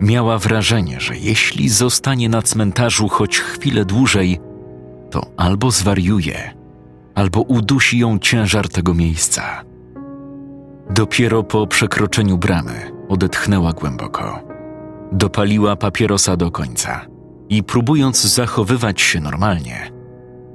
Miała 0.00 0.38
wrażenie, 0.38 1.00
że 1.00 1.16
jeśli 1.16 1.68
zostanie 1.68 2.28
na 2.28 2.42
cmentarzu 2.42 3.08
choć 3.08 3.38
chwilę 3.38 3.84
dłużej, 3.84 4.40
to 5.10 5.26
albo 5.36 5.70
zwariuje, 5.70 6.55
albo 7.16 7.40
udusi 7.40 7.98
ją 7.98 8.18
ciężar 8.18 8.68
tego 8.68 8.94
miejsca. 8.94 9.64
Dopiero 10.90 11.42
po 11.42 11.66
przekroczeniu 11.66 12.38
bramy 12.38 12.92
odetchnęła 13.08 13.72
głęboko. 13.72 14.40
Dopaliła 15.12 15.76
papierosa 15.76 16.36
do 16.36 16.50
końca 16.50 17.06
i 17.48 17.62
próbując 17.62 18.24
zachowywać 18.24 19.00
się 19.00 19.20
normalnie, 19.20 19.90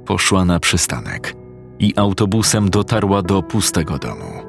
poszła 0.06 0.44
na 0.44 0.60
przystanek 0.60 1.36
i 1.78 1.92
autobusem 1.96 2.70
dotarła 2.70 3.22
do 3.22 3.42
pustego 3.42 3.98
domu. 3.98 4.42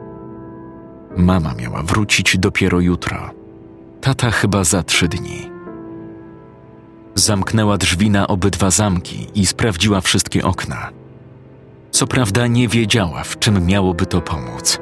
Mama 1.18 1.53
miała 1.53 1.84
wrócić 1.84 2.38
dopiero 2.38 2.80
jutro, 2.80 3.30
tata 4.01 4.32
chyba 4.32 4.64
za 4.64 4.84
trzy 4.84 5.07
dni. 5.07 5.49
Zamknęła 7.16 7.78
drzwi 7.78 8.09
na 8.09 8.28
obydwa 8.28 8.72
zamki 8.72 9.28
i 9.36 9.45
sprawdziła 9.45 10.01
wszystkie 10.01 10.43
okna. 10.43 11.03
Co 11.94 12.08
prawda 12.08 12.48
nie 12.48 12.68
wiedziała, 12.68 13.24
w 13.24 13.39
czym 13.39 13.66
miałoby 13.66 14.06
to 14.06 14.22
pomóc, 14.22 14.80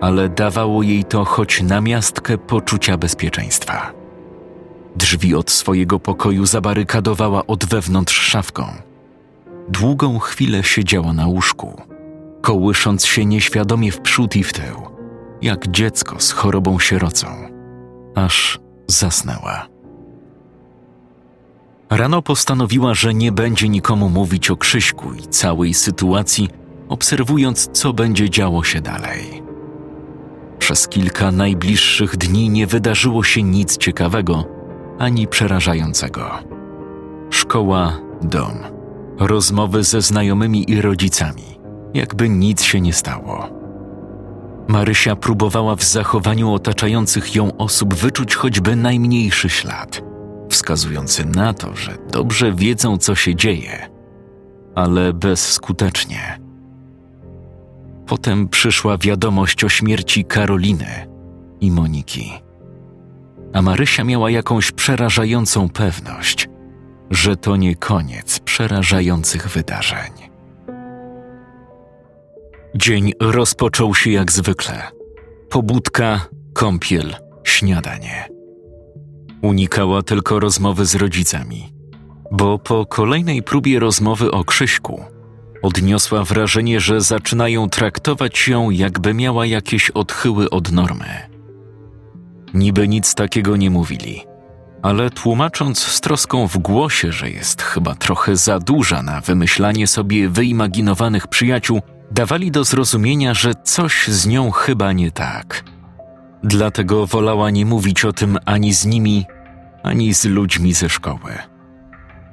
ale 0.00 0.28
dawało 0.28 0.82
jej 0.82 1.04
to 1.04 1.24
choć 1.24 1.62
namiastkę 1.62 2.38
poczucia 2.38 2.96
bezpieczeństwa. 2.96 3.92
Drzwi 4.96 5.34
od 5.34 5.50
swojego 5.50 5.98
pokoju 5.98 6.46
zabarykadowała 6.46 7.46
od 7.46 7.64
wewnątrz 7.64 8.20
szafką. 8.20 8.66
Długą 9.68 10.18
chwilę 10.18 10.62
siedziała 10.62 11.12
na 11.12 11.26
łóżku, 11.26 11.82
kołysząc 12.42 13.06
się 13.06 13.24
nieświadomie 13.24 13.92
w 13.92 14.00
przód 14.00 14.36
i 14.36 14.44
w 14.44 14.52
tył, 14.52 14.82
jak 15.42 15.68
dziecko 15.70 16.20
z 16.20 16.32
chorobą 16.32 16.78
sierocą, 16.78 17.26
aż 18.14 18.60
zasnęła. 18.88 19.71
Rano 21.96 22.22
postanowiła, 22.22 22.94
że 22.94 23.14
nie 23.14 23.32
będzie 23.32 23.68
nikomu 23.68 24.08
mówić 24.08 24.50
o 24.50 24.56
Krzyśku 24.56 25.12
i 25.12 25.22
całej 25.22 25.74
sytuacji, 25.74 26.48
obserwując, 26.88 27.68
co 27.72 27.92
będzie 27.92 28.30
działo 28.30 28.64
się 28.64 28.80
dalej. 28.80 29.42
Przez 30.58 30.88
kilka 30.88 31.32
najbliższych 31.32 32.16
dni 32.16 32.50
nie 32.50 32.66
wydarzyło 32.66 33.22
się 33.22 33.42
nic 33.42 33.76
ciekawego 33.76 34.44
ani 34.98 35.26
przerażającego. 35.26 36.30
Szkoła, 37.30 37.98
dom, 38.22 38.58
rozmowy 39.18 39.84
ze 39.84 40.02
znajomymi 40.02 40.70
i 40.70 40.80
rodzicami, 40.80 41.58
jakby 41.94 42.28
nic 42.28 42.62
się 42.62 42.80
nie 42.80 42.92
stało. 42.92 43.48
Marysia 44.68 45.16
próbowała 45.16 45.76
w 45.76 45.84
zachowaniu 45.84 46.52
otaczających 46.52 47.34
ją 47.34 47.56
osób 47.56 47.94
wyczuć 47.94 48.34
choćby 48.34 48.76
najmniejszy 48.76 49.48
ślad– 49.48 50.02
wskazujący 50.52 51.24
na 51.24 51.54
to, 51.54 51.76
że 51.76 51.96
dobrze 52.12 52.52
wiedzą, 52.52 52.98
co 52.98 53.14
się 53.14 53.34
dzieje, 53.34 53.90
ale 54.74 55.12
bezskutecznie. 55.12 56.38
Potem 58.06 58.48
przyszła 58.48 58.98
wiadomość 58.98 59.64
o 59.64 59.68
śmierci 59.68 60.24
Karoliny 60.24 61.06
i 61.60 61.70
Moniki. 61.70 62.32
A 63.52 63.62
Marysia 63.62 64.04
miała 64.04 64.30
jakąś 64.30 64.72
przerażającą 64.72 65.68
pewność, 65.68 66.48
że 67.10 67.36
to 67.36 67.56
nie 67.56 67.76
koniec 67.76 68.40
przerażających 68.40 69.48
wydarzeń. 69.48 70.12
Dzień 72.74 73.12
rozpoczął 73.20 73.94
się 73.94 74.10
jak 74.10 74.32
zwykle. 74.32 74.82
Pobudka, 75.50 76.20
kąpiel, 76.52 77.14
śniadanie. 77.44 78.31
Unikała 79.42 80.02
tylko 80.02 80.40
rozmowy 80.40 80.86
z 80.86 80.94
rodzicami, 80.94 81.72
bo 82.30 82.58
po 82.58 82.86
kolejnej 82.86 83.42
próbie 83.42 83.78
rozmowy 83.78 84.30
o 84.30 84.44
Krzyśku 84.44 85.04
odniosła 85.62 86.24
wrażenie, 86.24 86.80
że 86.80 87.00
zaczynają 87.00 87.68
traktować 87.68 88.48
ją, 88.48 88.70
jakby 88.70 89.14
miała 89.14 89.46
jakieś 89.46 89.90
odchyły 89.90 90.50
od 90.50 90.72
normy. 90.72 91.28
Niby 92.54 92.88
nic 92.88 93.14
takiego 93.14 93.56
nie 93.56 93.70
mówili, 93.70 94.24
ale 94.82 95.10
tłumacząc 95.10 95.78
z 95.78 96.00
troską 96.00 96.48
w 96.48 96.58
głosie, 96.58 97.12
że 97.12 97.30
jest 97.30 97.62
chyba 97.62 97.94
trochę 97.94 98.36
za 98.36 98.58
duża 98.58 99.02
na 99.02 99.20
wymyślanie 99.20 99.86
sobie 99.86 100.28
wyimaginowanych 100.28 101.26
przyjaciół, 101.26 101.82
dawali 102.10 102.50
do 102.50 102.64
zrozumienia, 102.64 103.34
że 103.34 103.54
coś 103.64 104.08
z 104.08 104.26
nią 104.26 104.50
chyba 104.50 104.92
nie 104.92 105.10
tak. 105.10 105.64
Dlatego 106.44 107.06
wolała 107.06 107.50
nie 107.50 107.66
mówić 107.66 108.04
o 108.04 108.12
tym 108.12 108.38
ani 108.44 108.74
z 108.74 108.86
nimi, 108.86 109.24
ani 109.82 110.14
z 110.14 110.24
ludźmi 110.24 110.72
ze 110.72 110.88
szkoły. 110.88 111.32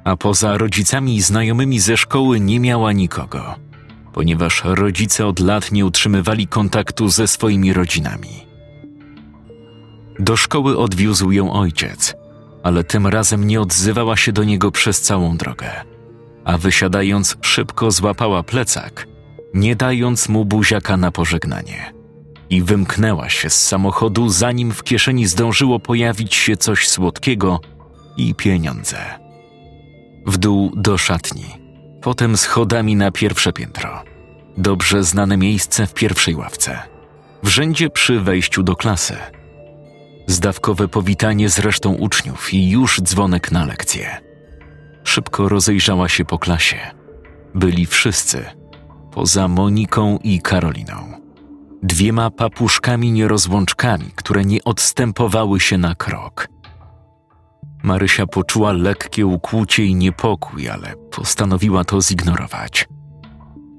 A 0.04 0.16
poza 0.16 0.58
rodzicami 0.58 1.16
i 1.16 1.22
znajomymi 1.22 1.80
ze 1.80 1.96
szkoły 1.96 2.40
nie 2.40 2.60
miała 2.60 2.92
nikogo, 2.92 3.54
ponieważ 4.12 4.62
rodzice 4.64 5.26
od 5.26 5.40
lat 5.40 5.72
nie 5.72 5.86
utrzymywali 5.86 6.46
kontaktu 6.46 7.08
ze 7.08 7.28
swoimi 7.28 7.72
rodzinami. 7.72 8.46
Do 10.18 10.36
szkoły 10.36 10.78
odwiózł 10.78 11.30
ją 11.30 11.52
ojciec, 11.52 12.14
ale 12.62 12.84
tym 12.84 13.06
razem 13.06 13.46
nie 13.46 13.60
odzywała 13.60 14.16
się 14.16 14.32
do 14.32 14.44
niego 14.44 14.70
przez 14.70 15.00
całą 15.00 15.36
drogę, 15.36 15.70
a 16.44 16.58
wysiadając 16.58 17.36
szybko 17.40 17.90
złapała 17.90 18.42
plecak, 18.42 19.06
nie 19.54 19.76
dając 19.76 20.28
mu 20.28 20.44
buziaka 20.44 20.96
na 20.96 21.10
pożegnanie. 21.10 21.99
I 22.50 22.62
wymknęła 22.62 23.28
się 23.28 23.50
z 23.50 23.62
samochodu, 23.62 24.28
zanim 24.28 24.72
w 24.72 24.82
kieszeni 24.82 25.26
zdążyło 25.26 25.80
pojawić 25.80 26.34
się 26.34 26.56
coś 26.56 26.88
słodkiego 26.88 27.60
i 28.16 28.34
pieniądze. 28.34 28.98
W 30.26 30.38
dół 30.38 30.72
do 30.76 30.98
szatni, 30.98 31.44
potem 32.02 32.36
schodami 32.36 32.96
na 32.96 33.10
pierwsze 33.10 33.52
piętro. 33.52 34.04
Dobrze 34.56 35.04
znane 35.04 35.36
miejsce 35.36 35.86
w 35.86 35.94
pierwszej 35.94 36.34
ławce. 36.34 36.78
W 37.42 37.48
rzędzie 37.48 37.90
przy 37.90 38.20
wejściu 38.20 38.62
do 38.62 38.76
klasy– 38.76 39.16
zdawkowe 40.30 40.88
powitanie 40.88 41.48
z 41.48 41.58
resztą 41.58 41.94
uczniów 41.94 42.54
i 42.54 42.70
już 42.70 43.00
dzwonek 43.00 43.52
na 43.52 43.64
lekcję. 43.64 44.20
Szybko 45.04 45.48
rozejrzała 45.48 46.08
się 46.08 46.24
po 46.24 46.38
klasie. 46.38 46.76
Byli 47.54 47.86
wszyscy, 47.86 48.44
poza 49.12 49.48
Moniką 49.48 50.18
i 50.24 50.40
Karoliną. 50.40 51.19
Dwiema 51.82 52.30
papuszkami 52.30 53.12
nierozłączkami, 53.12 54.10
które 54.14 54.44
nie 54.44 54.64
odstępowały 54.64 55.60
się 55.60 55.78
na 55.78 55.94
krok. 55.94 56.48
Marysia 57.82 58.26
poczuła 58.26 58.72
lekkie 58.72 59.26
ukłucie 59.26 59.84
i 59.84 59.94
niepokój, 59.94 60.68
ale 60.68 60.94
postanowiła 61.10 61.84
to 61.84 62.02
zignorować. 62.02 62.88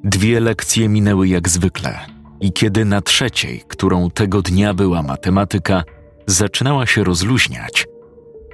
Dwie 0.04 0.39
lekcje 0.39 0.89
minęły 0.89 1.28
jak 1.28 1.49
zwykle, 1.49 1.99
i 2.39 2.54
kiedy 2.54 2.86
na 2.86 3.02
trzeciej, 3.02 3.64
którą 3.68 4.12
tego 4.12 4.41
dnia 4.41 4.74
była 4.74 5.04
matematyka, 5.04 5.84
zaczynała 6.28 6.86
się 6.86 7.04
rozluźniać, 7.04 7.88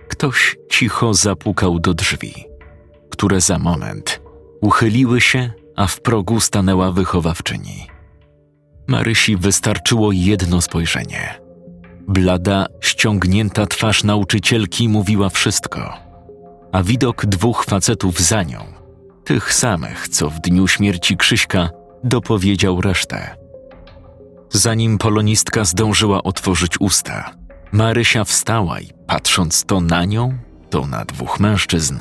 ktoś 0.07 0.55
cicho 0.71 1.13
zapukał 1.13 1.79
do 1.79 1.93
drzwi, 1.93 2.33
które 3.11 3.41
za 3.41 3.59
moment 3.59 4.21
uchyliły 4.61 5.21
się, 5.21 5.51
a 5.75 5.87
w 5.87 6.01
progu 6.01 6.39
stanęła 6.39 6.91
wychowawczyni. 6.91 7.96
Marysi 8.87 9.37
wystarczyło 9.37 10.11
jedno 10.11 10.61
spojrzenie. 10.61 11.39
Blada, 12.07 12.65
ściągnięta 12.81 13.65
twarz 13.65 14.03
nauczycielki 14.03 14.89
mówiła 14.89 15.29
wszystko, 15.29 15.93
a 16.71 16.83
widok 16.83 17.25
dwóch 17.25 17.65
facetów 17.65 18.19
za 18.19 18.43
nią, 18.43 18.65
tych 19.23 19.53
samych, 19.53 20.09
co 20.09 20.29
w 20.29 20.39
dniu 20.39 20.67
śmierci 20.67 21.17
Krzyśka, 21.17 21.69
dopowiedział 22.03 22.81
resztę. 22.81 23.35
Zanim 24.49 24.97
polonistka 24.97 25.65
zdążyła 25.65 26.23
otworzyć 26.23 26.71
usta, 26.79 27.31
Marysia 27.71 28.23
wstała 28.23 28.79
i 28.79 28.89
patrząc 29.07 29.63
to 29.63 29.81
na 29.81 30.05
nią, 30.05 30.37
to 30.69 30.87
na 30.87 31.05
dwóch 31.05 31.39
mężczyzn, 31.39 31.99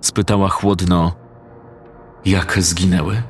spytała 0.00 0.48
chłodno: 0.48 1.16
Jak 2.24 2.62
zginęły? 2.62 3.22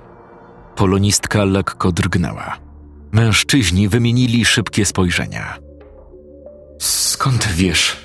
Polonistka 0.76 1.44
lekko 1.44 1.92
drgnęła. 1.92 2.69
Mężczyźni 3.12 3.88
wymienili 3.88 4.44
szybkie 4.44 4.84
spojrzenia. 4.84 5.58
Skąd 6.80 7.46
wiesz? 7.46 7.96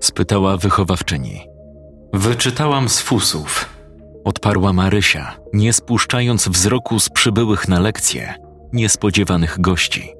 spytała 0.00 0.56
wychowawczyni. 0.56 1.40
Wyczytałam 2.12 2.88
z 2.88 3.00
fusów, 3.00 3.68
odparła 4.24 4.72
Marysia, 4.72 5.36
nie 5.52 5.72
spuszczając 5.72 6.48
wzroku 6.48 7.00
z 7.00 7.08
przybyłych 7.08 7.68
na 7.68 7.80
lekcję 7.80 8.34
niespodziewanych 8.72 9.60
gości. 9.60 10.12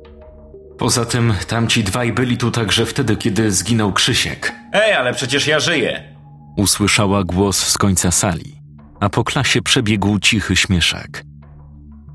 Poza 0.79 1.05
tym 1.05 1.35
tamci 1.49 1.85
dwaj 1.85 2.13
byli 2.13 2.37
tu 2.37 2.51
także 2.51 2.87
wtedy, 2.87 3.17
kiedy 3.17 3.51
zginął 3.53 3.93
Krzysiek. 3.93 4.53
Ej, 4.73 4.93
ale 4.93 5.15
przecież 5.15 5.47
ja 5.47 5.61
żyję! 5.61 6.17
Usłyszała 6.57 7.25
głos 7.25 7.59
z 7.59 7.79
końca 7.79 8.11
sali, 8.11 8.63
a 9.01 9.09
po 9.09 9.25
klasie 9.25 9.63
przebiegł 9.63 10.19
cichy 10.19 10.57
śmieszek. 10.57 11.25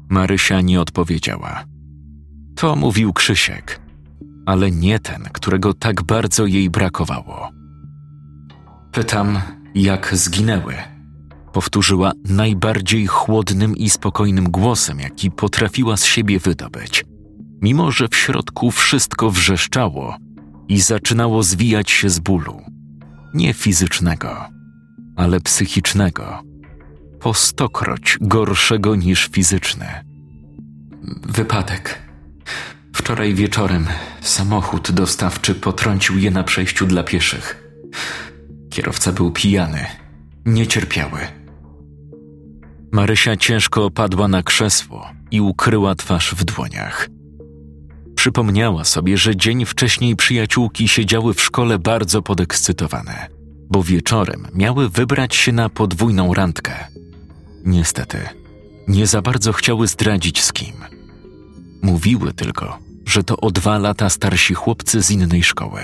Marysia 0.09 0.61
nie 0.61 0.81
odpowiedziała. 0.81 1.63
To 2.57 2.75
mówił 2.75 3.13
Krzysiek, 3.13 3.79
ale 4.45 4.71
nie 4.71 4.99
ten, 4.99 5.23
którego 5.33 5.73
tak 5.73 6.03
bardzo 6.03 6.45
jej 6.45 6.69
brakowało. 6.69 7.49
Pytam, 8.91 9.41
jak 9.75 10.15
zginęły. 10.15 10.75
Powtórzyła 11.53 12.11
najbardziej 12.25 13.07
chłodnym 13.07 13.75
i 13.75 13.89
spokojnym 13.89 14.51
głosem, 14.51 14.99
jaki 14.99 15.31
potrafiła 15.31 15.97
z 15.97 16.05
siebie 16.05 16.39
wydobyć– 16.39 17.03
mimo 17.61 17.91
że 17.91 18.07
w 18.07 18.15
środku 18.15 18.71
wszystko 18.71 19.31
wrzeszczało 19.31 20.17
i 20.67 20.81
zaczynało 20.81 21.43
zwijać 21.43 21.91
się 21.91 22.09
z 22.09 22.19
bólu. 22.19 22.61
Nie 23.33 23.53
fizycznego, 23.53 24.45
ale 25.15 25.39
psychicznego. 25.39 26.43
Po 27.19 27.33
stokroć 27.33 28.17
gorszego 28.21 28.95
niż 28.95 29.27
fizyczny. 29.27 29.85
Wypadek. 31.23 32.06
Wczoraj 32.97 33.33
wieczorem 33.33 33.87
samochód 34.21 34.91
dostawczy 34.91 35.55
potrącił 35.55 36.17
je 36.17 36.31
na 36.31 36.43
przejściu 36.43 36.85
dla 36.85 37.03
pieszych. 37.03 37.69
Kierowca 38.69 39.11
był 39.11 39.31
pijany, 39.31 39.85
niecierpiały. 40.45 41.19
Marysia 42.91 43.35
ciężko 43.35 43.85
opadła 43.85 44.27
na 44.27 44.43
krzesło 44.43 45.09
i 45.31 45.41
ukryła 45.41 45.95
twarz 45.95 46.35
w 46.35 46.43
dłoniach. 46.43 47.09
Przypomniała 48.15 48.83
sobie, 48.83 49.17
że 49.17 49.35
dzień 49.35 49.65
wcześniej 49.65 50.15
przyjaciółki 50.15 50.87
siedziały 50.87 51.33
w 51.33 51.41
szkole 51.41 51.79
bardzo 51.79 52.21
podekscytowane, 52.21 53.27
bo 53.69 53.83
wieczorem 53.83 54.47
miały 54.53 54.89
wybrać 54.89 55.35
się 55.35 55.51
na 55.51 55.69
podwójną 55.69 56.33
randkę. 56.33 56.87
Niestety, 57.65 58.17
nie 58.87 59.07
za 59.07 59.21
bardzo 59.21 59.53
chciały 59.53 59.87
zdradzić 59.87 60.43
z 60.43 60.53
kim. 60.53 60.75
Mówiły 61.81 62.33
tylko, 62.33 62.86
że 63.07 63.23
to 63.23 63.37
o 63.37 63.51
dwa 63.51 63.77
lata 63.77 64.09
starsi 64.09 64.53
chłopcy 64.53 65.03
z 65.03 65.11
innej 65.11 65.43
szkoły. 65.43 65.81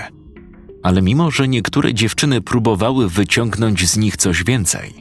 Ale 0.82 1.02
mimo, 1.02 1.30
że 1.30 1.48
niektóre 1.48 1.94
dziewczyny 1.94 2.40
próbowały 2.40 3.08
wyciągnąć 3.08 3.90
z 3.90 3.96
nich 3.96 4.16
coś 4.16 4.44
więcej, 4.44 4.94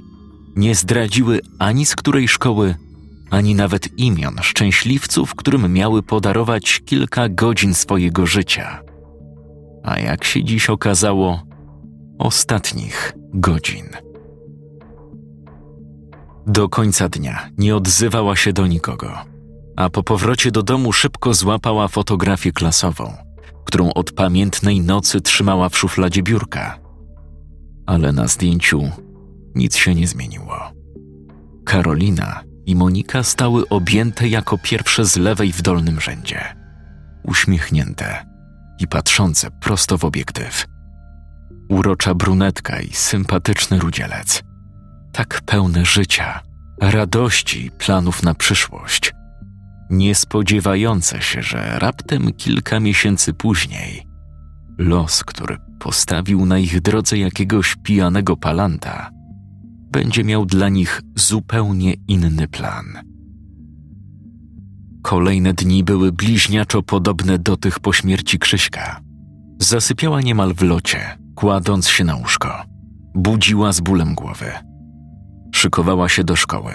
nie 0.56 0.76
zdradziły 0.76 1.40
ani 1.60 1.86
z 1.86 1.96
której 1.96 2.28
szkoły, 2.28 2.76
ani 3.30 3.56
nawet 3.56 4.00
imion 4.00 4.36
szczęśliwców, 4.42 5.36
którym 5.36 5.74
miały 5.74 6.04
podarować 6.04 6.82
kilka 6.86 7.30
godzin 7.30 7.74
swojego 7.74 8.26
życia. 8.26 8.80
A 9.84 10.00
jak 10.00 10.24
się 10.24 10.44
dziś 10.44 10.70
okazało, 10.70 11.44
ostatnich 12.20 13.14
godzin. 13.34 13.86
Do 16.48 16.70
końca 16.70 17.10
dnia 17.10 17.50
nie 17.58 17.76
odzywała 17.76 18.36
się 18.36 18.54
do 18.54 18.68
nikogo, 18.68 19.33
a 19.76 19.90
po 19.90 20.04
powrocie 20.04 20.52
do 20.52 20.64
domu 20.64 20.94
szybko 20.94 21.34
złapała 21.34 21.88
fotografię 21.88 22.52
klasową, 22.52 23.14
którą 23.66 23.94
od 23.94 24.12
pamiętnej 24.12 24.82
nocy 24.82 25.22
trzymała 25.22 25.70
w 25.70 25.78
szufladzie 25.78 26.24
biurka. 26.24 26.80
Ale 27.86 28.12
na 28.12 28.28
zdjęciu 28.28 28.92
nic 29.56 29.76
się 29.76 29.96
nie 29.96 30.08
zmieniło. 30.08 30.56
Karolina 31.66 32.44
i 32.66 32.76
Monika 32.76 33.24
stały 33.24 33.70
objęte 33.70 34.28
jako 34.28 34.58
pierwsze 34.58 35.06
z 35.06 35.18
lewej 35.18 35.52
w 35.52 35.62
dolnym 35.62 36.02
rzędzie, 36.02 36.56
uśmiechnięte 37.24 38.26
i 38.80 38.88
patrzące 38.88 39.52
prosto 39.52 39.98
w 39.98 40.06
obiektyw. 40.06 40.66
Urocza 41.70 42.16
brunetka 42.16 42.80
i 42.80 42.94
sympatyczny 42.94 43.80
rudzielec, 43.80 44.44
tak 45.12 45.42
pełne 45.46 45.86
życia, 45.86 46.42
radości 46.82 47.66
i 47.66 47.72
planów 47.72 48.24
na 48.24 48.34
przyszłość, 48.34 49.14
nie 49.98 50.16
spodziewające 50.16 51.22
się, 51.22 51.42
że 51.42 51.80
raptem 51.80 52.34
kilka 52.34 52.80
miesięcy 52.80 53.34
później 53.34 54.14
los, 54.78 55.24
który 55.24 55.58
postawił 55.80 56.46
na 56.46 56.60
ich 56.60 56.82
drodze 56.82 57.18
jakiegoś 57.18 57.76
pijanego 57.84 58.38
palanta, 58.38 59.10
będzie 59.92 60.24
miał 60.24 60.46
dla 60.46 60.70
nich 60.70 61.02
zupełnie 61.16 61.94
inny 62.08 62.48
plan. 62.48 62.86
Kolejne 65.02 65.54
dni 65.54 65.84
były 65.84 66.12
bliźniaczo 66.12 66.84
podobne 66.84 67.40
do 67.40 67.58
tych 67.58 67.80
po 67.80 67.94
śmierci 67.94 68.40
Krzyśka. 68.40 69.02
Zasypiała 69.60 70.22
niemal 70.22 70.54
w 70.54 70.62
locie, 70.62 71.18
kładąc 71.36 71.88
się 71.88 72.04
na 72.04 72.16
łóżko. 72.16 72.64
Budziła 73.16 73.74
z 73.74 73.80
bólem 73.80 74.16
głowy. 74.16 74.52
Szykowała 75.56 76.10
się 76.10 76.24
do 76.24 76.36
szkoły. 76.36 76.74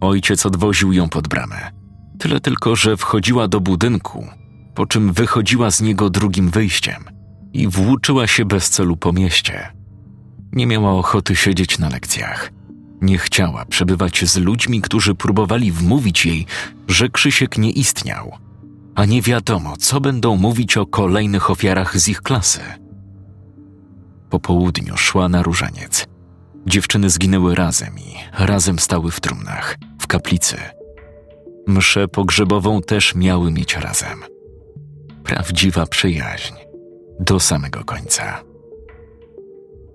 Ojciec 0.00 0.46
odwoził 0.46 0.92
ją 0.92 1.08
pod 1.08 1.28
bramę. 1.28 1.75
Tyle 2.18 2.40
tylko, 2.40 2.76
że 2.76 2.96
wchodziła 2.96 3.48
do 3.48 3.60
budynku, 3.60 4.26
po 4.74 4.86
czym 4.86 5.12
wychodziła 5.12 5.70
z 5.70 5.80
niego 5.80 6.10
drugim 6.10 6.50
wyjściem 6.50 7.04
i 7.52 7.68
włóczyła 7.68 8.26
się 8.26 8.44
bez 8.44 8.70
celu 8.70 8.96
po 8.96 9.12
mieście. 9.12 9.72
Nie 10.52 10.66
miała 10.66 10.92
ochoty 10.92 11.36
siedzieć 11.36 11.78
na 11.78 11.88
lekcjach. 11.88 12.52
Nie 13.00 13.18
chciała 13.18 13.64
przebywać 13.64 14.24
z 14.24 14.36
ludźmi, 14.36 14.80
którzy 14.80 15.14
próbowali 15.14 15.72
wmówić 15.72 16.26
jej, 16.26 16.46
że 16.88 17.08
Krzysiek 17.08 17.58
nie 17.58 17.70
istniał, 17.70 18.32
a 18.94 19.04
nie 19.04 19.22
wiadomo, 19.22 19.76
co 19.76 20.00
będą 20.00 20.36
mówić 20.36 20.76
o 20.76 20.86
kolejnych 20.86 21.50
ofiarach 21.50 21.98
z 21.98 22.08
ich 22.08 22.22
klasy. 22.22 22.60
Po 24.30 24.40
południu 24.40 24.96
szła 24.96 25.28
na 25.28 25.42
różaniec. 25.42 26.06
Dziewczyny 26.66 27.10
zginęły 27.10 27.54
razem 27.54 27.98
i 27.98 28.14
razem 28.44 28.78
stały 28.78 29.10
w 29.10 29.20
trumnach, 29.20 29.76
w 30.00 30.06
kaplicy. 30.06 30.75
Mszę 31.66 32.08
pogrzebową 32.08 32.82
też 32.82 33.14
miały 33.14 33.50
mieć 33.50 33.76
razem. 33.76 34.22
Prawdziwa 35.24 35.86
przyjaźń 35.86 36.54
do 37.20 37.40
samego 37.40 37.84
końca. 37.84 38.42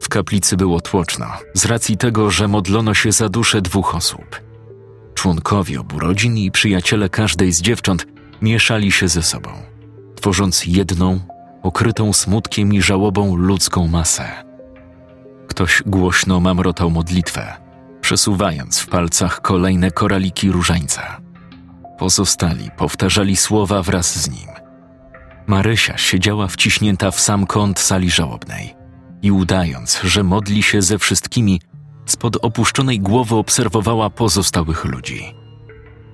W 0.01 0.09
kaplicy 0.09 0.57
było 0.57 0.81
tłoczno, 0.81 1.25
z 1.53 1.65
racji 1.65 1.97
tego, 1.97 2.31
że 2.31 2.47
modlono 2.47 2.93
się 2.93 3.11
za 3.11 3.29
dusze 3.29 3.61
dwóch 3.61 3.95
osób. 3.95 4.41
Członkowie 5.13 5.79
obu 5.79 5.99
rodzin 5.99 6.37
i 6.37 6.51
przyjaciele 6.51 7.09
każdej 7.09 7.51
z 7.51 7.61
dziewcząt 7.61 8.05
mieszali 8.41 8.91
się 8.91 9.07
ze 9.07 9.23
sobą, 9.23 9.49
tworząc 10.15 10.65
jedną, 10.65 11.19
okrytą 11.63 12.13
smutkiem 12.13 12.73
i 12.73 12.81
żałobą 12.81 13.35
ludzką 13.35 13.87
masę. 13.87 14.43
Ktoś 15.47 15.83
głośno 15.85 16.39
mamrotał 16.39 16.89
modlitwę, 16.89 17.53
przesuwając 18.01 18.79
w 18.79 18.87
palcach 18.87 19.41
kolejne 19.41 19.91
koraliki 19.91 20.51
różańca. 20.51 21.30
Pozostali 22.01 22.71
powtarzali 22.77 23.35
słowa 23.35 23.83
wraz 23.83 24.19
z 24.19 24.29
nim. 24.29 24.49
Marysia 25.47 25.97
siedziała 25.97 26.47
wciśnięta 26.47 27.11
w 27.11 27.19
sam 27.19 27.45
kąt 27.45 27.79
sali 27.79 28.11
żałobnej 28.11 28.75
i 29.21 29.31
udając, 29.31 30.01
że 30.03 30.23
modli 30.23 30.63
się 30.63 30.81
ze 30.81 30.99
wszystkimi, 30.99 31.61
spod 32.05 32.37
opuszczonej 32.41 32.99
głowy 32.99 33.35
obserwowała 33.35 34.09
pozostałych 34.09 34.85
ludzi. 34.85 35.33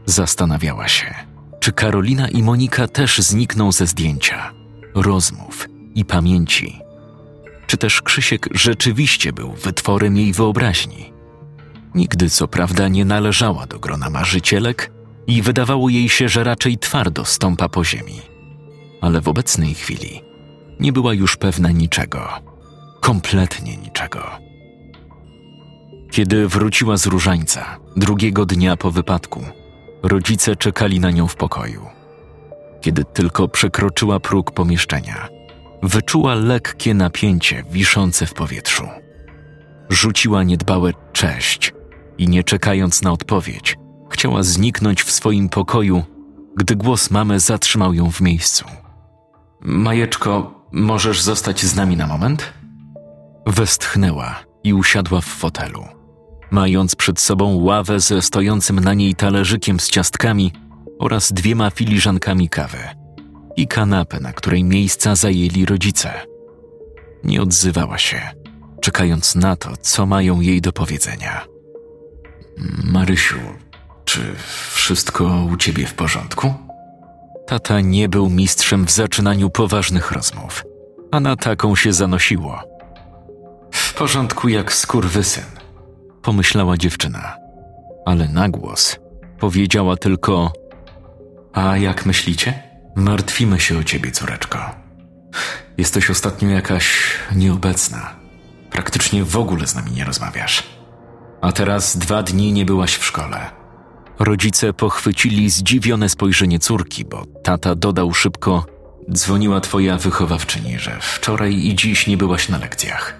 Zastanawiała 0.05 0.87
się, 0.87 1.13
czy 1.59 1.71
Karolina 1.71 2.27
i 2.27 2.43
Monika 2.43 2.87
też 2.87 3.17
znikną 3.17 3.71
ze 3.71 3.87
zdjęcia, 3.87 4.51
rozmów 4.95 5.67
i 5.95 6.05
pamięci. 6.05 6.79
Czy 7.67 7.77
też 7.77 8.01
Krzysiek 8.01 8.49
rzeczywiście 8.51 9.33
był 9.33 9.51
wytworem 9.51 10.17
jej 10.17 10.33
wyobraźni? 10.33 11.13
Nigdy 11.95 12.29
co 12.29 12.47
prawda 12.47 12.87
nie 12.87 13.05
należała 13.05 13.65
do 13.65 13.79
grona 13.79 14.09
marzycielek 14.09 14.96
i 15.27 15.41
wydawało 15.41 15.89
jej 15.89 16.09
się, 16.09 16.29
że 16.29 16.43
raczej 16.43 16.77
twardo 16.77 17.25
stąpa 17.25 17.69
po 17.69 17.83
ziemi. 17.83 18.21
Ale 19.01 19.21
w 19.21 19.27
obecnej 19.27 19.73
chwili 19.73 20.21
nie 20.79 20.93
była 20.93 21.13
już 21.13 21.37
pewna 21.37 21.71
niczego. 21.71 22.29
Kompletnie 23.01 23.77
niczego. 23.77 24.47
Kiedy 26.11 26.47
wróciła 26.47 26.97
z 26.97 27.05
różańca, 27.05 27.77
drugiego 27.95 28.45
dnia 28.45 28.77
po 28.77 28.91
wypadku, 28.91 29.43
rodzice 30.03 30.55
czekali 30.55 30.99
na 30.99 31.11
nią 31.11 31.27
w 31.27 31.35
pokoju. 31.35 31.85
Kiedy 32.81 33.03
tylko 33.03 33.47
przekroczyła 33.47 34.19
próg 34.19 34.51
pomieszczenia, 34.51 35.29
wyczuła 35.83 36.35
lekkie 36.35 36.93
napięcie 36.93 37.63
wiszące 37.71 38.25
w 38.25 38.33
powietrzu. 38.33 38.87
Rzuciła 39.89 40.43
niedbałe 40.43 40.91
cześć 41.13 41.73
i 42.17 42.27
nie 42.27 42.43
czekając 42.43 43.01
na 43.01 43.11
odpowiedź, 43.11 43.75
chciała 44.09 44.43
zniknąć 44.43 45.03
w 45.03 45.11
swoim 45.11 45.49
pokoju, 45.49 46.03
gdy 46.57 46.75
głos 46.75 47.11
mamy 47.11 47.39
zatrzymał 47.39 47.93
ją 47.93 48.11
w 48.11 48.21
miejscu. 48.21 48.65
Majeczko, 49.61 50.65
możesz 50.71 51.21
zostać 51.21 51.65
z 51.65 51.75
nami 51.75 51.97
na 51.97 52.07
moment? 52.07 52.53
Westchnęła 53.45 54.35
i 54.63 54.73
usiadła 54.73 55.21
w 55.21 55.25
fotelu. 55.25 55.83
Mając 56.51 56.95
przed 56.95 57.19
sobą 57.19 57.55
ławę 57.55 57.99
ze 57.99 58.21
stojącym 58.21 58.79
na 58.79 58.93
niej 58.93 59.15
talerzykiem 59.15 59.79
z 59.79 59.89
ciastkami 59.89 60.51
oraz 60.99 61.33
dwiema 61.33 61.69
filiżankami 61.69 62.49
kawy 62.49 62.77
i 63.57 63.67
kanapę, 63.67 64.19
na 64.19 64.33
której 64.33 64.63
miejsca 64.63 65.15
zajęli 65.15 65.65
rodzice. 65.65 66.13
Nie 67.23 67.41
odzywała 67.41 67.97
się, 67.97 68.21
czekając 68.81 69.35
na 69.35 69.55
to, 69.55 69.77
co 69.81 70.05
mają 70.05 70.41
jej 70.41 70.61
do 70.61 70.71
powiedzenia. 70.73 71.45
Marysiu, 72.83 73.39
czy 74.07 74.35
wszystko 74.71 75.23
u 75.51 75.57
ciebie 75.57 75.87
w 75.87 75.93
porządku? 75.93 76.53
Tata 77.47 77.81
nie 77.81 78.09
był 78.09 78.29
mistrzem 78.29 78.85
w 78.85 78.91
zaczynaniu 78.91 79.49
poważnych 79.49 80.11
rozmów, 80.11 80.63
a 81.11 81.19
na 81.19 81.35
taką 81.35 81.75
się 81.75 81.93
zanosiło. 81.93 82.63
W 83.71 83.93
porządku 83.93 84.49
jak 84.49 84.73
skurwysyn, 84.73 85.43
pomyślała 86.21 86.77
dziewczyna, 86.77 87.37
ale 88.05 88.27
na 88.27 88.49
głos 88.49 88.99
powiedziała 89.39 89.97
tylko: 89.97 90.53
A 91.53 91.77
jak 91.77 92.05
myślicie? 92.05 92.63
Martwimy 92.95 93.59
się 93.59 93.77
o 93.77 93.83
ciebie, 93.83 94.11
córeczko. 94.11 94.59
Jesteś 95.77 96.09
ostatnio 96.09 96.49
jakaś 96.49 97.13
nieobecna. 97.35 98.15
Praktycznie 98.69 99.23
w 99.23 99.37
ogóle 99.37 99.67
z 99.67 99.75
nami 99.75 99.91
nie 99.91 100.03
rozmawiasz. 100.03 100.63
A 101.41 101.51
teraz 101.51 101.97
dwa 101.97 102.23
dni 102.23 102.53
nie 102.53 102.65
byłaś 102.65 102.95
w 102.95 103.05
szkole. 103.05 103.66
Rodzice 104.19 104.73
pochwycili 104.73 105.49
zdziwione 105.49 106.09
spojrzenie 106.09 106.59
córki, 106.59 107.05
bo 107.05 107.25
tata 107.43 107.75
dodał 107.75 108.13
szybko: 108.13 108.65
Dzwoniła 109.11 109.61
twoja 109.61 109.97
wychowawczyni, 109.97 110.79
że 110.79 110.97
wczoraj 111.01 111.53
i 111.53 111.75
dziś 111.75 112.07
nie 112.07 112.17
byłaś 112.17 112.49
na 112.49 112.57
lekcjach. 112.57 113.19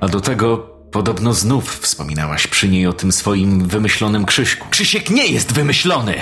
A 0.00 0.08
do 0.08 0.20
tego 0.20 0.56
podobno 0.92 1.32
znów 1.32 1.78
wspominałaś 1.78 2.46
przy 2.46 2.68
niej 2.68 2.86
o 2.86 2.92
tym 2.92 3.12
swoim 3.12 3.68
wymyślonym 3.68 4.24
Krzyśku. 4.24 4.66
Krzysiek 4.70 5.10
nie 5.10 5.26
jest 5.26 5.52
wymyślony! 5.52 6.14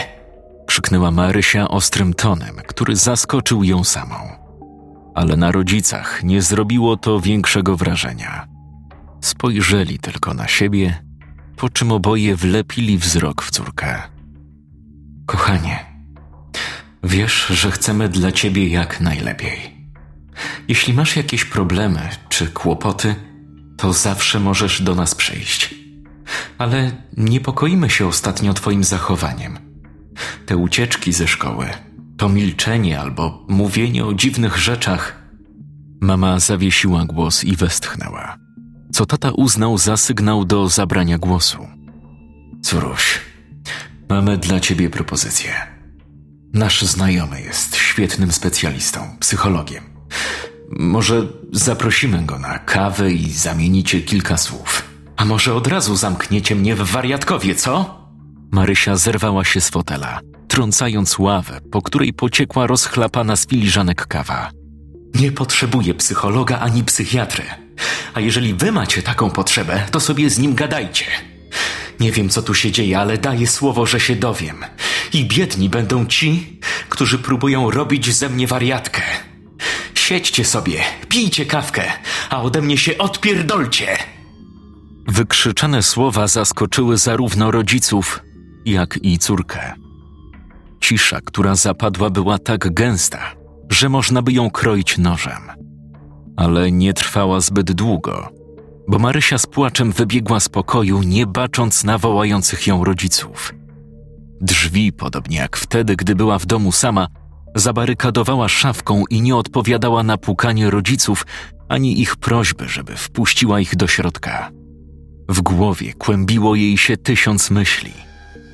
krzyknęła 0.66 1.10
Marysia 1.10 1.68
ostrym 1.68 2.14
tonem, 2.14 2.56
który 2.66 2.96
zaskoczył 2.96 3.64
ją 3.64 3.84
samą. 3.84 4.16
Ale 5.14 5.36
na 5.36 5.52
rodzicach 5.52 6.22
nie 6.22 6.42
zrobiło 6.42 6.96
to 6.96 7.20
większego 7.20 7.76
wrażenia. 7.76 8.46
Spojrzeli 9.20 9.98
tylko 9.98 10.34
na 10.34 10.48
siebie, 10.48 11.02
po 11.56 11.68
czym 11.68 11.92
oboje 11.92 12.36
wlepili 12.36 12.98
wzrok 12.98 13.42
w 13.42 13.50
córkę. 13.50 14.02
Kochanie, 15.26 15.86
wiesz, 17.04 17.46
że 17.46 17.70
chcemy 17.70 18.08
dla 18.08 18.32
ciebie 18.32 18.68
jak 18.68 19.00
najlepiej. 19.00 19.76
Jeśli 20.68 20.94
masz 20.94 21.16
jakieś 21.16 21.44
problemy 21.44 22.08
czy 22.28 22.46
kłopoty, 22.46 23.14
to 23.76 23.92
zawsze 23.92 24.40
możesz 24.40 24.82
do 24.82 24.94
nas 24.94 25.14
przyjść. 25.14 25.74
Ale 26.58 26.90
niepokoimy 27.16 27.90
się 27.90 28.06
ostatnio 28.06 28.54
Twoim 28.54 28.84
zachowaniem. 28.84 29.58
Te 30.46 30.56
ucieczki 30.56 31.12
ze 31.12 31.28
szkoły, 31.28 31.66
to 32.16 32.28
milczenie 32.28 33.00
albo 33.00 33.46
mówienie 33.48 34.06
o 34.06 34.14
dziwnych 34.14 34.56
rzeczach. 34.58 35.22
Mama 36.00 36.38
zawiesiła 36.38 37.04
głos 37.04 37.44
i 37.44 37.56
westchnęła, 37.56 38.36
co 38.96 39.06
tata 39.06 39.30
uznał 39.30 39.78
za 39.78 39.96
sygnał 39.96 40.44
do 40.44 40.68
zabrania 40.68 41.18
głosu. 41.18 41.68
Córuś, 42.62 43.20
mamy 44.08 44.38
dla 44.38 44.60
ciebie 44.60 44.90
propozycję. 44.90 45.52
Nasz 46.52 46.82
znajomy 46.82 47.40
jest 47.40 47.76
świetnym 47.76 48.32
specjalistą, 48.32 49.00
psychologiem. 49.20 49.84
Może 50.70 51.26
zaprosimy 51.52 52.22
go 52.22 52.38
na 52.38 52.58
kawę 52.58 53.12
i 53.12 53.30
zamienicie 53.30 54.00
kilka 54.00 54.36
słów. 54.36 54.82
A 55.16 55.24
może 55.24 55.54
od 55.54 55.66
razu 55.66 55.96
zamkniecie 55.96 56.54
mnie 56.54 56.74
w 56.74 56.90
wariatkowie, 56.90 57.54
co? 57.54 58.00
Marysia 58.52 58.96
zerwała 58.96 59.44
się 59.44 59.60
z 59.60 59.68
fotela, 59.68 60.20
trącając 60.48 61.18
ławę, 61.18 61.60
po 61.70 61.82
której 61.82 62.12
pociekła 62.12 62.66
rozchlapana 62.66 63.36
z 63.36 63.46
filiżanek 63.46 64.06
kawa. 64.06 64.50
Nie 65.20 65.32
potrzebuję 65.32 65.94
psychologa 65.94 66.58
ani 66.58 66.84
psychiatry. 66.84 67.44
A 68.14 68.20
jeżeli 68.20 68.54
wy 68.54 68.72
macie 68.72 69.02
taką 69.02 69.30
potrzebę, 69.30 69.86
to 69.90 70.00
sobie 70.00 70.30
z 70.30 70.38
nim 70.38 70.54
gadajcie. 70.54 71.04
Nie 72.00 72.12
wiem, 72.12 72.28
co 72.28 72.42
tu 72.42 72.54
się 72.54 72.72
dzieje, 72.72 72.98
ale 72.98 73.18
daję 73.18 73.46
słowo, 73.46 73.86
że 73.86 74.00
się 74.00 74.16
dowiem. 74.16 74.64
I 75.12 75.24
biedni 75.24 75.68
będą 75.68 76.06
ci, 76.06 76.60
którzy 76.88 77.18
próbują 77.18 77.70
robić 77.70 78.14
ze 78.14 78.28
mnie 78.28 78.46
wariatkę. 78.46 79.02
Siedźcie 79.94 80.44
sobie, 80.44 80.80
pijcie 81.08 81.46
kawkę, 81.46 81.92
a 82.30 82.42
ode 82.42 82.62
mnie 82.62 82.78
się 82.78 82.98
odpierdolcie! 82.98 83.96
Wykrzyczane 85.08 85.82
słowa 85.82 86.26
zaskoczyły 86.26 86.98
zarówno 86.98 87.50
rodziców, 87.50 88.20
jak 88.64 88.98
i 89.02 89.18
córkę. 89.18 89.74
Cisza, 90.80 91.20
która 91.20 91.54
zapadła, 91.54 92.10
była 92.10 92.38
tak 92.38 92.74
gęsta, 92.74 93.35
że 93.70 93.88
można 93.88 94.22
by 94.22 94.32
ją 94.32 94.50
kroić 94.50 94.98
nożem. 94.98 95.42
Ale 96.36 96.72
nie 96.72 96.92
trwała 96.92 97.40
zbyt 97.40 97.72
długo, 97.72 98.28
bo 98.88 98.98
Marysia 98.98 99.38
z 99.38 99.46
płaczem 99.46 99.92
wybiegła 99.92 100.40
z 100.40 100.48
pokoju, 100.48 101.02
nie 101.02 101.26
bacząc 101.26 101.84
na 101.84 101.98
wołających 101.98 102.66
ją 102.66 102.84
rodziców. 102.84 103.54
Drzwi, 104.40 104.92
podobnie 104.92 105.36
jak 105.36 105.56
wtedy, 105.56 105.96
gdy 105.96 106.14
była 106.14 106.38
w 106.38 106.46
domu 106.46 106.72
sama, 106.72 107.06
zabarykadowała 107.54 108.48
szafką 108.48 109.04
i 109.10 109.22
nie 109.22 109.36
odpowiadała 109.36 110.02
na 110.02 110.16
pukanie 110.16 110.70
rodziców 110.70 111.26
ani 111.68 112.00
ich 112.00 112.16
prośby, 112.16 112.68
żeby 112.68 112.96
wpuściła 112.96 113.60
ich 113.60 113.76
do 113.76 113.86
środka. 113.86 114.50
W 115.28 115.40
głowie 115.42 115.92
kłębiło 115.92 116.54
jej 116.54 116.78
się 116.78 116.96
tysiąc 116.96 117.50
myśli. 117.50 117.92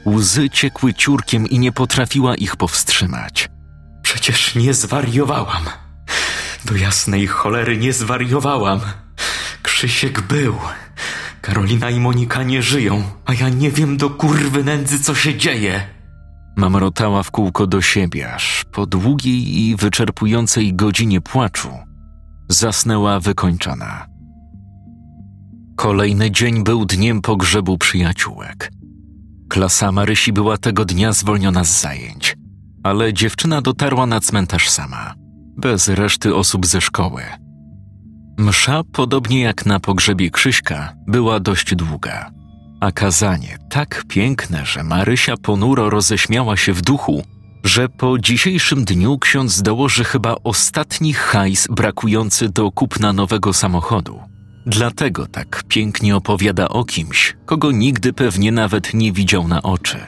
Łzy 0.06 0.50
ciekły 0.50 0.94
ciurkiem 0.94 1.46
i 1.46 1.58
nie 1.58 1.72
potrafiła 1.72 2.34
ich 2.34 2.56
powstrzymać. 2.56 3.48
Przecież 4.14 4.54
nie 4.54 4.74
zwariowałam. 4.74 5.64
Do 6.64 6.76
jasnej 6.76 7.26
cholery 7.26 7.76
nie 7.76 7.92
zwariowałam. 7.92 8.80
Krzysiek 9.62 10.20
był. 10.20 10.54
Karolina 11.40 11.90
i 11.90 12.00
Monika 12.00 12.42
nie 12.42 12.62
żyją, 12.62 13.02
a 13.24 13.34
ja 13.34 13.48
nie 13.48 13.70
wiem 13.70 13.96
do 13.96 14.10
kurwy 14.10 14.64
nędzy, 14.64 15.00
co 15.00 15.14
się 15.14 15.36
dzieje. 15.36 15.86
Mamrotała 16.56 17.22
w 17.22 17.30
kółko 17.30 17.66
do 17.66 17.82
siebie, 17.82 18.34
aż 18.34 18.64
po 18.72 18.86
długiej 18.86 19.58
i 19.58 19.76
wyczerpującej 19.76 20.74
godzinie 20.74 21.20
płaczu 21.20 21.70
zasnęła 22.48 23.20
wykończona. 23.20 24.06
Kolejny 25.76 26.30
dzień 26.30 26.64
był 26.64 26.84
dniem 26.84 27.20
pogrzebu 27.20 27.78
przyjaciółek. 27.78 28.70
Klasa 29.48 29.92
Marysi 29.92 30.32
była 30.32 30.56
tego 30.58 30.84
dnia 30.84 31.12
zwolniona 31.12 31.64
z 31.64 31.80
zajęć, 31.80 32.36
ale 32.82 33.12
dziewczyna 33.12 33.62
dotarła 33.62 34.06
na 34.06 34.20
cmentarz 34.20 34.68
sama, 34.68 35.14
bez 35.56 35.88
reszty 35.88 36.34
osób 36.34 36.66
ze 36.66 36.80
szkoły. 36.80 37.22
Msza, 38.38 38.82
podobnie 38.92 39.40
jak 39.40 39.66
na 39.66 39.80
pogrzebie 39.80 40.30
Krzyśka, 40.30 40.92
była 41.06 41.40
dość 41.40 41.74
długa, 41.74 42.30
a 42.80 42.92
kazanie 42.92 43.58
tak 43.70 44.04
piękne, 44.08 44.66
że 44.66 44.82
Marysia 44.82 45.36
ponuro 45.36 45.90
roześmiała 45.90 46.56
się 46.56 46.72
w 46.72 46.82
duchu, 46.82 47.22
że 47.64 47.88
po 47.88 48.18
dzisiejszym 48.18 48.84
dniu 48.84 49.18
ksiądz 49.18 49.62
dołoży 49.62 50.04
chyba 50.04 50.36
ostatni 50.44 51.12
hajs 51.12 51.68
brakujący 51.70 52.48
do 52.48 52.70
kupna 52.70 53.12
nowego 53.12 53.52
samochodu. 53.52 54.20
Dlatego 54.66 55.26
tak 55.26 55.62
pięknie 55.68 56.16
opowiada 56.16 56.68
o 56.68 56.84
kimś, 56.84 57.36
kogo 57.46 57.72
nigdy 57.72 58.12
pewnie 58.12 58.52
nawet 58.52 58.94
nie 58.94 59.12
widział 59.12 59.48
na 59.48 59.62
oczy. 59.62 59.98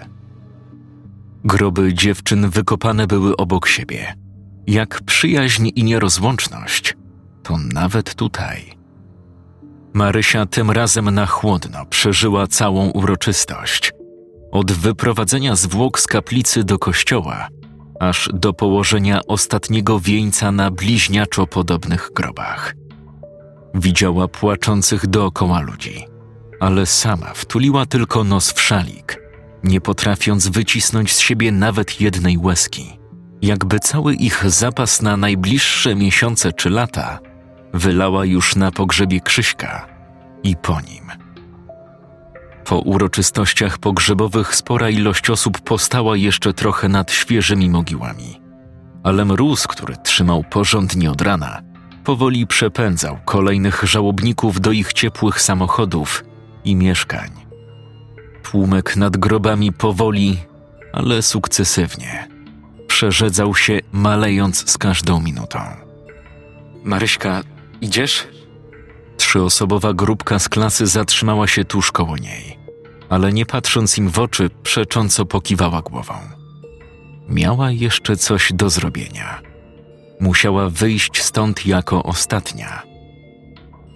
Groby 1.45 1.95
dziewczyn 1.95 2.51
wykopane 2.51 3.07
były 3.07 3.37
obok 3.37 3.67
siebie. 3.67 4.15
Jak 4.67 5.03
przyjaźń 5.03 5.71
i 5.75 5.85
nierozłączność, 5.85 6.97
to 7.43 7.59
nawet 7.73 8.15
tutaj. 8.15 8.79
Marysia 9.95 10.47
tym 10.47 10.71
razem 10.71 11.11
na 11.11 11.27
chłodno 11.27 11.87
przeżyła 11.87 12.47
całą 12.47 12.91
uroczystość. 12.91 13.93
Od 14.53 14.73
wyprowadzenia 14.73 15.57
zwłok 15.57 16.01
z 16.01 16.07
kaplicy 16.07 16.65
do 16.65 16.79
kościoła, 16.79 17.49
aż 18.01 18.29
do 18.35 18.53
położenia 18.53 19.21
ostatniego 19.27 20.01
wieńca 20.01 20.53
na 20.53 20.71
bliźniaczo 20.71 21.47
podobnych 21.47 22.11
grobach. 22.15 22.75
Widziała 23.75 24.29
płaczących 24.29 25.07
dookoła 25.07 25.61
ludzi, 25.61 26.07
ale 26.61 26.87
sama 26.87 27.35
wtuliła 27.35 27.87
tylko 27.87 28.25
nos 28.25 28.53
w 28.53 28.61
szalik, 28.61 29.24
nie 29.65 29.81
potrafiąc 29.81 30.49
wycisnąć 30.49 31.13
z 31.13 31.19
siebie 31.19 31.53
nawet 31.53 32.01
jednej 32.01 32.39
łezki. 32.39 32.99
Jakby 33.43 33.81
cały 33.81 34.15
ich 34.15 34.51
zapas 34.51 35.03
na 35.03 35.17
najbliższe 35.17 35.95
miesiące 35.95 36.53
czy 36.53 36.71
lata 36.71 37.19
wylała 37.75 38.25
już 38.25 38.57
na 38.57 38.71
pogrzebie 38.71 39.21
Krzyśka 39.21 39.87
i 40.43 40.57
po 40.57 40.81
nim. 40.81 41.05
Po 42.65 42.79
uroczystościach 42.79 43.79
pogrzebowych 43.79 44.55
spora 44.55 44.91
ilość 44.91 45.31
osób 45.31 45.61
postała 45.61 46.17
jeszcze 46.17 46.55
trochę 46.55 46.89
nad 46.89 47.13
świeżymi 47.13 47.71
mogiłami, 47.71 48.41
ale 49.03 49.25
mróz, 49.25 49.67
który 49.67 49.97
trzymał 49.97 50.45
porządnie 50.51 51.11
od 51.11 51.23
rana, 51.23 51.63
powoli 52.05 52.47
przepędzał 52.47 53.19
kolejnych 53.25 53.83
żałobników 53.85 54.61
do 54.61 54.73
ich 54.73 54.93
ciepłych 54.93 55.41
samochodów 55.41 56.25
i 56.65 56.77
mieszkań. 56.77 57.44
Tłumek 58.45 58.97
nad 58.97 59.17
grobami 59.17 59.73
powoli, 59.73 60.39
ale 60.93 61.23
sukcesywnie 61.23 62.29
przerzedzał 62.87 63.55
się, 63.55 63.81
malejąc 63.93 64.71
z 64.71 64.79
każdą 64.79 65.21
minutą. 65.21 65.59
Maryśka, 66.85 67.43
idziesz? 67.81 68.27
Trzyosobowa 69.17 69.93
grupka 69.95 70.39
z 70.39 70.49
klasy 70.49 70.87
zatrzymała 70.87 71.47
się 71.47 71.65
tuż 71.65 71.93
koło 71.93 72.17
niej, 72.17 72.59
ale 73.09 73.33
nie 73.33 73.47
patrząc 73.47 73.99
im 73.99 74.09
w 74.09 74.19
oczy, 74.19 74.51
przecząco 74.63 75.27
pokiwała 75.27 75.83
głową. 75.83 76.15
Miała 77.29 77.71
jeszcze 77.71 78.17
coś 78.17 78.53
do 78.53 78.71
zrobienia. 78.71 79.41
Musiała 80.21 80.71
wyjść 80.71 81.23
stąd 81.23 81.67
jako 81.67 82.03
ostatnia. 82.03 82.83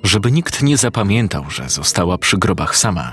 Żeby 0.02 0.32
nikt 0.32 0.62
nie 0.62 0.76
zapamiętał, 0.76 1.50
że 1.50 1.68
została 1.68 2.18
przy 2.18 2.38
grobach 2.38 2.76
sama, 2.76 3.12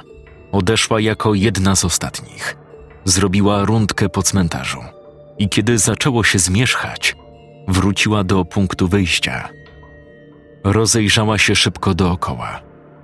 odeszła 0.52 1.00
jako 1.00 1.34
jedna 1.34 1.76
z 1.76 1.86
ostatnich. 1.86 2.58
Zrobiła 3.06 3.66
rundkę 3.66 4.10
po 4.10 4.24
cmentarzu 4.24 4.80
i 5.38 5.50
kiedy 5.50 5.78
zaczęło 5.78 6.24
się 6.24 6.40
zmierzchać, 6.40 7.16
wróciła 7.68 8.24
do 8.24 8.46
punktu 8.46 8.88
wyjścia. 8.88 9.50
Rozejrzała 10.64 11.38
się 11.38 11.56
szybko 11.56 11.94
dookoła 11.94 12.62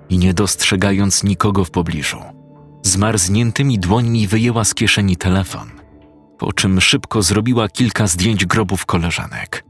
i 0.10 0.18
nie 0.18 0.34
dostrzegając 0.34 1.24
nikogo 1.24 1.66
w 1.66 1.72
pobliżu, 1.72 2.18
zmarzniętymi 2.84 3.80
dłońmi 3.80 4.28
wyjęła 4.28 4.64
z 4.64 4.74
kieszeni 4.74 5.18
telefon, 5.18 5.72
po 6.38 6.54
czym 6.54 6.82
szybko 6.82 7.22
zrobiła 7.22 7.70
kilka 7.70 8.08
zdjęć 8.08 8.46
grobów 8.46 8.86
koleżanek. 8.86 9.66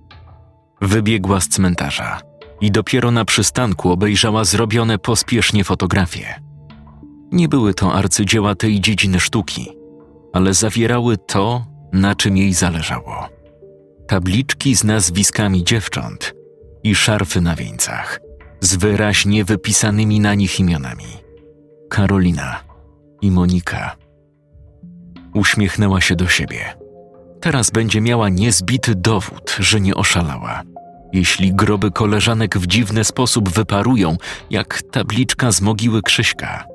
Wybiegła 0.81 1.39
z 1.39 1.47
cmentarza 1.47 2.21
i 2.61 2.71
dopiero 2.71 3.11
na 3.11 3.25
przystanku 3.25 3.91
obejrzała 3.91 4.43
zrobione 4.43 4.97
pospiesznie 4.97 5.63
fotografie. 5.63 6.50
Nie 7.31 7.47
były 7.47 7.73
to 7.73 7.93
arcydzieła 7.93 8.55
tej 8.55 8.81
dziedziny 8.81 9.19
sztuki, 9.19 9.71
ale 10.33 10.53
zawierały 10.53 11.17
to, 11.17 11.65
na 11.93 12.15
czym 12.15 12.37
jej 12.37 12.53
zależało. 12.53 13.29
Tabliczki 14.07 14.75
z 14.75 14.83
nazwiskami 14.83 15.63
dziewcząt 15.63 16.33
i 16.83 16.95
szarfy 16.95 17.41
na 17.41 17.55
wieńcach 17.55 18.19
z 18.61 18.75
wyraźnie 18.75 19.45
wypisanymi 19.45 20.19
na 20.19 20.35
nich 20.35 20.59
imionami. 20.59 21.05
Karolina 21.89 22.59
i 23.21 23.31
Monika. 23.31 23.95
Uśmiechnęła 25.33 26.01
się 26.01 26.15
do 26.15 26.27
siebie. 26.27 26.77
Teraz 27.41 27.71
będzie 27.71 28.01
miała 28.01 28.29
niezbity 28.29 28.95
dowód, 28.95 29.55
że 29.59 29.81
nie 29.81 29.95
oszalała. 29.95 30.61
Jeśli 31.13 31.53
groby 31.53 31.91
koleżanek 31.91 32.57
w 32.57 32.67
dziwny 32.67 33.03
sposób 33.03 33.49
wyparują, 33.49 34.17
jak 34.49 34.81
tabliczka 34.81 35.51
z 35.51 35.61
mogiły 35.61 36.01
Krzyśka. 36.01 36.70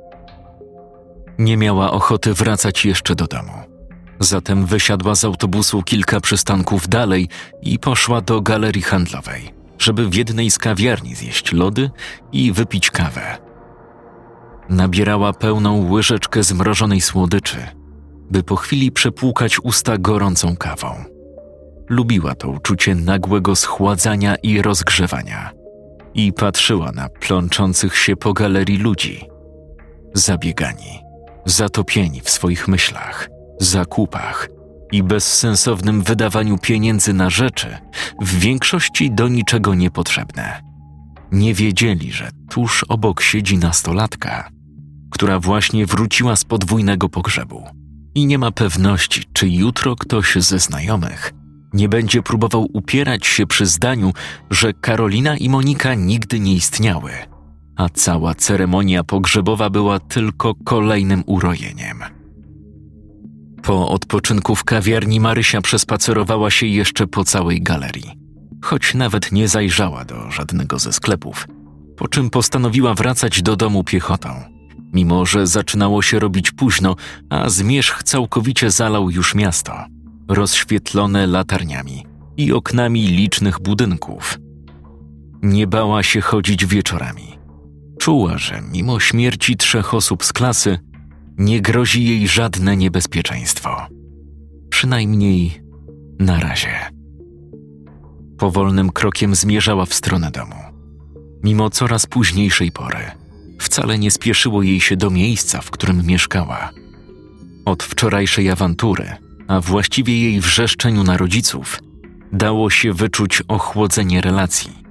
Nie 1.39 1.57
miała 1.57 1.91
ochoty 1.91 2.35
wracać 2.35 2.85
jeszcze 2.85 3.15
do 3.15 3.27
domu. 3.27 3.53
Zatem 4.21 4.67
wysiadła 4.67 5.15
z 5.15 5.25
autobusu 5.25 5.83
kilka 5.83 6.21
przystanków 6.21 6.89
dalej 6.89 7.29
i 7.63 7.79
poszła 7.79 8.21
do 8.21 8.41
galerii 8.41 8.83
handlowej, 8.83 9.55
żeby 9.79 10.09
w 10.09 10.15
jednej 10.15 10.51
z 10.51 10.59
kawiarni 10.59 11.15
zjeść 11.15 11.53
lody 11.53 11.91
i 12.33 12.53
wypić 12.53 12.91
kawę. 12.91 13.39
Nabierała 14.69 15.33
pełną 15.33 15.91
łyżeczkę 15.91 16.43
zmrożonej 16.43 17.01
słodyczy, 17.01 17.59
by 18.31 18.43
po 18.43 18.57
chwili 18.57 18.93
przepłukać 18.93 19.59
usta 19.61 19.99
gorącą 19.99 20.57
kawą. 20.57 21.05
Lubiła 21.89 22.35
to 22.35 22.49
uczucie 22.49 22.95
nagłego 22.95 23.57
schładzania 23.57 24.37
i 24.37 24.63
rozgrzewania 24.63 25.53
i 26.15 26.33
patrzyła 26.33 26.93
na 26.93 27.09
plączących 27.09 27.97
się 27.97 28.17
po 28.17 28.33
galerii 28.33 28.79
ludzi. 28.79 29.27
Zabiegani, 30.15 31.06
zatopieni 31.47 32.21
w 32.21 32.31
swoich 32.31 32.69
myślach– 32.69 33.29
zakupach 33.61 34.49
i 34.93 35.03
bezsensownym 35.03 36.03
wydawaniu 36.03 36.59
pieniędzy 36.59 37.13
na 37.13 37.31
rzeczy, 37.31 37.77
w 38.21 38.39
większości 38.39 39.11
do 39.11 39.29
niczego 39.29 39.75
niepotrzebne. 39.75 40.63
Nie 41.33 41.55
wiedzieli, 41.55 42.13
że 42.13 42.31
tuż 42.51 42.85
obok 42.89 43.23
siedzi 43.23 43.59
nastolatka, 43.59 44.49
która 45.11 45.41
właśnie 45.41 45.87
wróciła 45.87 46.37
z 46.37 46.45
podwójnego 46.45 47.09
pogrzebu 47.09 47.65
i 48.15 48.27
nie 48.27 48.39
ma 48.39 48.51
pewności, 48.51 49.25
czy 49.33 49.49
jutro 49.49 49.97
ktoś 49.97 50.35
ze 50.37 50.59
znajomych 50.59 51.33
nie 51.73 51.89
będzie 51.89 52.23
próbował 52.23 52.67
upierać 52.73 53.27
się 53.27 53.47
przy 53.47 53.67
zdaniu, 53.67 54.13
że 54.51 54.73
Karolina 54.73 55.37
i 55.37 55.49
Monika 55.49 55.95
nigdy 55.95 56.41
nie 56.41 56.55
istniały, 56.55 57.11
a 57.77 57.89
cała 57.89 58.35
ceremonia 58.35 59.05
pogrzebowa 59.05 59.71
była 59.71 59.99
tylko 59.99 60.55
kolejnym 60.65 61.23
urojeniem. 61.27 61.99
Po 63.63 63.89
odpoczynku 63.89 64.55
w 64.55 64.65
kawiarni 64.65 65.21
Marysia 65.21 65.61
przespacerowała 65.61 66.51
się 66.51 66.67
jeszcze 66.67 67.07
po 67.07 67.25
całej 67.25 67.63
galerii, 67.63 68.19
choć 68.63 68.95
nawet 68.95 69.33
nie 69.33 69.49
zajrzała 69.49 70.05
do 70.05 70.31
żadnego 70.31 70.79
ze 70.79 70.93
sklepów, 70.93 71.49
po 71.97 72.09
czym 72.09 72.31
postanowiła 72.31 72.95
wracać 72.95 73.43
do 73.43 73.57
domu 73.57 73.85
piechotą, 73.85 74.29
mimo 74.93 75.27
że 75.27 75.47
zaczynało 75.47 76.03
się 76.03 76.19
robić 76.19 76.51
późno, 76.51 76.97
a 77.31 77.49
zmierzch 77.49 78.03
całkowicie 78.03 78.71
zalał 78.71 79.11
już 79.11 79.35
miasto, 79.35 79.85
rozświetlone 80.29 81.27
latarniami 81.27 82.07
i 82.37 82.53
oknami 82.53 83.07
licznych 83.07 83.61
budynków. 83.61 84.39
Nie 85.43 85.67
bała 85.67 86.03
się 86.03 86.21
chodzić 86.21 86.67
wieczorami. 86.67 87.36
Czuła, 87.99 88.39
że 88.39 88.63
mimo 88.73 89.01
śmierci 89.01 89.57
trzech 89.57 89.95
osób 89.95 90.25
z 90.25 90.33
klasy, 90.33 90.79
nie 91.39 91.61
grozi 91.61 92.05
jej 92.05 92.29
żadne 92.29 92.77
niebezpieczeństwo. 92.77 93.87
Przynajmniej 94.71 95.63
na 96.19 96.41
razie. 96.41 96.71
Powolnym 98.39 98.93
krokiem 98.93 99.35
zmierzała 99.35 99.87
w 99.87 99.95
stronę 99.95 100.31
domu. 100.31 100.55
Mimo 101.45 101.71
coraz 101.71 102.07
późniejszej 102.07 102.73
pory, 102.73 102.99
wcale 103.59 103.99
nie 103.99 104.11
spieszyło 104.11 104.63
jej 104.63 104.81
się 104.81 104.97
do 104.97 105.11
miejsca, 105.11 105.61
w 105.61 105.71
którym 105.71 106.07
mieszkała. 106.07 106.71
Od 107.65 107.83
wczorajszej 107.83 108.51
awantury, 108.51 109.17
a 109.49 109.61
właściwie 109.61 110.23
jej 110.23 110.41
wrzeszczeniu 110.41 111.05
na 111.05 111.17
rodziców, 111.17 111.81
dało 112.33 112.71
się 112.71 112.93
wyczuć 112.93 113.43
ochłodzenie 113.49 114.21
relacji. 114.21 114.86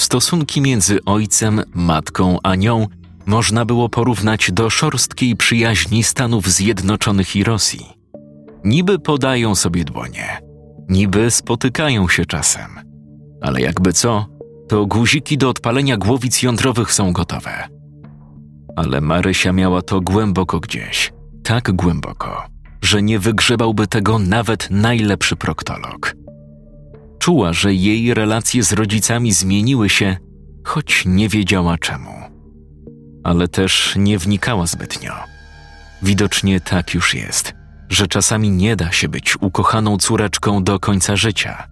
Stosunki 0.00 0.60
między 0.60 1.04
ojcem, 1.04 1.62
matką 1.74 2.38
a 2.42 2.54
nią 2.54 2.86
można 3.26 3.64
było 3.64 3.88
porównać 3.88 4.50
do 4.52 4.70
szorstkiej 4.70 5.36
przyjaźni 5.36 6.04
Stanów 6.04 6.48
Zjednoczonych 6.48 7.36
i 7.36 7.44
Rosji. 7.44 7.86
Niby 8.64 8.98
podają 8.98 9.54
sobie 9.54 9.84
dłonie, 9.84 10.38
niby 10.88 11.30
spotykają 11.30 12.08
się 12.08 12.26
czasem, 12.26 12.70
ale 13.40 13.60
jakby 13.60 13.92
co, 13.92 14.26
to 14.68 14.86
guziki 14.86 15.38
do 15.38 15.48
odpalenia 15.48 15.96
głowic 15.96 16.42
jądrowych 16.42 16.92
są 16.92 17.12
gotowe. 17.12 17.68
Ale 18.76 19.00
Marysia 19.00 19.52
miała 19.52 19.82
to 19.82 20.00
głęboko 20.00 20.60
gdzieś, 20.60 21.12
tak 21.42 21.72
głęboko, 21.72 22.46
że 22.82 23.02
nie 23.02 23.18
wygrzebałby 23.18 23.86
tego 23.86 24.18
nawet 24.18 24.68
najlepszy 24.70 25.36
proktolog. 25.36 26.19
Czuła, 27.20 27.52
że 27.52 27.74
jej 27.74 28.14
relacje 28.14 28.62
z 28.62 28.72
rodzicami 28.72 29.32
zmieniły 29.32 29.88
się, 29.88 30.16
choć 30.64 31.04
nie 31.06 31.28
wiedziała 31.28 31.78
czemu. 31.78 32.10
Ale 33.24 33.48
też 33.48 33.94
nie 33.96 34.18
wnikała 34.18 34.66
zbytnio. 34.66 35.12
Widocznie 36.02 36.60
tak 36.60 36.94
już 36.94 37.14
jest, 37.14 37.54
że 37.88 38.06
czasami 38.06 38.50
nie 38.50 38.76
da 38.76 38.92
się 38.92 39.08
być 39.08 39.36
ukochaną 39.40 39.96
córeczką 39.96 40.64
do 40.64 40.78
końca 40.78 41.16
życia. 41.16 41.66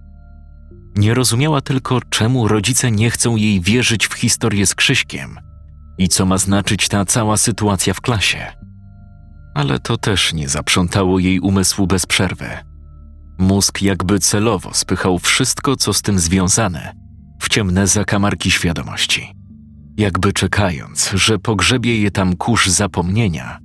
Nie 0.97 1.15
rozumiała 1.15 1.61
tylko, 1.61 2.01
czemu 2.11 2.49
rodzice 2.49 2.91
nie 2.91 3.11
chcą 3.11 3.37
jej 3.37 3.61
wierzyć 3.61 4.07
w 4.07 4.15
historię 4.15 4.67
z 4.67 4.75
Krzyśkiem 4.75 5.39
i 5.99 6.09
co 6.09 6.27
ma 6.27 6.39
znaczyć 6.39 6.89
ta 6.89 7.05
cała 7.05 7.37
sytuacja 7.37 7.95
w 7.95 8.01
klasie. 8.01 8.47
Ale 9.55 9.79
to 9.79 9.97
też 9.97 10.33
nie 10.33 10.49
zaprzątało 10.49 11.19
jej 11.19 11.41
umysłu 11.41 11.87
bez 11.87 12.07
przerwy– 12.07 12.49
Mózg 13.39 13.83
jakby 13.83 14.19
celowo 14.19 14.75
spychał 14.75 15.19
wszystko, 15.19 15.77
co 15.77 15.93
z 15.93 16.03
tym 16.03 16.19
związane, 16.19 16.95
w 17.41 17.49
ciemne 17.49 17.87
zakamarki 17.87 18.51
świadomości. 18.51 19.35
Jakby 19.97 20.33
czekając, 20.33 21.11
że 21.15 21.39
pogrzebie 21.39 22.01
je 22.01 22.11
tam 22.11 22.37
kurz 22.37 22.69
zapomnienia 22.69 23.59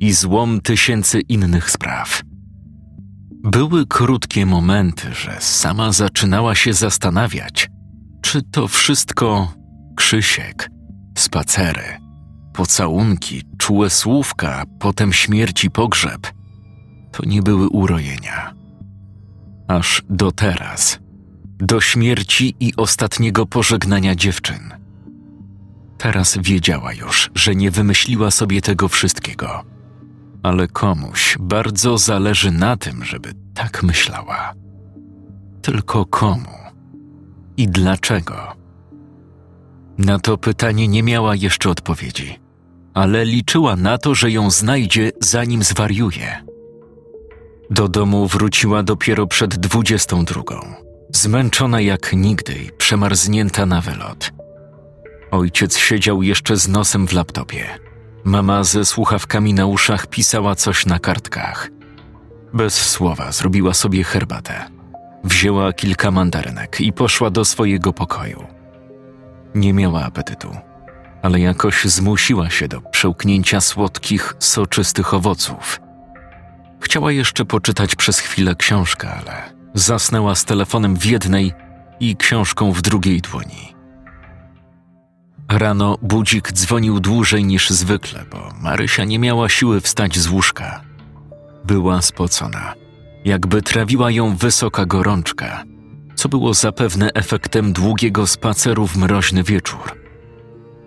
i 0.00 0.12
złom 0.12 0.60
tysięcy 0.60 1.20
innych 1.20 1.70
spraw. 1.70 2.22
Były 3.44 3.86
krótkie 3.86 4.46
momenty, 4.46 5.14
że 5.14 5.36
sama 5.40 5.92
zaczynała 5.92 6.54
się 6.54 6.72
zastanawiać, 6.72 7.70
czy 8.22 8.42
to 8.42 8.68
wszystko 8.68 9.52
Krzysiek, 9.96 10.70
spacery, 11.18 11.98
pocałunki, 12.52 13.42
czułe 13.58 13.90
słówka, 13.90 14.64
potem 14.80 15.12
śmierć 15.12 15.64
i 15.64 15.70
pogrzeb 15.70 16.32
to 17.12 17.24
nie 17.26 17.42
były 17.42 17.68
urojenia 17.68 18.57
aż 19.68 20.02
do 20.10 20.32
teraz, 20.32 20.98
do 21.44 21.80
śmierci 21.80 22.54
i 22.60 22.76
ostatniego 22.76 23.46
pożegnania 23.46 24.14
dziewczyn. 24.14 24.74
Teraz 25.98 26.38
wiedziała 26.42 26.92
już, 26.92 27.30
że 27.34 27.54
nie 27.54 27.70
wymyśliła 27.70 28.30
sobie 28.30 28.62
tego 28.62 28.88
wszystkiego, 28.88 29.64
ale 30.42 30.68
komuś 30.68 31.36
bardzo 31.40 31.98
zależy 31.98 32.50
na 32.50 32.76
tym, 32.76 33.04
żeby 33.04 33.32
tak 33.54 33.82
myślała. 33.82 34.54
Tylko 35.62 36.06
komu 36.06 36.58
i 37.56 37.68
dlaczego? 37.68 38.56
Na 39.98 40.18
to 40.18 40.38
pytanie 40.38 40.88
nie 40.88 41.02
miała 41.02 41.34
jeszcze 41.34 41.70
odpowiedzi, 41.70 42.38
ale 42.94 43.24
liczyła 43.24 43.76
na 43.76 43.98
to, 43.98 44.14
że 44.14 44.30
ją 44.30 44.50
znajdzie, 44.50 45.12
zanim 45.20 45.62
zwariuje. 45.62 46.44
Do 47.70 47.88
domu 47.88 48.26
wróciła 48.26 48.82
dopiero 48.82 49.26
przed 49.26 49.56
dwudziestą 49.56 50.24
drugą, 50.24 50.60
zmęczona 51.14 51.80
jak 51.80 52.12
nigdy 52.12 52.54
przemarznięta 52.78 53.66
na 53.66 53.80
wylot. 53.80 54.32
Ojciec 55.30 55.78
siedział 55.78 56.22
jeszcze 56.22 56.56
z 56.56 56.68
nosem 56.68 57.08
w 57.08 57.12
laptopie. 57.12 57.78
Mama 58.24 58.64
ze 58.64 58.84
słuchawkami 58.84 59.54
na 59.54 59.66
uszach 59.66 60.06
pisała 60.06 60.54
coś 60.54 60.86
na 60.86 60.98
kartkach. 60.98 61.68
Bez 62.52 62.74
słowa 62.74 63.32
zrobiła 63.32 63.74
sobie 63.74 64.04
herbatę. 64.04 64.70
Wzięła 65.24 65.72
kilka 65.72 66.10
mandarynek 66.10 66.80
i 66.80 66.92
poszła 66.92 67.30
do 67.30 67.44
swojego 67.44 67.92
pokoju. 67.92 68.46
Nie 69.54 69.72
miała 69.72 70.04
apetytu, 70.04 70.56
ale 71.22 71.40
jakoś 71.40 71.84
zmusiła 71.84 72.50
się 72.50 72.68
do 72.68 72.80
przełknięcia 72.80 73.60
słodkich, 73.60 74.34
soczystych 74.38 75.14
owoców– 75.14 75.80
Chciała 76.80 77.12
jeszcze 77.12 77.44
poczytać 77.44 77.94
przez 77.94 78.18
chwilę 78.18 78.54
książkę, 78.54 79.10
ale 79.10 79.54
zasnęła 79.74 80.34
z 80.34 80.44
telefonem 80.44 80.96
w 80.96 81.06
jednej 81.06 81.52
i 82.00 82.16
książką 82.16 82.72
w 82.72 82.82
drugiej 82.82 83.20
dłoni. 83.20 83.74
Rano 85.48 85.98
budzik 86.02 86.52
dzwonił 86.52 87.00
dłużej 87.00 87.44
niż 87.44 87.70
zwykle, 87.70 88.24
bo 88.30 88.52
Marysia 88.60 89.04
nie 89.04 89.18
miała 89.18 89.48
siły 89.48 89.80
wstać 89.80 90.18
z 90.18 90.28
łóżka. 90.28 90.80
Była 91.64 92.02
spocona, 92.02 92.74
jakby 93.24 93.62
trawiła 93.62 94.10
ją 94.10 94.36
wysoka 94.36 94.86
gorączka, 94.86 95.64
co 96.14 96.28
było 96.28 96.54
zapewne 96.54 97.10
efektem 97.14 97.72
długiego 97.72 98.26
spaceru 98.26 98.86
w 98.86 98.96
mroźny 98.96 99.42
wieczór. 99.42 99.98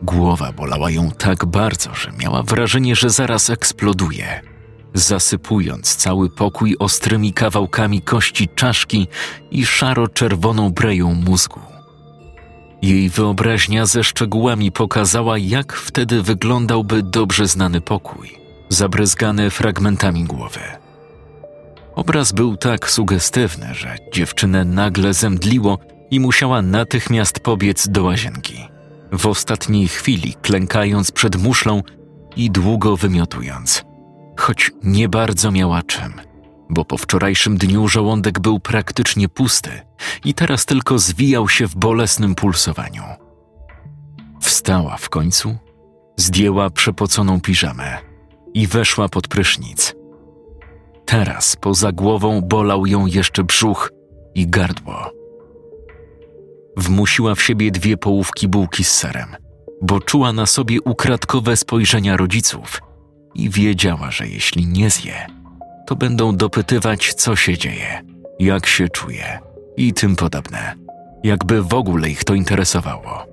Głowa 0.02 0.52
bolała 0.52 0.92
ją 0.92 1.12
tak 1.12 1.46
bardzo, 1.46 1.96
że 1.96 2.12
miała 2.12 2.44
wrażenie, 2.44 2.96
że 2.96 3.10
zaraz 3.10 3.50
eksploduje 3.50 4.51
zasypując 4.94 5.96
cały 5.96 6.30
pokój 6.30 6.76
ostrymi 6.80 7.34
kawałkami 7.34 8.02
kości 8.02 8.50
czaszki 8.56 9.08
i 9.52 9.66
szaro-czerwoną 9.66 10.70
breją 10.70 11.14
mózgu. 11.14 11.60
Jej 12.82 13.10
wyobraźnia 13.10 13.86
ze 13.86 14.04
szczegółami 14.04 14.72
pokazała, 14.72 15.38
jak 15.38 15.74
wtedy 15.74 16.22
wyglądałby 16.22 17.04
dobrze 17.04 17.48
znany 17.48 17.82
pokój, 17.82 18.38
zabryzgany 18.70 19.50
fragmentami 19.50 20.24
głowy. 20.24 20.60
Obraz 21.96 22.32
był 22.32 22.58
tak 22.58 22.90
sugestywny, 22.90 23.74
że 23.74 23.98
dziewczynę 24.14 24.66
nagle 24.66 25.14
zemdliło 25.14 25.80
i 26.12 26.20
musiała 26.20 26.62
natychmiast 26.62 27.40
pobiec 27.40 27.88
do 27.88 28.04
łazienki. 28.04 28.68
W 29.12 29.28
ostatniej 29.28 29.88
chwili 29.88 30.34
klękając 30.42 31.12
przed 31.12 31.36
muszlą 31.36 31.84
i 32.36 32.52
długo 32.52 32.98
wymiotując– 32.98 33.84
choć 34.42 34.72
nie 34.84 35.10
bardzo 35.10 35.52
miała 35.52 35.84
czym, 35.84 36.14
bo 36.70 36.86
po 36.86 36.98
wczorajszym 36.98 37.58
dniu 37.58 37.88
żołądek 37.88 38.40
był 38.40 38.60
praktycznie 38.60 39.30
pusty 39.30 39.70
i 40.26 40.34
teraz 40.34 40.66
tylko 40.66 41.00
zwijał 41.00 41.50
się 41.50 41.68
w 41.68 41.76
bolesnym 41.76 42.36
pulsowaniu. 42.36 43.04
Wstała 44.42 44.98
w 44.98 45.10
końcu, 45.10 45.58
zdjęła 46.18 46.70
przepoconą 46.70 47.42
piżamę 47.42 47.98
i 48.54 48.68
weszła 48.68 49.10
pod 49.10 49.28
prysznic. 49.28 49.96
Teraz 51.06 51.56
poza 51.56 51.92
głową 51.92 52.42
bolał 52.42 52.86
ją 52.86 53.06
jeszcze 53.06 53.44
brzuch 53.44 53.92
i 54.36 54.48
gardło. 54.48 55.12
Wmusiła 56.78 57.36
w 57.36 57.42
siebie 57.42 57.72
dwie 57.72 57.98
połówki 57.98 58.48
bułki 58.48 58.84
z 58.84 58.92
serem, 58.92 59.36
bo 59.82 60.00
czuła 60.00 60.34
na 60.34 60.46
sobie 60.46 60.82
ukradkowe 60.82 61.58
spojrzenia 61.58 62.18
rodziców– 62.18 62.82
i 63.36 63.50
wiedziała, 63.50 64.12
że 64.12 64.28
jeśli 64.28 64.68
nie 64.68 64.90
zje, 64.90 65.28
to 65.88 65.96
będą 65.96 66.36
dopytywać, 66.36 67.14
co 67.14 67.36
się 67.36 67.58
dzieje, 67.58 68.02
jak 68.40 68.66
się 68.66 68.90
czuje 68.90 69.40
i 69.78 69.94
tym 69.94 70.16
podobne, 70.16 70.74
jakby 71.24 71.64
w 71.64 71.74
ogóle 71.74 72.10
ich 72.10 72.24
to 72.24 72.34
interesowało. 72.34 73.26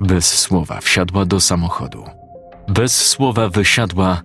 Bez 0.00 0.38
słowa 0.38 0.80
wsiadła 0.80 1.24
do 1.24 1.40
samochodu, 1.40 2.04
bez 2.68 2.96
słowa 3.08 3.48
wysiadła 3.48 4.22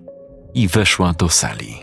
i 0.54 0.68
weszła 0.68 1.14
do 1.14 1.30
sali. 1.30 1.76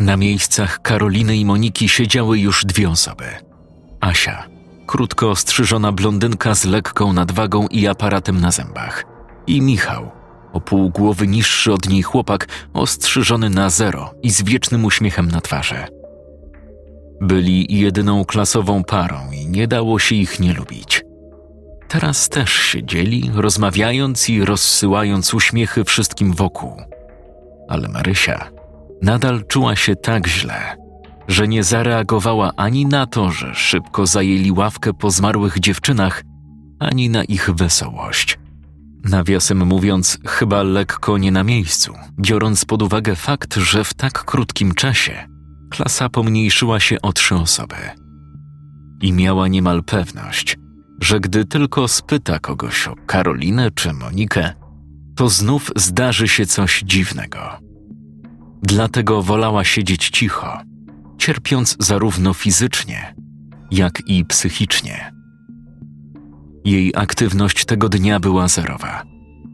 Na 0.00 0.16
miejscach 0.16 0.82
Karoliny 0.82 1.36
i 1.36 1.44
Moniki 1.44 1.88
siedziały 1.88 2.38
już 2.38 2.64
dwie 2.64 2.90
osoby. 2.90 3.24
Asia, 4.00 4.44
krótko 4.86 5.30
ostrzyżona 5.30 5.92
blondynka 5.92 6.54
z 6.54 6.64
lekką 6.64 7.12
nadwagą 7.12 7.66
i 7.66 7.86
aparatem 7.86 8.40
na 8.40 8.50
zębach– 8.50 9.04
i 9.46 9.62
Michał, 9.62 10.10
o 10.52 10.60
pół 10.60 10.90
głowy 10.90 11.26
niższy 11.26 11.72
od 11.72 11.88
niej 11.88 12.02
chłopak, 12.02 12.46
ostrzyżony 12.72 13.50
na 13.50 13.70
zero 13.70 14.14
i 14.22 14.30
z 14.30 14.42
wiecznym 14.42 14.84
uśmiechem 14.84 15.30
na 15.30 15.40
twarzy. 15.40 15.84
Byli 17.20 17.78
jedyną 17.78 18.24
klasową 18.24 18.84
parą 18.84 19.30
i 19.32 19.46
nie 19.46 19.68
dało 19.68 19.98
się 19.98 20.14
ich 20.14 20.40
nie 20.40 20.54
lubić. 20.54 21.02
Teraz 21.88 22.28
też 22.28 22.52
siedzieli, 22.52 23.30
rozmawiając 23.34 24.28
i 24.28 24.44
rozsyłając 24.44 25.34
uśmiechy 25.34 25.84
wszystkim 25.84 26.32
wokół. 26.32 26.76
Ale 27.68 27.88
Marysia 27.88 28.50
nadal 29.02 29.44
czuła 29.44 29.76
się 29.76 29.96
tak 29.96 30.26
źle, 30.26 30.76
że 31.28 31.48
nie 31.48 31.64
zareagowała 31.64 32.52
ani 32.56 32.86
na 32.86 33.06
to, 33.06 33.30
że 33.30 33.54
szybko 33.54 34.06
zajęli 34.06 34.52
ławkę 34.52 34.94
po 34.94 35.10
zmarłych 35.10 35.60
dziewczynach, 35.60 36.22
ani 36.78 37.10
na 37.10 37.24
ich 37.24 37.50
wesołość. 37.50 38.39
Nawiasem 39.04 39.66
mówiąc, 39.66 40.18
chyba 40.26 40.62
lekko 40.62 41.18
nie 41.18 41.32
na 41.32 41.44
miejscu, 41.44 41.94
biorąc 42.18 42.64
pod 42.64 42.82
uwagę 42.82 43.16
fakt, 43.16 43.56
że 43.56 43.84
w 43.84 43.94
tak 43.94 44.24
krótkim 44.24 44.74
czasie 44.74 45.28
klasa 45.70 46.08
pomniejszyła 46.08 46.80
się 46.80 47.00
o 47.02 47.12
trzy 47.12 47.34
osoby. 47.34 47.76
I 49.00 49.12
miała 49.12 49.48
niemal 49.48 49.84
pewność, 49.84 50.56
że 51.00 51.20
gdy 51.20 51.44
tylko 51.44 51.88
spyta 51.88 52.38
kogoś 52.38 52.88
o 52.88 52.94
Karolinę 53.06 53.70
czy 53.70 53.92
Monikę, 53.92 54.52
to 55.16 55.28
znów 55.28 55.70
zdarzy 55.76 56.28
się 56.28 56.46
coś 56.46 56.82
dziwnego. 56.86 57.40
Dlatego 58.62 59.22
wolała 59.22 59.64
siedzieć 59.64 60.10
cicho, 60.10 60.58
cierpiąc 61.18 61.76
zarówno 61.78 62.34
fizycznie, 62.34 63.14
jak 63.70 64.02
i 64.06 64.24
psychicznie. 64.24 65.19
Jej 66.64 66.92
aktywność 66.96 67.64
tego 67.64 67.88
dnia 67.88 68.20
była 68.20 68.48
zerowa. 68.48 69.02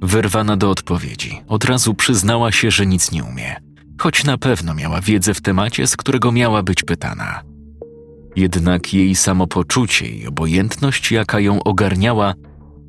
Wyrwana 0.02 0.56
do 0.56 0.70
odpowiedzi, 0.70 1.40
od 1.48 1.64
razu 1.64 1.94
przyznała 1.94 2.52
się, 2.52 2.70
że 2.70 2.86
nic 2.86 3.12
nie 3.12 3.24
umie, 3.24 3.56
choć 4.00 4.24
na 4.24 4.38
pewno 4.38 4.74
miała 4.74 5.00
wiedzę 5.00 5.34
w 5.34 5.40
temacie, 5.40 5.86
z 5.86 5.96
którego 5.96 6.32
miała 6.32 6.62
być 6.62 6.82
pytana. 6.82 7.42
Jednak 8.36 8.94
jej 8.94 9.14
samopoczucie 9.14 10.08
i 10.08 10.26
obojętność, 10.26 11.12
jaka 11.12 11.40
ją 11.40 11.62
ogarniała, 11.62 12.34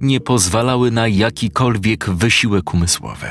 nie 0.02 0.20
pozwalały 0.20 0.92
na 0.92 1.08
jakikolwiek 1.08 2.10
wysiłek 2.10 2.74
umysłowy. 2.74 3.28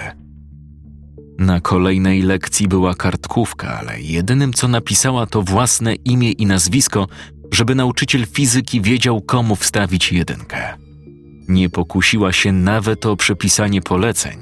Na 1.39 1.61
kolejnej 1.61 2.23
lekcji 2.23 2.69
była 2.69 2.95
kartkówka, 2.95 3.79
ale 3.79 4.01
jedynym 4.01 4.53
co 4.53 4.69
napisała 4.69 5.27
to 5.27 5.43
własne 5.43 5.95
imię 5.95 6.33
i 6.33 6.47
nazwisko, 6.47 7.07
żeby 7.53 7.75
nauczyciel 7.75 8.27
fizyki 8.27 8.81
wiedział, 8.81 9.21
komu 9.21 9.57
wstawić 9.57 10.13
jedynkę. 10.13 10.79
Nie 11.49 11.71
pokusiła 11.71 12.33
się 12.33 12.53
nawet 12.53 13.07
o 13.07 13.17
przepisanie 13.17 13.83
poleceń. 13.83 14.39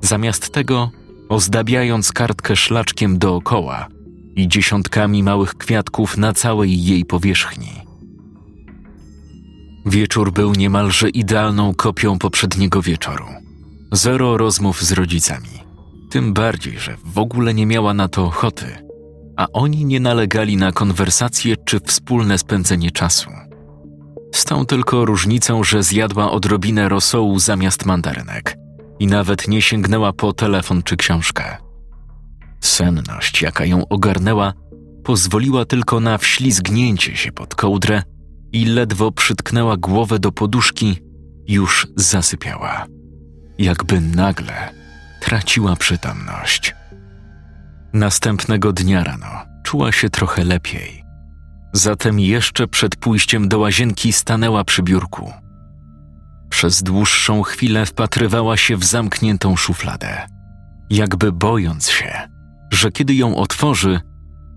Zamiast 0.00 0.52
tego, 0.52 0.90
ozdabiając 1.28 2.12
kartkę 2.12 2.56
szlaczkiem 2.56 3.18
dookoła 3.18 3.88
i 4.36 4.48
dziesiątkami 4.48 5.22
małych 5.22 5.54
kwiatków 5.54 6.16
na 6.16 6.32
całej 6.32 6.84
jej 6.84 7.04
powierzchni. 7.04 7.70
Wieczór 9.86 10.32
był 10.32 10.52
niemalże 10.52 11.08
idealną 11.08 11.74
kopią 11.74 12.18
poprzedniego 12.18 12.82
wieczoru. 12.82 13.24
Zero 13.92 14.36
rozmów 14.36 14.82
z 14.82 14.92
rodzicami. 14.92 15.64
Tym 16.10 16.32
bardziej, 16.32 16.78
że 16.78 16.96
w 17.04 17.18
ogóle 17.18 17.54
nie 17.54 17.66
miała 17.66 17.94
na 17.94 18.08
to 18.08 18.24
ochoty, 18.24 18.66
a 19.36 19.46
oni 19.52 19.84
nie 19.84 20.00
nalegali 20.00 20.56
na 20.56 20.72
konwersacje 20.72 21.56
czy 21.56 21.80
wspólne 21.80 22.38
spędzenie 22.38 22.90
czasu. 22.90 23.30
Z 24.34 24.44
tą 24.44 24.66
tylko 24.66 25.04
różnicą, 25.04 25.64
że 25.64 25.82
zjadła 25.82 26.30
odrobinę 26.30 26.88
rosołu 26.88 27.38
zamiast 27.38 27.86
mandarynek 27.86 28.56
i 28.98 29.06
nawet 29.06 29.48
nie 29.48 29.62
sięgnęła 29.62 30.12
po 30.12 30.32
telefon 30.32 30.82
czy 30.82 30.96
książkę. 30.96 31.56
Senność, 32.60 33.42
jaka 33.42 33.64
ją 33.64 33.88
ogarnęła, 33.88 34.52
pozwoliła 35.04 35.64
tylko 35.64 36.00
na 36.00 36.18
wślizgnięcie 36.18 37.16
się 37.16 37.32
pod 37.32 37.54
kołdrę 37.54 38.02
i 38.52 38.64
ledwo 38.64 39.12
przytknęła 39.12 39.76
głowę 39.76 40.18
do 40.18 40.32
poduszki, 40.32 40.98
już 41.48 41.86
zasypiała. 41.96 42.86
Jakby 43.58 44.00
nagle 44.00 44.70
traciła 45.20 45.76
przytomność. 45.76 46.74
Następnego 47.94 48.72
dnia 48.72 49.04
rano 49.04 49.26
czuła 49.62 49.92
się 49.92 50.10
trochę 50.10 50.44
lepiej. 50.44 51.04
Zatem 51.72 52.20
jeszcze 52.20 52.68
przed 52.68 52.96
pójściem 52.96 53.48
do 53.48 53.58
łazienki 53.58 54.12
stanęła 54.12 54.64
przy 54.64 54.82
biurku. 54.82 55.32
Przez 56.48 56.82
dłuższą 56.82 57.42
chwilę 57.42 57.86
wpatrywała 57.86 58.56
się 58.56 58.76
w 58.76 58.84
zamkniętą 58.84 59.56
szufladę, 59.56 60.26
jakby 60.90 61.32
bojąc 61.32 61.88
się, 61.88 62.28
że 62.72 62.92
kiedy 62.92 63.14
ją 63.14 63.36
otworzy, 63.36 64.00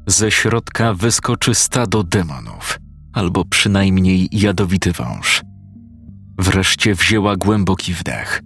ze 0.08 0.32
środka 0.32 0.94
wyskoczy 0.94 1.56
stado 1.56 2.04
demonów, 2.04 2.80
albo 3.14 3.46
przynajmniej 3.46 4.30
jadowity 4.32 4.92
wąż. 4.92 5.42
Wreszcie 6.38 6.96
wzięła 6.96 7.36
głęboki 7.36 7.94
wdech. 7.94 8.42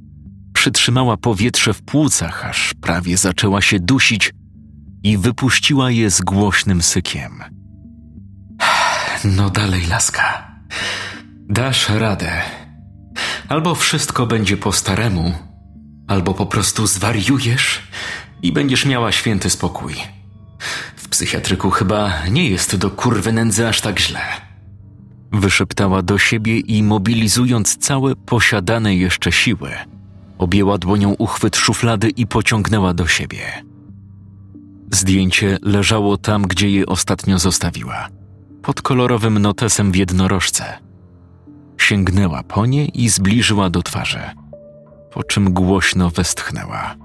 Przytrzymała 0.54 1.18
powietrze 1.18 1.74
w 1.74 1.82
płucach, 1.82 2.46
aż 2.46 2.74
prawie 2.82 3.18
zaczęła 3.18 3.62
się 3.62 3.80
dusić 3.80 4.34
i 5.04 5.18
wypuściła 5.18 5.92
je 5.92 6.12
z 6.12 6.22
głośnym 6.22 6.82
sykiem. 6.82 7.44
No 9.24 9.50
dalej, 9.50 9.88
laska. 9.88 10.52
Dasz 11.50 11.90
radę. 11.90 12.42
Albo 13.50 13.76
wszystko 13.76 14.28
będzie 14.28 14.58
po 14.58 14.72
staremu, 14.72 15.34
albo 16.08 16.34
po 16.34 16.46
prostu 16.46 16.88
zwariujesz 16.88 17.82
i 18.42 18.52
będziesz 18.52 18.86
miała 18.86 19.12
święty 19.12 19.50
spokój. 19.50 19.96
W 20.96 21.10
psychiatryku 21.10 21.70
chyba 21.70 22.28
nie 22.28 22.50
jest 22.50 22.76
do 22.76 22.92
kurwy 22.92 23.32
nędzy 23.32 23.68
aż 23.68 23.82
tak 23.82 24.00
źle. 24.00 24.22
Wyszeptała 25.32 26.02
do 26.02 26.18
siebie 26.18 26.60
i 26.60 26.84
mobilizując 26.84 27.78
całe 27.78 28.16
posiadane 28.16 28.96
jeszcze 28.96 29.32
siły, 29.32 29.72
objęła 30.38 30.78
dłonią 30.78 31.10
uchwyt 31.18 31.58
szuflady 31.58 32.10
i 32.10 32.28
pociągnęła 32.28 32.94
do 32.94 33.08
siebie. 33.08 33.71
Zdjęcie 34.94 35.58
leżało 35.62 36.18
tam, 36.18 36.42
gdzie 36.42 36.70
je 36.70 36.86
ostatnio 36.86 37.40
zostawiła, 37.40 38.08
pod 38.62 38.82
kolorowym 38.82 39.40
notesem 39.40 39.92
w 39.92 39.96
jednorożce. 39.96 40.78
Sięgnęła 41.78 42.44
po 42.44 42.66
nie 42.66 42.86
i 42.86 43.10
zbliżyła 43.10 43.70
do 43.70 43.84
twarzy, 43.84 44.22
po 45.12 45.24
czym 45.24 45.54
głośno 45.54 46.10
westchnęła. 46.10 46.96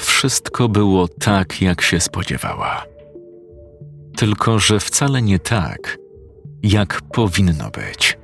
Wszystko 0.00 0.68
było 0.68 1.08
tak, 1.08 1.62
jak 1.62 1.80
się 1.82 2.00
spodziewała. 2.00 2.84
Tylko, 4.16 4.58
że 4.58 4.80
wcale 4.80 5.22
nie 5.22 5.38
tak, 5.38 5.98
jak 6.62 7.02
powinno 7.02 7.70
być. 7.70 8.18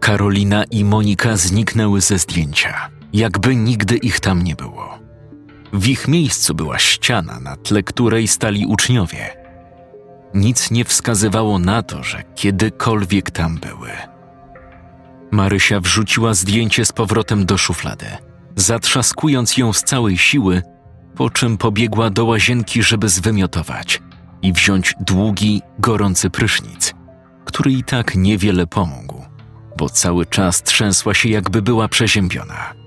Karolina 0.00 0.64
i 0.64 0.84
Monika 0.84 1.36
zniknęły 1.36 2.00
ze 2.00 2.18
zdjęcia, 2.18 2.90
jakby 3.12 3.56
nigdy 3.56 3.96
ich 3.96 4.20
tam 4.20 4.42
nie 4.42 4.56
było. 4.56 4.99
W 5.72 5.88
ich 5.88 6.08
miejscu 6.08 6.54
była 6.54 6.78
ściana, 6.78 7.40
na 7.40 7.56
tle 7.56 7.82
której 7.82 8.28
stali 8.28 8.66
uczniowie. 8.66 9.36
Nic 10.34 10.70
nie 10.70 10.84
wskazywało 10.84 11.58
na 11.58 11.82
to, 11.82 12.02
że 12.02 12.22
kiedykolwiek 12.34 13.30
tam 13.30 13.58
były. 13.58 13.90
Marysia 15.30 15.80
wrzuciła 15.80 16.34
zdjęcie 16.34 16.84
z 16.84 16.92
powrotem 16.92 17.46
do 17.46 17.58
szuflady, 17.58 18.06
zatrzaskując 18.56 19.56
ją 19.56 19.72
z 19.72 19.82
całej 19.82 20.18
siły, 20.18 20.62
po 21.16 21.30
czym 21.30 21.58
pobiegła 21.58 22.10
do 22.10 22.24
łazienki, 22.24 22.82
żeby 22.82 23.08
zwymiotować 23.08 24.02
i 24.42 24.52
wziąć 24.52 24.94
długi, 25.00 25.62
gorący 25.78 26.30
prysznic, 26.30 26.94
który 27.44 27.72
i 27.72 27.84
tak 27.84 28.14
niewiele 28.14 28.66
pomógł, 28.66 29.24
bo 29.78 29.88
cały 29.88 30.26
czas 30.26 30.62
trzęsła 30.62 31.14
się, 31.14 31.28
jakby 31.28 31.62
była 31.62 31.88
przeziębiona. 31.88 32.79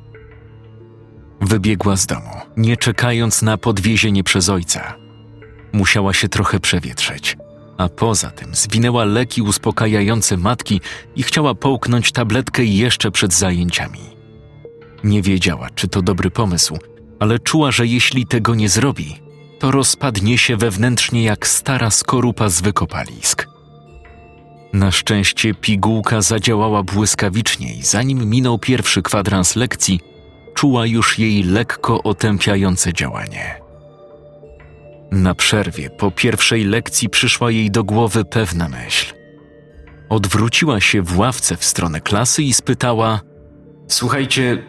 Wybiegła 1.44 1.96
z 1.96 2.06
domu, 2.06 2.30
nie 2.58 2.78
czekając 2.78 3.42
na 3.42 3.58
podwiezienie 3.58 4.24
przez 4.24 4.50
ojca. 4.50 4.96
Musiała 5.74 6.14
się 6.14 6.30
trochę 6.30 6.60
przewietrzyć, 6.60 7.38
a 7.78 7.90
poza 7.90 8.32
tym 8.32 8.56
zwinęła 8.56 9.06
leki 9.06 9.42
uspokajające 9.42 10.38
matki 10.38 10.82
i 11.16 11.24
chciała 11.24 11.56
połknąć 11.56 12.12
tabletkę 12.12 12.64
jeszcze 12.64 13.12
przed 13.12 13.34
zajęciami. 13.34 14.00
Nie 15.04 15.22
wiedziała, 15.22 15.70
czy 15.76 15.88
to 15.88 16.02
dobry 16.02 16.32
pomysł, 16.32 16.78
ale 17.20 17.40
czuła, 17.40 17.72
że 17.72 17.88
jeśli 17.88 18.28
tego 18.28 18.56
nie 18.56 18.70
zrobi, 18.70 19.16
to 19.60 19.72
rozpadnie 19.72 20.38
się 20.38 20.58
wewnętrznie 20.58 21.24
jak 21.24 21.48
stara 21.48 21.90
skorupa 21.90 22.50
z 22.50 22.62
wykopalisk. 22.62 23.48
Na 24.74 24.92
szczęście 24.92 25.54
pigułka 25.54 26.22
zadziałała 26.22 26.84
błyskawicznie 26.84 27.76
i 27.76 27.84
zanim 27.84 28.30
minął 28.30 28.60
pierwszy 28.60 29.02
kwadrans 29.02 29.56
lekcji, 29.56 30.13
czuła 30.54 30.86
już 30.86 31.20
jej 31.20 31.44
lekko 31.44 32.04
otępiające 32.04 32.94
działanie. 32.94 33.62
Na 35.12 35.36
przerwie 35.36 35.90
po 35.90 36.12
pierwszej 36.12 36.64
lekcji 36.64 37.10
przyszła 37.10 37.52
jej 37.52 37.72
do 37.72 37.84
głowy 37.84 38.26
pewna 38.26 38.70
myśl. 38.70 39.14
Odwróciła 40.10 40.82
się 40.82 41.02
w 41.02 41.18
ławce 41.20 41.58
w 41.58 41.66
stronę 41.66 42.02
klasy 42.02 42.44
i 42.44 42.54
spytała: 42.54 43.22
Słuchajcie, 43.88 44.64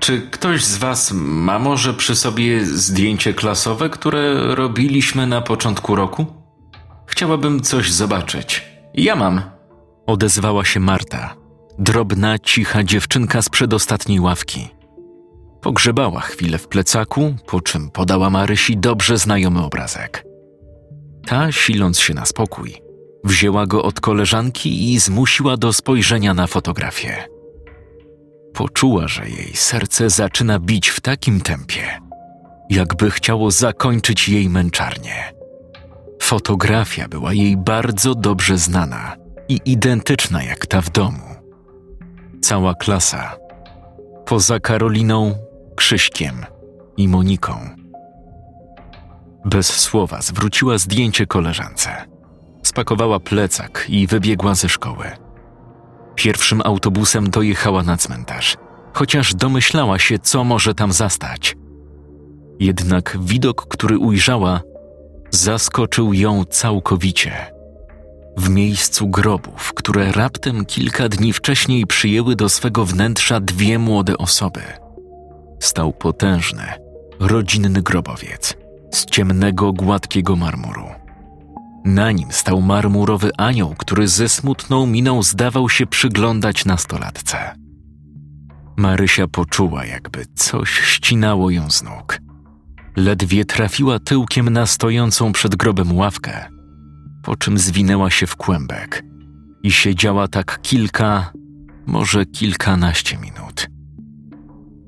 Czy 0.00 0.20
ktoś 0.20 0.64
z 0.64 0.76
Was 0.76 1.12
ma 1.14 1.58
może 1.58 1.94
przy 1.94 2.16
sobie 2.16 2.64
zdjęcie 2.66 3.34
klasowe, 3.34 3.90
które 3.90 4.54
robiliśmy 4.54 5.26
na 5.26 5.40
początku 5.40 5.96
roku? 5.96 6.26
Chciałabym 7.06 7.60
coś 7.60 7.92
zobaczyć. 7.92 8.64
Ja 8.94 9.16
mam. 9.16 9.42
Odezwała 10.06 10.64
się 10.64 10.80
Marta, 10.80 11.34
drobna, 11.78 12.38
cicha 12.38 12.84
dziewczynka 12.84 13.42
z 13.42 13.48
przedostatniej 13.48 14.20
ławki. 14.20 14.68
Pogrzebała 15.60 16.20
chwilę 16.20 16.58
w 16.58 16.68
plecaku, 16.68 17.34
po 17.46 17.60
czym 17.60 17.90
podała 17.90 18.30
Marysi 18.30 18.76
dobrze 18.76 19.18
znajomy 19.18 19.64
obrazek. 19.64 20.24
Ta, 21.26 21.52
siląc 21.52 21.98
się 21.98 22.14
na 22.14 22.26
spokój, 22.26 22.74
wzięła 23.24 23.66
go 23.66 23.82
od 23.82 24.00
koleżanki 24.00 24.92
i 24.92 24.98
zmusiła 24.98 25.56
do 25.56 25.72
spojrzenia 25.72 26.34
na 26.34 26.46
fotografię. 26.46 27.28
Poczuła, 28.54 29.08
że 29.08 29.28
jej 29.28 29.52
serce 29.54 30.10
zaczyna 30.10 30.58
bić 30.58 30.88
w 30.88 31.00
takim 31.00 31.40
tempie, 31.40 32.00
jakby 32.70 33.10
chciało 33.10 33.50
zakończyć 33.50 34.28
jej 34.28 34.48
męczarnię. 34.48 35.32
Fotografia 36.22 37.08
była 37.08 37.32
jej 37.32 37.56
bardzo 37.56 38.14
dobrze 38.14 38.58
znana 38.58 39.16
i 39.48 39.60
identyczna 39.64 40.42
jak 40.42 40.66
ta 40.66 40.80
w 40.80 40.90
domu. 40.90 41.22
Cała 42.42 42.74
klasa, 42.74 43.36
poza 44.26 44.60
Karoliną, 44.60 45.34
Krzyśkiem 45.76 46.46
i 46.96 47.08
Moniką. 47.08 47.52
Bez 49.44 49.66
słowa 49.66 50.22
zwróciła 50.22 50.78
zdjęcie 50.78 51.26
koleżance. 51.26 51.90
Spakowała 52.62 53.20
plecak 53.20 53.86
i 53.88 54.06
wybiegła 54.06 54.54
ze 54.54 54.68
szkoły. 54.68 55.04
Pierwszym 56.14 56.62
autobusem 56.64 57.30
dojechała 57.30 57.82
na 57.82 57.96
cmentarz, 57.96 58.56
chociaż 58.92 59.34
domyślała 59.34 59.98
się, 59.98 60.18
co 60.18 60.44
może 60.44 60.74
tam 60.74 60.92
zastać. 60.92 61.56
Jednak 62.60 63.16
widok, 63.20 63.66
który 63.68 63.98
ujrzała, 63.98 64.60
zaskoczył 65.30 66.12
ją 66.12 66.44
całkowicie. 66.44 67.32
W 68.36 68.48
miejscu 68.48 69.08
grobów, 69.08 69.72
które 69.74 70.12
raptem 70.12 70.64
kilka 70.64 71.08
dni 71.08 71.32
wcześniej 71.32 71.86
przyjęły 71.86 72.36
do 72.36 72.48
swego 72.48 72.84
wnętrza 72.84 73.40
dwie 73.40 73.78
młode 73.78 74.18
osoby, 74.18 74.62
stał 75.60 75.92
potężny, 75.92 76.64
rodzinny 77.20 77.82
grobowiec 77.82 78.56
z 78.92 79.04
ciemnego, 79.04 79.72
gładkiego 79.72 80.36
marmuru. 80.36 80.86
Na 81.84 82.12
nim 82.12 82.32
stał 82.32 82.60
marmurowy 82.62 83.30
anioł, 83.36 83.74
który 83.78 84.08
ze 84.08 84.28
smutną 84.28 84.86
miną 84.86 85.22
zdawał 85.22 85.68
się 85.68 85.86
przyglądać 85.86 86.64
nastolatce. 86.64 87.38
Marysia 88.76 89.28
poczuła, 89.28 89.84
jakby 89.84 90.26
coś 90.34 90.70
ścinało 90.70 91.50
ją 91.50 91.70
z 91.70 91.82
nóg. 91.82 92.18
Ledwie 92.96 93.44
trafiła 93.44 93.98
tyłkiem 93.98 94.50
na 94.50 94.66
stojącą 94.66 95.32
przed 95.32 95.56
grobem 95.56 95.96
ławkę, 95.96 96.48
po 97.22 97.36
czym 97.36 97.58
zwinęła 97.58 98.10
się 98.10 98.26
w 98.26 98.36
kłębek 98.36 99.04
i 99.62 99.72
siedziała 99.72 100.28
tak 100.28 100.62
kilka, 100.62 101.32
może 101.86 102.26
kilkanaście 102.26 103.16
minut. 103.16 103.75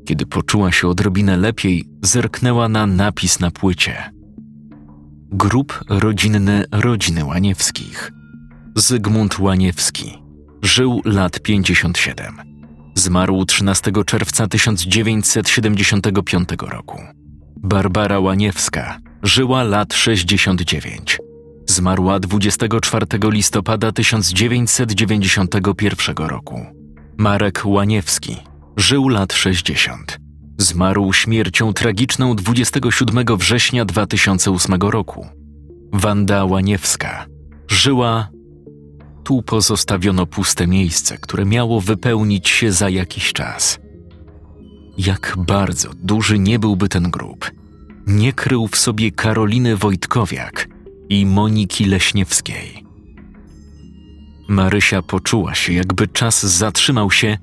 Kiedy 0.09 0.26
poczuła 0.26 0.72
się 0.72 0.89
odrobinę 0.89 1.36
lepiej, 1.36 1.89
zerknęła 2.02 2.68
na 2.68 2.86
napis 2.86 3.40
na 3.40 3.51
płycie. 3.51 4.12
Grób 5.30 5.85
rodzinny 5.89 6.64
rodziny 6.72 7.24
Łaniewskich. 7.24 8.12
Zygmunt 8.76 9.39
Łaniewski. 9.39 10.18
Żył 10.62 11.01
lat 11.05 11.40
57. 11.40 12.36
Zmarł 12.94 13.44
13 13.44 13.93
czerwca 14.06 14.47
1975 14.47 16.48
roku. 16.60 16.98
Barbara 17.56 18.18
Łaniewska. 18.18 18.98
Żyła 19.22 19.62
lat 19.62 19.94
69. 19.94 21.18
Zmarła 21.66 22.20
24 22.20 23.06
listopada 23.22 23.93
1991 23.93 26.16
roku. 26.16 26.66
Marek 27.18 27.62
Łaniewski. 27.64 28.47
Żył 28.78 29.09
lat 29.09 29.32
60. 29.32 30.18
Zmarł 30.59 31.12
śmiercią 31.12 31.72
tragiczną 31.72 32.36
27 32.36 33.36
września 33.36 33.84
2008 33.84 34.74
roku. 34.80 35.26
Wanda 35.92 36.44
Łaniewska. 36.44 37.26
Żyła. 37.68 38.28
Tu 39.24 39.42
pozostawiono 39.42 40.26
puste 40.26 40.66
miejsce, 40.66 41.18
które 41.18 41.44
miało 41.44 41.80
wypełnić 41.80 42.48
się 42.48 42.72
za 42.72 42.88
jakiś 42.88 43.32
czas. 43.32 43.78
Jak 44.98 45.34
bardzo 45.38 45.90
duży 45.94 46.38
nie 46.38 46.59
byłby 46.59 46.88
ten 46.88 47.10
grób, 47.10 47.50
nie 48.06 48.32
krył 48.32 48.68
w 48.68 48.76
sobie 48.76 49.12
Karoliny 49.12 49.76
Wojtkowiak 49.76 50.68
i 51.09 51.26
Moniki 51.26 51.84
Leśniewskiej. 51.84 52.84
Marysia 54.48 55.02
poczuła 55.02 55.55
się, 55.55 55.72
jakby 55.72 56.09
czas 56.09 56.46
zatrzymał 56.46 57.10
się 57.10 57.38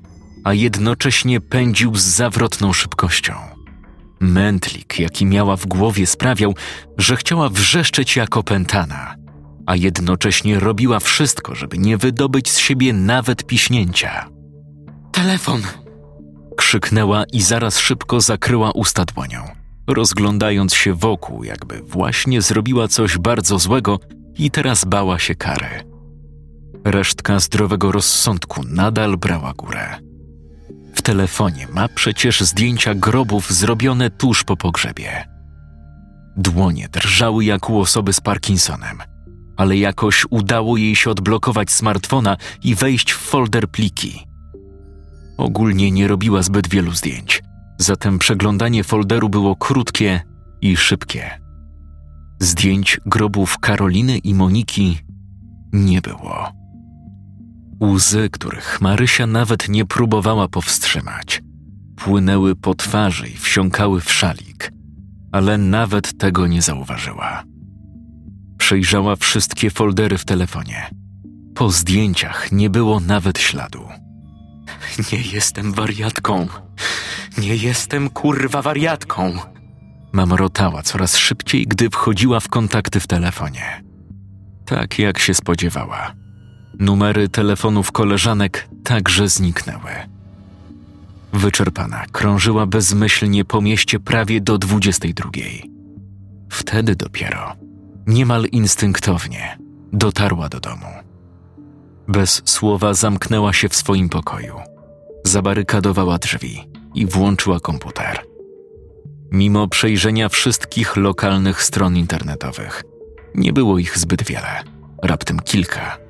a 0.46 0.54
jednocześnie 0.54 1.40
pędził 1.40 1.96
z 1.96 2.02
zawrotną 2.02 2.72
szybkością. 2.72 3.34
Mętlik, 4.20 4.98
jaki 4.98 5.26
miała 5.26 5.56
w 5.56 5.66
głowie, 5.66 6.06
sprawiał, 6.06 6.54
że 6.98 7.16
chciała 7.16 7.48
wrzeszczeć 7.48 8.16
jak 8.16 8.36
opętana, 8.36 9.14
a 9.66 9.76
jednocześnie 9.76 10.60
robiła 10.60 11.00
wszystko, 11.00 11.54
żeby 11.54 11.78
nie 11.78 11.96
wydobyć 11.96 12.50
z 12.50 12.58
siebie 12.58 12.92
nawet 12.92 13.46
piśnięcia. 13.46 14.28
Telefon! 15.12 15.62
Krzyknęła 16.56 17.24
i 17.32 17.42
zaraz 17.42 17.78
szybko 17.78 18.20
zakryła 18.20 18.70
usta 18.70 19.04
dłonią, 19.04 19.42
rozglądając 19.86 20.74
się 20.74 20.94
wokół, 20.94 21.44
jakby 21.44 21.82
właśnie 21.82 22.42
zrobiła 22.42 22.88
coś 22.88 23.18
bardzo 23.18 23.58
złego 23.58 24.00
i 24.38 24.50
teraz 24.50 24.84
bała 24.84 25.18
się 25.18 25.34
kary. 25.34 25.84
Resztka 26.84 27.40
zdrowego 27.40 27.92
rozsądku 27.92 28.62
nadal 28.68 29.16
brała 29.16 29.52
górę. 29.52 30.05
W 30.96 31.02
telefonie 31.02 31.66
ma 31.72 31.88
przecież 31.88 32.40
zdjęcia 32.40 32.94
grobów 32.94 33.50
zrobione 33.50 34.10
tuż 34.10 34.44
po 34.44 34.56
pogrzebie. 34.56 35.28
Dłonie 36.36 36.88
drżały 36.88 37.44
jak 37.44 37.70
u 37.70 37.78
osoby 37.80 38.12
z 38.12 38.20
Parkinsonem, 38.20 38.98
ale 39.56 39.76
jakoś 39.76 40.26
udało 40.30 40.76
jej 40.76 40.96
się 40.96 41.10
odblokować 41.10 41.70
smartfona 41.70 42.36
i 42.62 42.74
wejść 42.74 43.12
w 43.12 43.16
folder 43.16 43.68
pliki. 43.68 44.26
Ogólnie 45.38 45.90
nie 45.90 46.08
robiła 46.08 46.42
zbyt 46.42 46.68
wielu 46.68 46.92
zdjęć, 46.92 47.42
zatem 47.78 48.18
przeglądanie 48.18 48.84
folderu 48.84 49.28
było 49.28 49.56
krótkie 49.56 50.20
i 50.60 50.76
szybkie. 50.76 51.40
Zdjęć 52.40 53.00
grobów 53.06 53.58
Karoliny 53.58 54.18
i 54.18 54.34
Moniki 54.34 54.98
nie 55.72 56.00
było. 56.00 56.55
Łzy, 57.80 58.30
których 58.30 58.80
Marysia 58.80 59.26
nawet 59.26 59.68
nie 59.68 59.84
próbowała 59.84 60.48
powstrzymać, 60.48 61.42
płynęły 61.96 62.56
po 62.56 62.74
twarzy 62.74 63.28
i 63.28 63.36
wsiąkały 63.36 64.00
w 64.00 64.12
szalik, 64.12 64.72
ale 65.32 65.58
nawet 65.58 66.18
tego 66.18 66.46
nie 66.46 66.62
zauważyła. 66.62 67.44
Przejrzała 68.58 69.16
wszystkie 69.16 69.70
foldery 69.70 70.18
w 70.18 70.24
telefonie. 70.24 70.90
Po 71.54 71.70
zdjęciach 71.70 72.52
nie 72.52 72.70
było 72.70 73.00
nawet 73.00 73.38
śladu. 73.38 73.88
Nie 75.12 75.20
jestem 75.20 75.72
wariatką. 75.72 76.46
Nie 77.38 77.56
jestem 77.56 78.10
kurwa 78.10 78.62
wariatką. 78.62 79.38
Mamrotała 80.12 80.82
coraz 80.82 81.16
szybciej, 81.16 81.66
gdy 81.66 81.90
wchodziła 81.90 82.40
w 82.40 82.48
kontakty 82.48 83.00
w 83.00 83.06
telefonie. 83.06 83.82
Tak 84.66 84.98
jak 84.98 85.18
się 85.18 85.34
spodziewała 85.34 86.25
Numery 86.78 87.28
telefonów 87.28 87.92
koleżanek 87.92 88.68
także 88.84 89.28
zniknęły. 89.28 89.90
Wyczerpana, 91.32 92.04
krążyła 92.12 92.66
bezmyślnie 92.66 93.44
po 93.44 93.60
mieście 93.60 94.00
prawie 94.00 94.40
do 94.40 94.58
dwudziestej 94.58 95.14
drugiej. 95.14 95.70
Wtedy 96.50 96.96
dopiero, 96.96 97.56
niemal 98.06 98.44
instynktownie, 98.44 99.58
dotarła 99.92 100.48
do 100.48 100.60
domu. 100.60 100.86
Bez 102.08 102.42
słowa 102.44 102.94
zamknęła 102.94 103.52
się 103.52 103.68
w 103.68 103.76
swoim 103.76 104.08
pokoju, 104.08 104.54
zabarykadowała 105.24 106.18
drzwi 106.18 106.68
i 106.94 107.06
włączyła 107.06 107.60
komputer. 107.60 108.22
Mimo 109.30 109.68
przejrzenia 109.68 110.28
wszystkich 110.28 110.96
lokalnych 110.96 111.62
stron 111.62 111.96
internetowych, 111.96 112.82
nie 113.34 113.52
było 113.52 113.78
ich 113.78 113.98
zbyt 113.98 114.22
wiele, 114.22 114.62
raptem 115.02 115.40
kilka 115.40 116.05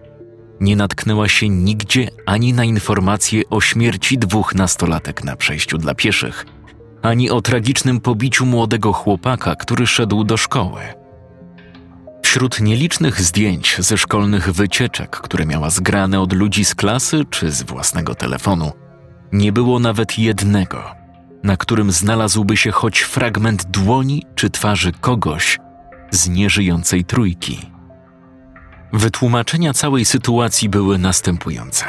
nie 0.60 0.76
natknęła 0.76 1.28
się 1.28 1.48
nigdzie 1.48 2.08
ani 2.26 2.52
na 2.52 2.64
informacje 2.64 3.42
o 3.50 3.60
śmierci 3.60 4.18
dwóch 4.18 4.54
nastolatek 4.54 5.24
na 5.24 5.36
przejściu 5.36 5.78
dla 5.78 5.94
pieszych, 5.94 6.46
ani 7.02 7.30
o 7.30 7.42
tragicznym 7.42 8.00
pobiciu 8.00 8.46
młodego 8.46 8.92
chłopaka, 8.92 9.56
który 9.56 9.86
szedł 9.86 10.24
do 10.24 10.36
szkoły. 10.36 10.80
Wśród 12.22 12.60
nielicznych 12.60 13.20
zdjęć 13.20 13.76
ze 13.78 13.98
szkolnych 13.98 14.52
wycieczek, 14.52 15.10
które 15.10 15.46
miała 15.46 15.70
zgrane 15.70 16.20
od 16.20 16.32
ludzi 16.32 16.64
z 16.64 16.74
klasy 16.74 17.24
czy 17.30 17.50
z 17.50 17.62
własnego 17.62 18.14
telefonu, 18.14 18.72
nie 19.32 19.52
było 19.52 19.78
nawet 19.78 20.18
jednego, 20.18 20.84
na 21.42 21.56
którym 21.56 21.92
znalazłby 21.92 22.56
się 22.56 22.70
choć 22.70 23.00
fragment 23.00 23.64
dłoni 23.64 24.22
czy 24.34 24.50
twarzy 24.50 24.92
kogoś 24.92 25.58
z 26.10 26.28
nieżyjącej 26.28 27.04
trójki. 27.04 27.75
Wytłumaczenia 28.92 29.72
całej 29.72 30.04
sytuacji 30.04 30.68
były 30.68 30.98
następujące. 30.98 31.84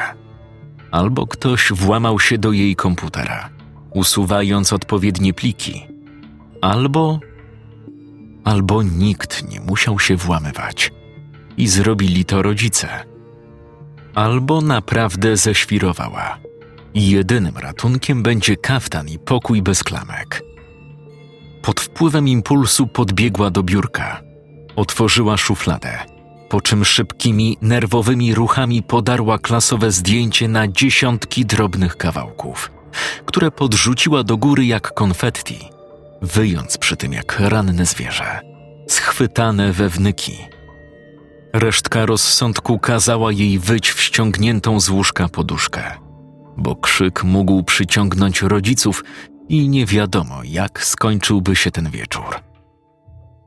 Albo 0.91 1.28
ktoś 1.28 1.72
włamał 1.72 2.19
się 2.19 2.38
do 2.38 2.52
jej 2.52 2.76
komputera, 2.76 3.49
usuwając 3.90 4.74
odpowiednie 4.74 5.34
pliki, 5.34 5.88
albo. 6.61 7.19
albo 8.44 8.84
nikt 8.84 9.49
nie 9.49 9.60
musiał 9.60 9.99
się 9.99 10.15
włamywać 10.15 10.91
i 11.57 11.68
zrobili 11.68 12.26
to 12.26 12.41
rodzice. 12.41 12.88
Albo 14.15 14.61
naprawdę 14.61 15.38
ześwirowała 15.38 16.38
i 16.94 17.10
jedynym 17.10 17.57
ratunkiem 17.57 18.24
będzie 18.24 18.56
kaftan 18.57 19.07
i 19.07 19.19
pokój 19.19 19.61
bez 19.61 19.84
klamek. 19.84 20.44
Pod 21.61 21.82
wpływem 21.82 22.28
impulsu 22.28 22.88
podbiegła 22.88 23.49
do 23.49 23.64
biurka, 23.64 24.22
otworzyła 24.76 25.38
szufladę, 25.38 26.16
po 26.49 26.61
czym 26.61 26.86
szybkimi, 26.86 27.57
nerwowymi 27.61 28.36
ruchami 28.36 28.84
podarła 28.84 29.38
klasowe 29.38 29.91
zdjęcie 29.91 30.48
na 30.48 30.68
dziesiątki 30.68 31.45
drobnych 31.45 31.98
kawałków, 31.98 32.72
które 33.26 33.52
podrzuciła 33.52 34.24
do 34.24 34.38
góry 34.38 34.65
jak 34.65 34.94
konfetti, 34.94 35.60
wyjąc 36.22 36.78
przy 36.78 36.98
tym 36.98 37.14
jak 37.14 37.40
ranne 37.40 37.86
zwierzę, 37.86 38.40
schwytane 38.88 39.74
we 39.74 39.90
wnyki. 39.90 40.38
Resztka 41.53 42.06
rozsądku 42.06 42.80
kazała 42.80 43.32
jej 43.32 43.60
wyć 43.60 43.91
w 43.91 44.02
ściągniętą 44.02 44.80
z 44.80 44.90
łóżka 44.90 45.30
poduszkę, 45.30 45.84
bo 46.57 46.76
krzyk 46.76 47.24
mógł 47.24 47.64
przyciągnąć 47.64 48.41
rodziców 48.41 49.03
i 49.49 49.69
nie 49.69 49.86
wiadomo, 49.86 50.40
jak 50.44 50.84
skończyłby 50.84 51.56
się 51.56 51.72
ten 51.72 51.90
wieczór. 51.90 52.40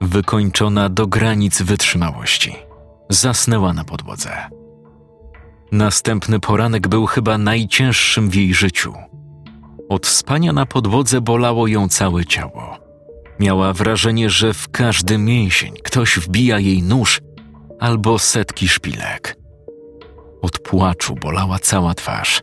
Wykończona 0.01 0.89
do 0.89 1.07
granic 1.07 1.63
wytrzymałości, 1.63 2.57
zasnęła 3.11 3.73
na 3.73 3.85
podłodze. 3.85 4.31
Następny 5.73 6.41
poranek 6.41 6.89
był 6.89 7.07
chyba 7.07 7.39
najcięższym 7.39 8.31
w 8.31 8.35
jej 8.35 8.55
życiu. 8.55 8.95
Od 9.89 10.07
spania 10.07 10.53
na 10.53 10.67
podłodze 10.67 11.21
bolało 11.21 11.67
ją 11.67 11.89
całe 11.89 12.25
ciało. 12.25 12.79
Miała 13.41 13.73
wrażenie, 13.73 14.31
że 14.31 14.55
w 14.55 14.69
każdy 14.69 15.19
mięsień 15.19 15.75
ktoś 15.85 16.19
wbija 16.19 16.59
jej 16.59 16.83
nóż 16.83 17.21
albo 17.81 18.19
setki 18.19 18.69
szpilek. 18.69 19.37
Od 20.43 20.59
płaczu 20.59 21.15
bolała 21.15 21.59
cała 21.59 21.95
twarz. 21.95 22.43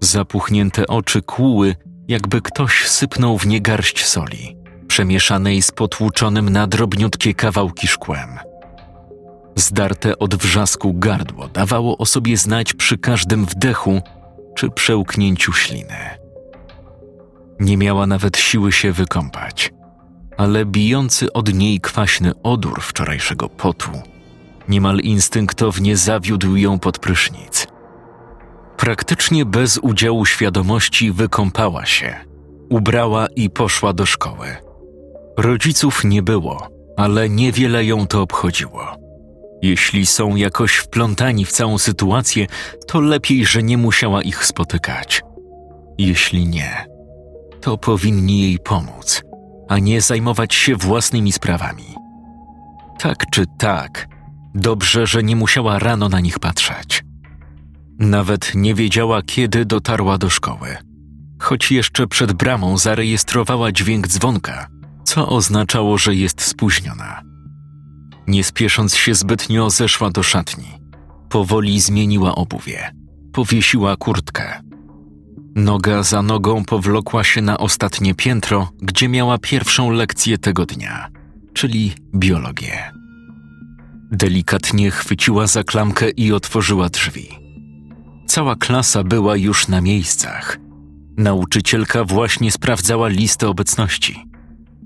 Zapuchnięte 0.00 0.86
oczy 0.86 1.22
kłuły, 1.22 1.76
jakby 2.08 2.42
ktoś 2.42 2.88
sypnął 2.88 3.38
w 3.38 3.46
nie 3.46 3.60
garść 3.60 4.04
soli, 4.04 4.56
przemieszanej 4.86 5.62
z 5.62 5.70
potłuczonym 5.70 6.50
na 6.50 6.66
drobniutkie 6.66 7.34
kawałki 7.34 7.86
szkłem. 7.86 8.49
Zdarte 9.56 10.18
od 10.18 10.34
wrzasku 10.34 10.94
gardło 10.94 11.48
dawało 11.48 11.98
o 11.98 12.06
sobie 12.06 12.36
znać 12.36 12.74
przy 12.74 12.98
każdym 12.98 13.44
wdechu 13.44 14.02
czy 14.54 14.70
przełknięciu 14.70 15.52
śliny. 15.52 16.18
Nie 17.60 17.76
miała 17.76 18.06
nawet 18.06 18.38
siły 18.38 18.72
się 18.72 18.92
wykąpać, 18.92 19.72
ale 20.36 20.64
bijący 20.64 21.32
od 21.32 21.54
niej 21.54 21.80
kwaśny 21.80 22.32
odór 22.42 22.82
wczorajszego 22.82 23.48
potu 23.48 23.90
niemal 24.70 24.98
instynktownie 24.98 25.96
zawiódł 25.96 26.56
ją 26.56 26.78
pod 26.78 26.98
prysznic. 26.98 27.66
Praktycznie 28.76 29.44
bez 29.44 29.78
udziału 29.78 30.26
świadomości 30.26 31.12
wykąpała 31.12 31.86
się, 31.86 32.16
ubrała 32.70 33.26
i 33.36 33.50
poszła 33.50 33.92
do 33.92 34.06
szkoły. 34.06 34.56
Rodziców 35.36 36.04
nie 36.04 36.22
było, 36.22 36.68
ale 36.96 37.28
niewiele 37.28 37.84
ją 37.84 38.06
to 38.06 38.22
obchodziło. 38.22 38.96
Jeśli 39.62 40.06
są 40.06 40.36
jakoś 40.36 40.76
wplątani 40.76 41.44
w 41.44 41.52
całą 41.52 41.78
sytuację, 41.78 42.46
to 42.86 43.00
lepiej, 43.00 43.46
że 43.46 43.62
nie 43.62 43.78
musiała 43.78 44.22
ich 44.22 44.44
spotykać. 44.44 45.22
Jeśli 45.98 46.48
nie, 46.48 46.86
to 47.60 47.78
powinni 47.78 48.40
jej 48.40 48.58
pomóc, 48.58 49.22
a 49.68 49.78
nie 49.78 50.00
zajmować 50.00 50.54
się 50.54 50.76
własnymi 50.76 51.32
sprawami. 51.32 51.94
Tak 52.98 53.16
czy 53.32 53.44
tak, 53.58 54.06
dobrze, 54.54 55.06
że 55.06 55.22
nie 55.22 55.36
musiała 55.36 55.78
rano 55.78 56.08
na 56.08 56.20
nich 56.20 56.38
patrzeć. 56.38 57.04
Nawet 57.98 58.54
nie 58.54 58.74
wiedziała, 58.74 59.22
kiedy 59.22 59.64
dotarła 59.64 60.18
do 60.18 60.30
szkoły, 60.30 60.76
choć 61.38 61.72
jeszcze 61.72 62.06
przed 62.06 62.32
bramą 62.32 62.78
zarejestrowała 62.78 63.72
dźwięk 63.72 64.08
dzwonka, 64.08 64.66
co 65.04 65.28
oznaczało, 65.28 65.98
że 65.98 66.14
jest 66.14 66.40
spóźniona. 66.42 67.29
Nie 68.30 68.44
spiesząc 68.44 68.94
się 68.94 69.14
zbytnio, 69.14 69.70
zeszła 69.70 70.10
do 70.10 70.22
szatni. 70.22 70.68
Powoli 71.28 71.80
zmieniła 71.80 72.34
obuwie, 72.34 72.94
powiesiła 73.32 73.96
kurtkę. 73.96 74.62
Noga 75.54 76.02
za 76.02 76.22
nogą 76.22 76.64
powlokła 76.64 77.24
się 77.24 77.42
na 77.42 77.58
ostatnie 77.58 78.14
piętro, 78.14 78.72
gdzie 78.82 79.08
miała 79.08 79.38
pierwszą 79.38 79.90
lekcję 79.90 80.38
tego 80.38 80.66
dnia, 80.66 81.08
czyli 81.52 81.92
biologię. 82.14 82.92
Delikatnie 84.12 84.90
chwyciła 84.90 85.46
za 85.46 85.64
klamkę 85.64 86.10
i 86.10 86.32
otworzyła 86.32 86.88
drzwi. 86.88 87.28
Cała 88.26 88.56
klasa 88.56 89.04
była 89.04 89.36
już 89.36 89.68
na 89.68 89.80
miejscach. 89.80 90.58
Nauczycielka 91.16 92.04
właśnie 92.04 92.52
sprawdzała 92.52 93.08
listę 93.08 93.48
obecności. 93.48 94.29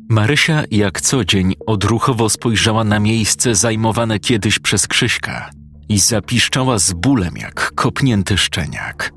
Marysia 0.09 0.63
jak 0.71 1.01
co 1.01 1.25
dzień 1.25 1.55
odruchowo 1.67 2.29
spojrzała 2.29 2.85
na 2.85 3.01
miejsce 3.01 3.55
zajmowane 3.55 4.19
kiedyś 4.19 4.59
przez 4.59 4.87
Krzyśka 4.87 5.51
i 5.89 5.99
zapiszczała 5.99 6.79
z 6.79 6.93
bólem 6.93 7.37
jak 7.37 7.73
kopnięty 7.75 8.39
szczeniak. 8.39 9.13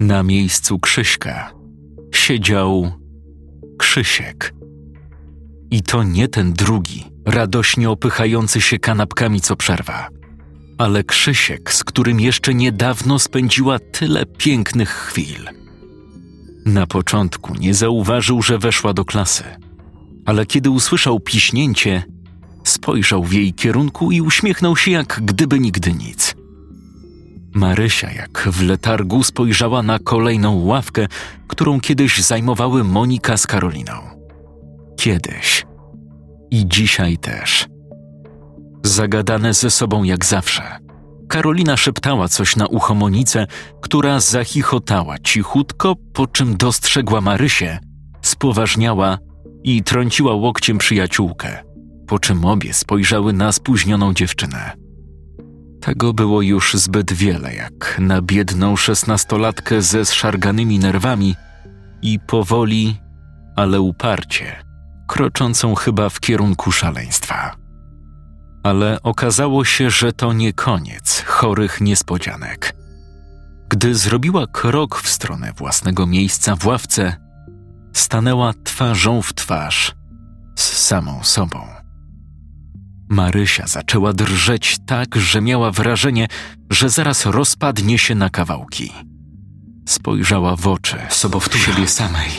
Na 0.00 0.22
miejscu 0.22 0.78
Krzyśka 0.78 1.52
siedział 2.14 2.92
Krzysiek. 3.78 4.54
I 5.70 5.82
to 5.82 6.02
nie 6.02 6.28
ten 6.28 6.52
drugi, 6.52 7.04
radośnie 7.26 7.90
opychający 7.90 8.60
się 8.60 8.78
kanapkami 8.78 9.40
co 9.40 9.56
przerwa, 9.56 10.08
ale 10.78 11.04
Krzysiek, 11.04 11.72
z 11.72 11.84
którym 11.84 12.20
jeszcze 12.20 12.54
niedawno 12.54 13.18
spędziła 13.18 13.78
tyle 13.78 14.26
pięknych 14.26 14.90
chwil. 14.90 15.48
Na 16.66 16.86
początku 16.86 17.54
nie 17.54 17.74
zauważył, 17.74 18.42
że 18.42 18.58
weszła 18.58 18.92
do 18.92 19.04
klasy, 19.04 19.44
ale 20.26 20.46
kiedy 20.46 20.70
usłyszał 20.70 21.20
piśnięcie, 21.20 22.02
spojrzał 22.64 23.24
w 23.24 23.32
jej 23.32 23.54
kierunku 23.54 24.12
i 24.12 24.20
uśmiechnął 24.20 24.76
się 24.76 24.90
jak 24.90 25.20
gdyby 25.24 25.60
nigdy 25.60 25.92
nic. 25.92 26.34
Marysia, 27.54 28.12
jak 28.12 28.48
w 28.52 28.62
letargu, 28.62 29.22
spojrzała 29.22 29.82
na 29.82 29.98
kolejną 29.98 30.64
ławkę, 30.64 31.06
którą 31.46 31.80
kiedyś 31.80 32.18
zajmowały 32.18 32.84
Monika 32.84 33.36
z 33.36 33.46
Karoliną. 33.46 33.92
Kiedyś. 34.96 35.66
I 36.50 36.66
dzisiaj 36.66 37.18
też. 37.18 37.66
Zagadane 38.82 39.54
ze 39.54 39.70
sobą 39.70 40.02
jak 40.02 40.24
zawsze. 40.24 40.78
Karolina 41.28 41.76
szeptała 41.76 42.28
coś 42.28 42.56
na 42.56 42.66
ucho 42.66 42.94
Monice, 42.94 43.46
która 43.80 44.20
zachichotała 44.20 45.18
cichutko, 45.18 45.96
po 46.12 46.26
czym 46.26 46.56
dostrzegła 46.56 47.20
Marysię, 47.20 47.78
spoważniała 48.22 49.18
i 49.66 49.82
trąciła 49.82 50.34
łokciem 50.34 50.78
przyjaciółkę, 50.78 51.62
po 52.06 52.18
czym 52.18 52.44
obie 52.44 52.74
spojrzały 52.74 53.32
na 53.32 53.52
spóźnioną 53.52 54.14
dziewczynę. 54.14 54.72
Tego 55.80 56.12
było 56.12 56.42
już 56.42 56.74
zbyt 56.74 57.12
wiele, 57.12 57.54
jak 57.54 57.96
na 57.98 58.22
biedną 58.22 58.76
szesnastolatkę 58.76 59.82
ze 59.82 60.04
zszarganymi 60.04 60.78
nerwami 60.78 61.34
i 62.02 62.18
powoli, 62.26 62.96
ale 63.56 63.80
uparcie, 63.80 64.64
kroczącą 65.08 65.74
chyba 65.74 66.08
w 66.08 66.20
kierunku 66.20 66.72
szaleństwa. 66.72 67.56
Ale 68.62 69.02
okazało 69.02 69.64
się, 69.64 69.90
że 69.90 70.12
to 70.12 70.32
nie 70.32 70.52
koniec 70.52 71.22
chorych 71.26 71.80
niespodzianek. 71.80 72.76
Gdy 73.68 73.94
zrobiła 73.94 74.46
krok 74.46 75.00
w 75.00 75.08
stronę 75.08 75.52
własnego 75.52 76.06
miejsca 76.06 76.56
w 76.56 76.66
ławce, 76.66 77.25
stanęła 77.98 78.52
twarzą 78.64 79.22
w 79.22 79.32
twarz 79.34 79.92
z 80.56 80.62
samą 80.86 81.24
sobą. 81.24 81.60
Marysia 83.08 83.66
zaczęła 83.66 84.12
drżeć 84.12 84.76
tak, 84.86 85.16
że 85.16 85.40
miała 85.40 85.70
wrażenie, 85.70 86.28
że 86.70 86.90
zaraz 86.90 87.26
rozpadnie 87.26 87.98
się 87.98 88.14
na 88.14 88.30
kawałki. 88.30 88.92
Spojrzała 89.88 90.56
w 90.56 90.66
oczy 90.68 90.96
Sobowtóra. 91.08 91.64
siebie 91.64 91.88
samej. 91.88 92.30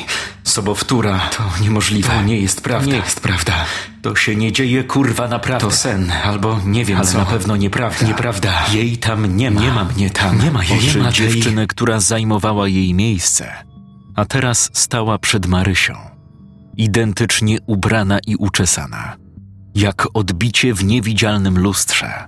Sobowtóra. 0.44 1.20
To 1.20 1.44
niemożliwe. 1.64 2.10
To 2.10 2.22
nie 2.22 2.38
jest 2.42 2.62
prawda. 2.62 2.92
Nie 2.92 2.98
jest 2.98 3.20
prawda. 3.20 3.54
To 4.02 4.16
się 4.16 4.36
nie 4.36 4.52
dzieje, 4.52 4.84
kurwa, 4.84 5.28
naprawdę. 5.28 5.68
To 5.68 5.72
sen, 5.76 6.12
albo 6.24 6.60
nie 6.66 6.86
wiem 6.86 6.98
Ale 6.98 7.08
co. 7.08 7.18
na 7.18 7.26
pewno 7.26 7.56
nieprawda. 7.56 8.08
Nieprawda. 8.08 8.66
Jej 8.74 8.98
tam 8.98 9.38
nie 9.38 9.52
ma. 9.52 9.62
Nie 9.62 9.72
ma 9.72 9.84
mnie 9.84 10.10
tam. 10.10 10.44
Nie 10.44 10.52
ma 10.52 10.64
jej. 10.64 10.80
Nie 10.96 11.04
ma 11.04 11.12
dziewczyny, 11.12 11.68
która 11.68 12.00
zajmowała 12.00 12.68
jej 12.68 12.94
miejsce. 12.94 13.54
A 14.18 14.26
teraz 14.26 14.70
stała 14.74 15.18
przed 15.18 15.46
Marysią, 15.46 15.94
identycznie 16.78 17.58
ubrana 17.66 18.20
i 18.28 18.36
uczesana, 18.36 19.18
jak 19.76 20.08
odbicie 20.14 20.74
w 20.74 20.84
niewidzialnym 20.84 21.60
lustrze. 21.60 22.26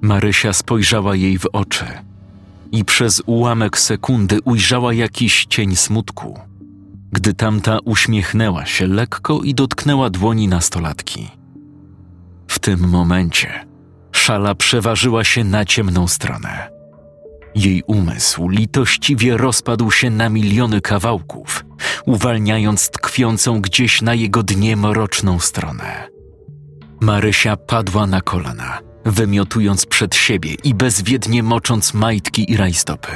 Marysia 0.00 0.52
spojrzała 0.52 1.16
jej 1.16 1.38
w 1.38 1.46
oczy 1.52 1.84
i 2.72 2.84
przez 2.84 3.22
ułamek 3.26 3.78
sekundy 3.78 4.38
ujrzała 4.44 4.94
jakiś 4.94 5.46
cień 5.46 5.76
smutku, 5.76 6.40
gdy 7.12 7.34
tamta 7.34 7.78
uśmiechnęła 7.84 8.66
się 8.66 8.86
lekko 8.86 9.40
i 9.42 9.54
dotknęła 9.54 10.10
dłoni 10.10 10.48
nastolatki. 10.48 11.30
W 12.48 12.58
tym 12.58 12.88
momencie 12.88 13.66
szala 14.12 14.54
przeważyła 14.54 15.24
się 15.24 15.44
na 15.44 15.64
ciemną 15.64 16.08
stronę. 16.08 16.75
Jej 17.56 17.82
umysł 17.86 18.48
litościwie 18.48 19.36
rozpadł 19.36 19.90
się 19.90 20.10
na 20.10 20.28
miliony 20.28 20.80
kawałków, 20.80 21.64
uwalniając 22.06 22.90
tkwiącą 22.90 23.60
gdzieś 23.60 24.02
na 24.02 24.14
jego 24.14 24.42
dnie 24.42 24.76
mroczną 24.76 25.40
stronę. 25.40 26.08
Marysia 27.00 27.56
padła 27.56 28.06
na 28.06 28.20
kolana, 28.20 28.78
wymiotując 29.04 29.86
przed 29.86 30.14
siebie 30.14 30.54
i 30.64 30.74
bezwiednie 30.74 31.42
mocząc 31.42 31.94
majtki 31.94 32.52
i 32.52 32.56
rajstopy. 32.56 33.12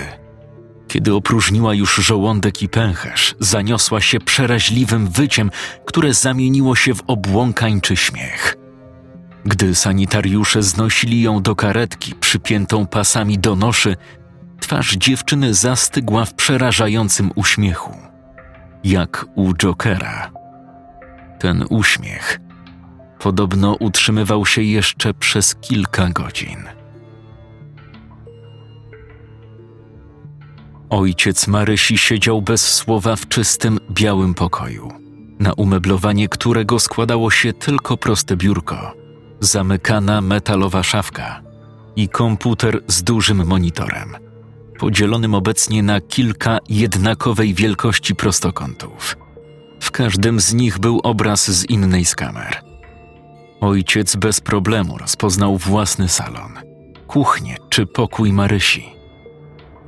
Kiedy 0.89 1.15
opróżniła 1.15 1.75
już 1.75 1.95
żołądek 1.95 2.63
i 2.63 2.69
pęcherz, 2.69 3.35
zaniosła 3.41 4.01
się 4.01 4.21
przeraźliwym 4.21 5.09
wyciem, 5.09 5.51
które 5.87 6.15
zamieniło 6.15 6.77
się 6.77 6.95
w 6.95 7.03
obłąkańczy 7.07 7.97
śmiech. 7.97 8.57
Gdy 9.45 9.75
sanitariusze 9.75 10.63
znosili 10.63 11.23
ją 11.23 11.43
do 11.43 11.57
karetki 11.57 12.15
przypiętą 12.15 12.87
pasami 12.87 13.39
do 13.39 13.57
noszy, 13.57 13.97
twarz 14.61 14.97
dziewczyny 14.97 15.55
zastygła 15.55 16.25
w 16.25 16.35
przerażającym 16.35 17.31
uśmiechu, 17.35 17.97
jak 18.85 19.27
u 19.35 19.55
Jokera. 19.55 20.31
Ten 21.39 21.65
uśmiech 21.71 22.41
podobno 23.19 23.75
utrzymywał 23.75 24.47
się 24.47 24.63
jeszcze 24.63 25.15
przez 25.15 25.55
kilka 25.55 26.09
godzin. 26.09 26.65
Ojciec 30.91 31.47
Marysi 31.47 31.99
siedział 31.99 32.43
bez 32.43 32.75
słowa 32.75 33.17
w 33.17 33.29
czystym, 33.29 33.79
białym 33.91 34.35
pokoju, 34.35 34.93
na 35.39 35.53
umeblowanie 35.53 36.29
którego 36.29 36.79
składało 36.79 37.31
się 37.31 37.53
tylko 37.53 37.97
proste 37.97 38.37
biurko, 38.37 38.93
zamykana 39.41 40.21
metalowa 40.21 40.83
szafka 40.83 41.43
i 41.97 42.09
komputer 42.09 42.81
z 42.87 43.03
dużym 43.03 43.47
monitorem, 43.47 44.17
podzielonym 44.81 45.35
obecnie 45.35 45.83
na 45.83 46.01
kilka 46.01 46.59
jednakowej 46.69 47.55
wielkości 47.55 48.15
prostokątów. 48.15 49.17
W 49.81 49.91
każdym 49.91 50.41
z 50.41 50.55
nich 50.55 50.79
był 50.79 51.01
obraz 51.03 51.51
z 51.51 51.71
innej 51.71 52.05
z 52.05 52.15
kamer– 52.15 52.57
Ojciec 53.61 54.17
bez 54.17 54.41
problemu 54.41 54.99
rozpoznał 54.99 55.59
własny 55.59 56.09
salon, 56.09 56.53
kuchnię 57.07 57.57
czy 57.69 57.87
pokój 57.87 58.33
Marysi. 58.33 58.85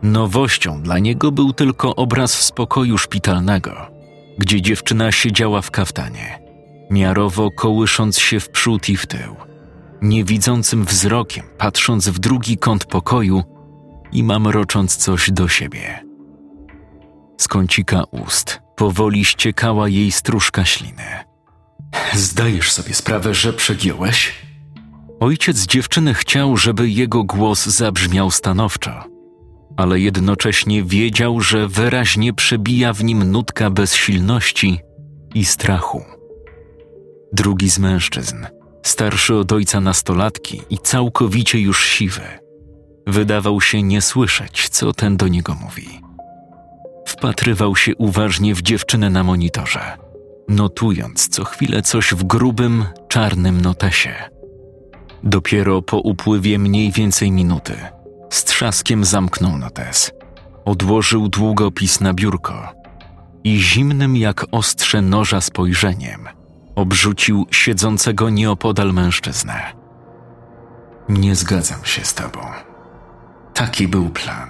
Nowością 0.02 0.82
dla 0.82 0.98
niego 0.98 1.32
był 1.32 1.52
tylko 1.52 1.96
obraz 1.96 2.32
z 2.32 2.52
pokoju 2.52 2.98
szpitalnego, 2.98 3.90
gdzie 4.38 4.62
dziewczyna 4.62 5.12
siedziała 5.12 5.62
w 5.62 5.70
kaftanie, 5.70 6.42
miarowo 6.90 7.50
kołysząc 7.50 8.18
się 8.18 8.40
w 8.40 8.50
przód 8.50 8.88
i 8.88 8.96
w 8.96 9.06
tył, 9.06 9.36
niewidzącym 10.02 10.84
wzrokiem 10.84 11.44
patrząc 11.58 12.08
w 12.08 12.18
drugi 12.18 12.58
kąt 12.58 12.84
pokoju 12.84 13.42
i 14.12 14.22
mamrocząc 14.22 14.96
coś 14.96 15.30
do 15.30 15.48
siebie. 15.48 16.04
Z 17.38 17.48
kącika 17.48 18.04
ust 18.04 18.60
powoli 18.76 19.24
ściekała 19.24 19.88
jej 19.88 20.12
stróżka 20.12 20.64
śliny– 20.64 21.04
Zdajesz 22.14 22.72
sobie 22.72 22.94
sprawę, 22.94 23.34
że 23.34 23.52
przegiąłeś? 23.52 24.32
Ojciec 25.20 25.66
dziewczyny 25.66 26.14
chciał, 26.14 26.56
żeby 26.56 26.88
jego 26.88 27.24
głos 27.24 27.66
zabrzmiał 27.66 28.30
stanowczo, 28.30 29.04
ale 29.76 30.00
jednocześnie 30.00 30.84
wiedział, 30.84 31.40
że 31.40 31.68
wyraźnie 31.68 32.32
przebija 32.32 32.92
w 32.92 33.04
nim 33.04 33.30
nutka 33.30 33.70
bezsilności 33.70 34.80
i 35.34 35.44
strachu. 35.44 36.04
Drugi 37.32 37.70
z 37.70 37.78
mężczyzn, 37.78 38.36
starszy 38.82 39.34
od 39.34 39.52
ojca 39.52 39.80
nastolatki 39.80 40.62
i 40.70 40.78
całkowicie 40.78 41.60
już 41.60 41.84
siwy, 41.84 42.22
wydawał 43.06 43.60
się 43.60 43.82
nie 43.82 44.02
słyszeć, 44.02 44.68
co 44.68 44.92
ten 44.92 45.16
do 45.16 45.28
niego 45.28 45.54
mówi. 45.54 46.00
Wpatrywał 47.06 47.76
się 47.76 47.96
uważnie 47.96 48.54
w 48.54 48.62
dziewczynę 48.62 49.10
na 49.10 49.24
monitorze 49.24 50.02
notując 50.48 51.28
co 51.28 51.44
chwilę 51.44 51.82
coś 51.82 52.14
w 52.14 52.24
grubym, 52.24 52.84
czarnym 53.08 53.60
notesie. 53.60 54.14
Dopiero 55.22 55.82
po 55.82 55.98
upływie 55.98 56.58
mniej 56.58 56.92
więcej 56.92 57.30
minuty 57.30 57.76
z 58.30 58.44
trzaskiem 58.44 59.04
zamknął 59.04 59.58
notes, 59.58 60.12
odłożył 60.64 61.28
długopis 61.28 62.00
na 62.00 62.14
biurko 62.14 62.72
i 63.44 63.58
zimnym 63.58 64.16
jak 64.16 64.46
ostrze 64.50 65.02
noża 65.02 65.40
spojrzeniem 65.40 66.28
obrzucił 66.74 67.46
siedzącego 67.50 68.30
nieopodal 68.30 68.92
mężczyznę. 68.92 69.72
Nie 71.08 71.36
zgadzam 71.36 71.84
się 71.84 72.04
z 72.04 72.14
tobą. 72.14 72.40
Taki 73.54 73.88
był 73.88 74.10
plan. 74.10 74.48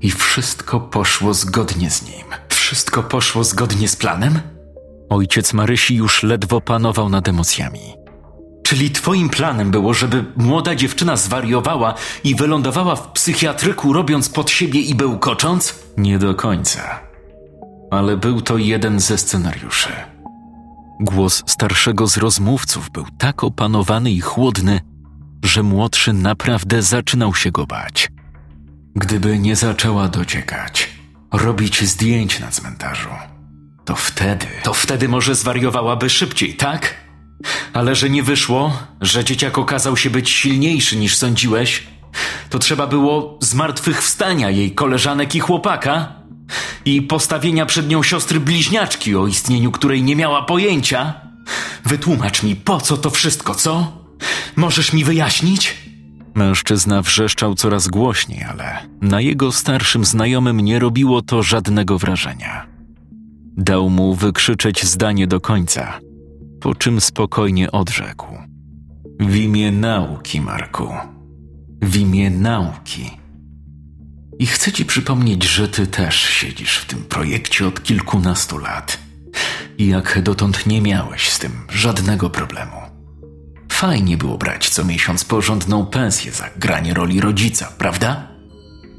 I 0.00 0.10
wszystko 0.10 0.80
poszło 0.80 1.34
zgodnie 1.34 1.90
z 1.90 2.02
nim. 2.02 2.26
Wszystko 2.48 3.02
poszło 3.02 3.44
zgodnie 3.44 3.88
z 3.88 3.96
planem? 3.96 4.40
Ojciec 5.10 5.52
Marysi 5.52 5.94
już 5.94 6.22
ledwo 6.22 6.60
panował 6.60 7.08
nad 7.08 7.28
emocjami. 7.28 7.94
Czyli 8.62 8.90
twoim 8.90 9.28
planem 9.28 9.70
było, 9.70 9.94
żeby 9.94 10.24
młoda 10.36 10.74
dziewczyna 10.74 11.16
zwariowała 11.16 11.94
i 12.24 12.34
wylądowała 12.34 12.96
w 12.96 13.12
psychiatryku, 13.12 13.92
robiąc 13.92 14.28
pod 14.28 14.50
siebie 14.50 14.80
i 14.80 14.94
bełkocząc? 14.94 15.74
Nie 15.96 16.18
do 16.18 16.34
końca. 16.34 17.00
Ale 17.90 18.16
był 18.16 18.40
to 18.40 18.58
jeden 18.58 19.00
ze 19.00 19.18
scenariuszy. 19.18 19.88
Głos 21.00 21.42
starszego 21.46 22.06
z 22.06 22.16
rozmówców 22.16 22.90
był 22.90 23.04
tak 23.18 23.44
opanowany 23.44 24.10
i 24.10 24.20
chłodny, 24.20 24.80
że 25.44 25.62
młodszy 25.62 26.12
naprawdę 26.12 26.82
zaczynał 26.82 27.34
się 27.34 27.50
go 27.50 27.66
bać. 27.66 28.08
Gdyby 28.96 29.38
nie 29.38 29.56
zaczęła 29.56 30.08
dociekać, 30.08 30.90
robić 31.32 31.84
zdjęć 31.84 32.40
na 32.40 32.50
cmentarzu, 32.50 33.08
to 33.84 33.96
wtedy, 33.96 34.46
to 34.62 34.74
wtedy 34.74 35.08
może 35.08 35.34
zwariowałaby 35.34 36.10
szybciej, 36.10 36.54
tak? 36.54 36.94
Ale 37.72 37.94
że 37.94 38.10
nie 38.10 38.22
wyszło, 38.22 38.78
że 39.00 39.24
dzieciak 39.24 39.58
okazał 39.58 39.96
się 39.96 40.10
być 40.10 40.30
silniejszy 40.30 40.96
niż 40.96 41.16
sądziłeś, 41.16 41.86
to 42.50 42.58
trzeba 42.58 42.86
było 42.86 43.38
zmartwychwstania 43.42 44.50
jej 44.50 44.74
koleżanek 44.74 45.34
i 45.34 45.40
chłopaka 45.40 46.12
i 46.84 47.02
postawienia 47.02 47.66
przed 47.66 47.88
nią 47.88 48.02
siostry 48.02 48.40
bliźniaczki, 48.40 49.16
o 49.16 49.26
istnieniu 49.26 49.72
której 49.72 50.02
nie 50.02 50.16
miała 50.16 50.42
pojęcia. 50.42 51.14
Wytłumacz 51.84 52.42
mi, 52.42 52.56
po 52.56 52.80
co 52.80 52.96
to 52.96 53.10
wszystko, 53.10 53.54
co? 53.54 54.03
Możesz 54.56 54.92
mi 54.92 55.04
wyjaśnić? 55.04 55.76
Mężczyzna 56.34 57.02
wrzeszczał 57.02 57.54
coraz 57.54 57.88
głośniej, 57.88 58.44
ale 58.44 58.86
na 59.00 59.20
jego 59.20 59.52
starszym 59.52 60.04
znajomym 60.04 60.60
nie 60.60 60.78
robiło 60.78 61.22
to 61.22 61.42
żadnego 61.42 61.98
wrażenia. 61.98 62.66
Dał 63.56 63.90
mu 63.90 64.14
wykrzyczeć 64.14 64.84
zdanie 64.84 65.26
do 65.26 65.40
końca, 65.40 66.00
po 66.60 66.74
czym 66.74 67.00
spokojnie 67.00 67.72
odrzekł. 67.72 68.26
W 69.20 69.36
imię 69.36 69.72
nauki, 69.72 70.40
Marku. 70.40 70.88
W 71.82 71.96
imię 71.96 72.30
nauki. 72.30 73.10
I 74.38 74.46
chcę 74.46 74.72
ci 74.72 74.84
przypomnieć, 74.84 75.44
że 75.44 75.68
ty 75.68 75.86
też 75.86 76.20
siedzisz 76.20 76.78
w 76.78 76.86
tym 76.86 77.04
projekcie 77.04 77.66
od 77.66 77.82
kilkunastu 77.82 78.58
lat. 78.58 78.98
I 79.78 79.86
jak 79.86 80.22
dotąd 80.22 80.66
nie 80.66 80.82
miałeś 80.82 81.30
z 81.30 81.38
tym 81.38 81.52
żadnego 81.70 82.30
problemu. 82.30 82.83
Fajnie 83.74 84.16
było 84.16 84.38
brać 84.38 84.70
co 84.70 84.84
miesiąc 84.84 85.24
porządną 85.24 85.86
pensję 85.86 86.32
za 86.32 86.50
granie 86.56 86.94
roli 86.94 87.20
rodzica, 87.20 87.72
prawda? 87.78 88.28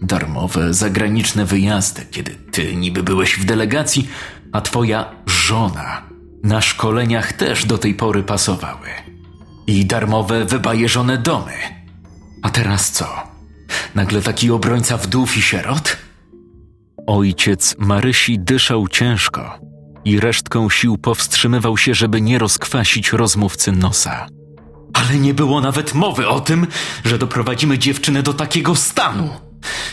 Darmowe 0.01 0.73
zagraniczne 0.73 1.45
wyjazdy, 1.45 2.05
kiedy 2.11 2.35
ty 2.51 2.75
niby 2.75 3.03
byłeś 3.03 3.39
w 3.39 3.45
delegacji, 3.45 4.09
a 4.51 4.61
twoja 4.61 5.15
żona 5.25 6.01
na 6.43 6.61
szkoleniach 6.61 7.33
też 7.33 7.65
do 7.65 7.77
tej 7.77 7.93
pory 7.93 8.23
pasowały. 8.23 8.87
I 9.67 9.85
darmowe, 9.85 10.45
wybajeżone 10.45 11.17
domy. 11.17 11.53
A 12.41 12.49
teraz 12.49 12.91
co? 12.91 13.07
Nagle 13.95 14.21
taki 14.21 14.51
obrońca 14.51 14.97
wdów 14.97 15.37
i 15.37 15.41
sierot? 15.41 15.97
Ojciec 17.07 17.75
Marysi 17.79 18.39
dyszał 18.39 18.87
ciężko 18.87 19.59
i 20.05 20.19
resztką 20.19 20.69
sił 20.69 20.97
powstrzymywał 20.97 21.77
się, 21.77 21.93
żeby 21.93 22.21
nie 22.21 22.39
rozkwasić 22.39 23.13
rozmówcy 23.13 23.71
nosa. 23.71 24.27
Ale 24.95 25.19
nie 25.19 25.33
było 25.33 25.61
nawet 25.61 25.93
mowy 25.93 26.27
o 26.27 26.39
tym, 26.39 26.67
że 27.05 27.17
doprowadzimy 27.17 27.79
dziewczynę 27.79 28.23
do 28.23 28.33
takiego 28.33 28.75
stanu. 28.75 29.29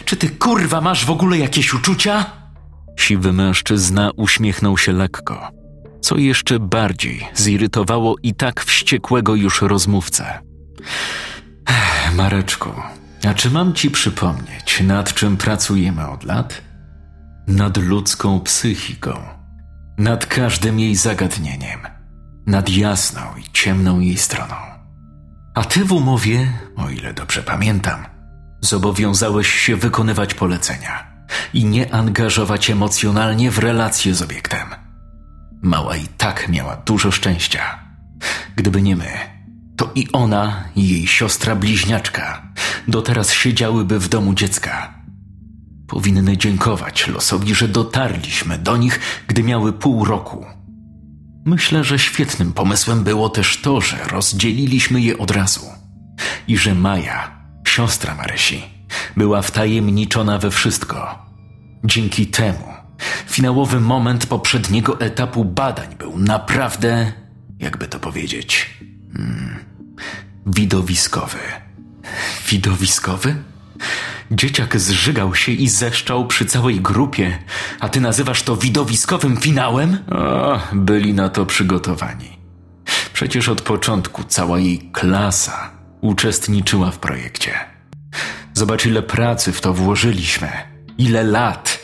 Czy 0.05 0.17
ty 0.17 0.31
kurwa 0.31 0.81
masz 0.81 1.05
w 1.05 1.11
ogóle 1.11 1.39
jakieś 1.39 1.75
uczucia? 1.75 2.27
Siwy 2.97 3.33
mężczyzna 3.33 4.11
uśmiechnął 4.17 4.79
się 4.79 4.93
lekko, 4.93 5.51
co 6.01 6.17
jeszcze 6.17 6.59
bardziej 6.61 7.29
zirytowało 7.35 8.15
i 8.23 8.35
tak 8.35 8.65
wściekłego 8.65 9.35
już 9.35 9.63
rozmówcę. 9.63 10.39
Ech, 11.67 12.15
Mareczku, 12.15 12.71
a 13.29 13.35
czy 13.35 13.51
mam 13.51 13.73
ci 13.73 13.91
przypomnieć, 13.91 14.81
nad 14.81 15.15
czym 15.15 15.37
pracujemy 15.37 16.09
od 16.09 16.25
lat? 16.25 16.63
Nad 17.47 17.77
ludzką 17.77 18.41
psychiką, 18.41 19.13
nad 19.99 20.27
każdym 20.27 20.81
jej 20.81 20.97
zagadnieniem, 20.97 21.81
nad 22.47 22.69
jasną 22.69 23.21
i 23.41 23.53
ciemną 23.53 24.01
jej 24.01 24.19
stroną. 24.19 24.72
A 25.55 25.65
ty 25.65 25.85
w 25.85 25.93
umowie, 25.93 26.53
o 26.77 26.91
ile 26.91 27.15
dobrze 27.15 27.43
pamiętam, 27.43 28.07
zobowiązałeś 28.61 29.49
się 29.49 29.77
wykonywać 29.77 30.35
polecenia 30.35 31.07
i 31.55 31.65
nie 31.65 31.95
angażować 31.95 32.71
emocjonalnie 32.71 33.51
w 33.51 33.59
relacje 33.59 34.15
z 34.15 34.23
obiektem. 34.23 34.69
Mała 35.63 35.97
i 35.97 36.07
tak 36.07 36.49
miała 36.49 36.77
dużo 36.77 37.11
szczęścia. 37.11 37.79
Gdyby 38.57 38.83
nie 38.83 38.97
my, 38.97 39.11
to 39.77 39.91
i 39.95 40.09
ona, 40.13 40.65
i 40.77 40.89
jej 40.89 41.07
siostra 41.07 41.57
bliźniaczka 41.57 42.43
do 42.89 43.03
teraz 43.03 43.33
siedziałyby 43.33 43.99
w 43.99 44.09
domu 44.09 44.35
dziecka. 44.35 44.95
Powinny 45.89 46.37
dziękować 46.37 47.09
losowi, 47.09 47.55
że 47.55 47.69
dotarliśmy 47.69 48.59
do 48.59 48.77
nich, 48.77 49.01
gdy 49.27 49.43
miały 49.43 49.73
pół 49.73 50.05
roku. 50.05 50.47
Myślę, 51.45 51.85
że 51.85 51.99
świetnym 51.99 52.53
pomysłem 52.53 53.05
było 53.05 53.29
też 53.29 53.61
to, 53.63 53.81
że 53.81 53.97
rozdzieliliśmy 54.05 55.01
je 55.01 55.19
od 55.19 55.31
razu 55.31 55.67
i 56.49 56.59
że 56.59 56.75
Maja, 56.75 57.31
siostra 57.69 58.15
Marysi, 58.15 58.63
była 59.17 59.43
wtajemniczona 59.43 60.39
we 60.39 60.51
wszystko. 60.51 61.27
Dzięki 61.85 62.27
temu 62.27 62.73
finałowy 63.27 63.81
moment 63.81 64.27
poprzedniego 64.27 65.01
etapu 65.01 65.45
badań 65.45 65.97
był 65.99 66.19
naprawdę, 66.19 67.13
jakby 67.59 67.89
to 67.89 67.99
powiedzieć, 67.99 68.71
hmm, 69.15 69.59
widowiskowy. 70.47 71.39
Widowiskowy? 72.51 73.37
Dzieciak 74.35 74.81
zżygał 74.81 75.35
się 75.35 75.53
i 75.53 75.69
zeszczał 75.69 76.27
przy 76.27 76.45
całej 76.47 76.81
grupie, 76.81 77.39
a 77.81 77.89
ty 77.89 78.01
nazywasz 78.01 78.43
to 78.43 78.57
widowiskowym 78.57 79.37
finałem? 79.37 79.99
O, 80.11 80.61
byli 80.73 81.15
na 81.15 81.29
to 81.29 81.47
przygotowani. 81.47 82.39
Przecież 83.13 83.49
od 83.49 83.63
początku 83.63 84.25
cała 84.25 84.59
jej 84.59 84.91
klasa 84.93 85.71
uczestniczyła 86.01 86.91
w 86.91 86.99
projekcie. 86.99 87.53
Zobacz, 88.55 88.87
ile 88.87 89.03
pracy 89.03 89.53
w 89.53 89.61
to 89.61 89.73
włożyliśmy, 89.73 90.49
ile 90.99 91.25
lat. 91.25 91.79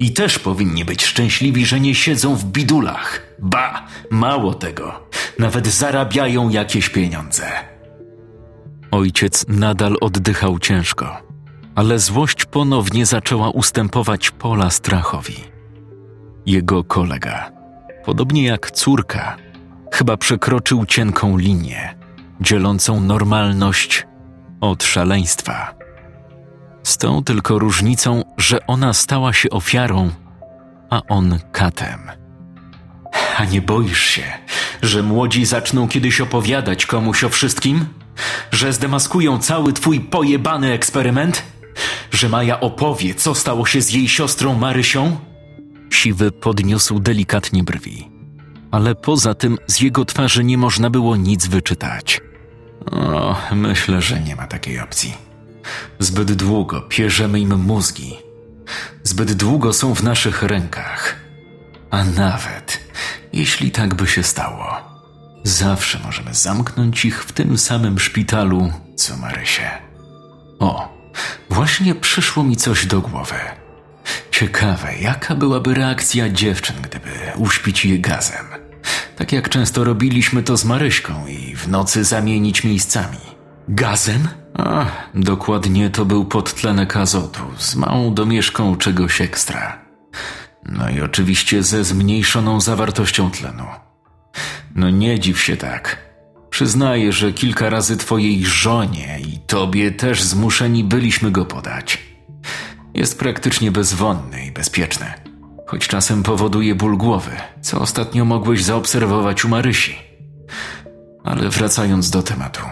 I 0.00 0.12
też 0.12 0.38
powinni 0.38 0.84
być 0.84 1.04
szczęśliwi, 1.04 1.66
że 1.66 1.80
nie 1.80 1.94
siedzą 1.94 2.36
w 2.36 2.44
bidulach. 2.44 3.22
Ba, 3.38 3.86
mało 4.10 4.54
tego, 4.54 5.08
nawet 5.38 5.66
zarabiają 5.66 6.48
jakieś 6.48 6.88
pieniądze. 6.88 7.44
Ojciec 8.90 9.44
nadal 9.48 9.96
oddychał 10.00 10.58
ciężko, 10.58 11.27
ale 11.78 11.98
złość 11.98 12.44
ponownie 12.44 13.06
zaczęła 13.06 13.50
ustępować 13.50 14.30
pola 14.30 14.70
strachowi. 14.70 15.36
Jego 16.46 16.84
kolega, 16.84 17.52
podobnie 18.04 18.44
jak 18.44 18.70
córka, 18.70 19.36
chyba 19.92 20.16
przekroczył 20.16 20.86
cienką 20.86 21.36
linię, 21.36 21.94
dzielącą 22.40 23.00
normalność 23.00 24.06
od 24.60 24.84
szaleństwa. 24.84 25.74
Z 26.82 26.96
tą 26.96 27.24
tylko 27.24 27.58
różnicą, 27.58 28.24
że 28.36 28.66
ona 28.66 28.92
stała 28.92 29.32
się 29.32 29.50
ofiarą, 29.50 30.10
a 30.90 31.02
on 31.08 31.38
katem. 31.52 32.00
A 33.36 33.44
nie 33.44 33.62
boisz 33.62 34.02
się, 34.02 34.22
że 34.82 35.02
młodzi 35.02 35.44
zaczną 35.44 35.88
kiedyś 35.88 36.20
opowiadać 36.20 36.86
komuś 36.86 37.24
o 37.24 37.28
wszystkim? 37.28 37.86
Że 38.50 38.72
zdemaskują 38.72 39.38
cały 39.38 39.72
twój 39.72 40.00
pojebany 40.00 40.72
eksperyment? 40.72 41.57
Że 42.10 42.28
Maja 42.28 42.60
opowie, 42.60 43.14
co 43.14 43.34
stało 43.34 43.66
się 43.66 43.80
z 43.82 43.90
jej 43.90 44.08
siostrą 44.08 44.54
Marysią? 44.54 45.16
Siwy 45.90 46.32
podniósł 46.32 46.98
delikatnie 46.98 47.64
brwi, 47.64 48.08
ale 48.70 48.94
poza 48.94 49.34
tym 49.34 49.58
z 49.66 49.80
jego 49.80 50.04
twarzy 50.04 50.44
nie 50.44 50.58
można 50.58 50.90
było 50.90 51.16
nic 51.16 51.46
wyczytać. 51.46 52.20
O, 52.92 53.36
myślę, 53.52 54.02
że 54.02 54.20
nie 54.20 54.36
ma 54.36 54.46
takiej 54.46 54.80
opcji. 54.80 55.14
Zbyt 55.98 56.32
długo 56.32 56.80
pierzemy 56.80 57.40
im 57.40 57.58
mózgi. 57.58 58.16
Zbyt 59.02 59.32
długo 59.32 59.72
są 59.72 59.94
w 59.94 60.02
naszych 60.02 60.42
rękach. 60.42 61.16
A 61.90 62.04
nawet 62.04 62.80
jeśli 63.32 63.70
tak 63.70 63.94
by 63.94 64.06
się 64.06 64.22
stało, 64.22 64.66
zawsze 65.44 65.98
możemy 66.04 66.34
zamknąć 66.34 67.04
ich 67.04 67.24
w 67.24 67.32
tym 67.32 67.58
samym 67.58 67.98
szpitalu, 67.98 68.72
co 68.96 69.16
Marysie. 69.16 69.70
O, 70.58 70.97
właśnie 71.50 71.94
przyszło 71.94 72.44
mi 72.44 72.56
coś 72.56 72.86
do 72.86 73.00
głowy. 73.00 73.34
Ciekawe, 74.30 74.94
jaka 75.00 75.34
byłaby 75.34 75.74
reakcja 75.74 76.28
dziewczyn, 76.28 76.76
gdyby 76.82 77.10
uśpić 77.36 77.84
je 77.84 77.98
gazem. 77.98 78.46
Tak 79.16 79.32
jak 79.32 79.48
często 79.48 79.84
robiliśmy 79.84 80.42
to 80.42 80.56
z 80.56 80.64
Maryśką 80.64 81.26
i 81.26 81.56
w 81.56 81.68
nocy 81.68 82.04
zamienić 82.04 82.64
miejscami. 82.64 83.18
Gazem? 83.68 84.28
A, 84.54 84.86
dokładnie 85.14 85.90
to 85.90 86.04
był 86.04 86.24
podtlenek 86.24 86.96
azotu 86.96 87.42
z 87.58 87.74
małą 87.76 88.14
domieszką 88.14 88.76
czegoś 88.76 89.20
ekstra. 89.20 89.78
No 90.64 90.90
i 90.90 91.00
oczywiście 91.00 91.62
ze 91.62 91.84
zmniejszoną 91.84 92.60
zawartością 92.60 93.30
tlenu. 93.30 93.66
No 94.74 94.90
nie 94.90 95.20
dziw 95.20 95.42
się 95.42 95.56
tak. 95.56 96.07
Przyznaję, 96.58 97.12
że 97.12 97.32
kilka 97.32 97.70
razy 97.70 97.96
twojej 97.96 98.46
żonie 98.46 99.20
i 99.20 99.38
tobie 99.38 99.90
też 99.90 100.22
zmuszeni 100.22 100.84
byliśmy 100.84 101.30
go 101.30 101.44
podać. 101.44 101.98
Jest 102.94 103.18
praktycznie 103.18 103.70
bezwonny 103.70 104.46
i 104.46 104.52
bezpieczny, 104.52 105.06
choć 105.66 105.88
czasem 105.88 106.22
powoduje 106.22 106.74
ból 106.74 106.96
głowy, 106.96 107.30
co 107.60 107.80
ostatnio 107.80 108.24
mogłeś 108.24 108.64
zaobserwować 108.64 109.44
u 109.44 109.48
Marysi. 109.48 109.98
Ale 111.24 111.48
wracając 111.48 112.10
do 112.10 112.22
tematu. 112.22 112.62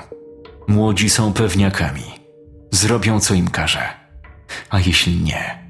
Młodzi 0.69 1.11
są 1.11 1.33
pewniakami. 1.33 2.05
Zrobią, 2.73 3.21
co 3.21 3.35
im 3.35 3.49
każe. 3.49 3.89
A 4.71 4.81
jeśli 4.81 5.17
nie, 5.17 5.69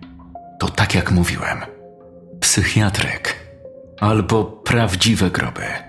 to 0.61 0.69
tak 0.69 0.95
jak 0.95 1.11
mówiłem, 1.11 1.59
psychiatryk 2.41 3.37
albo 4.01 4.45
prawdziwe 4.45 5.31
groby. 5.31 5.87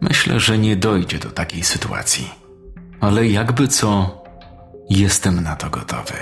Myślę, 0.00 0.40
że 0.40 0.58
nie 0.58 0.76
dojdzie 0.76 1.18
do 1.18 1.30
takiej 1.30 1.64
sytuacji. 1.64 2.30
Ale 3.00 3.28
jakby 3.28 3.68
co, 3.68 4.22
jestem 4.90 5.42
na 5.42 5.56
to 5.56 5.70
gotowy. 5.70 6.14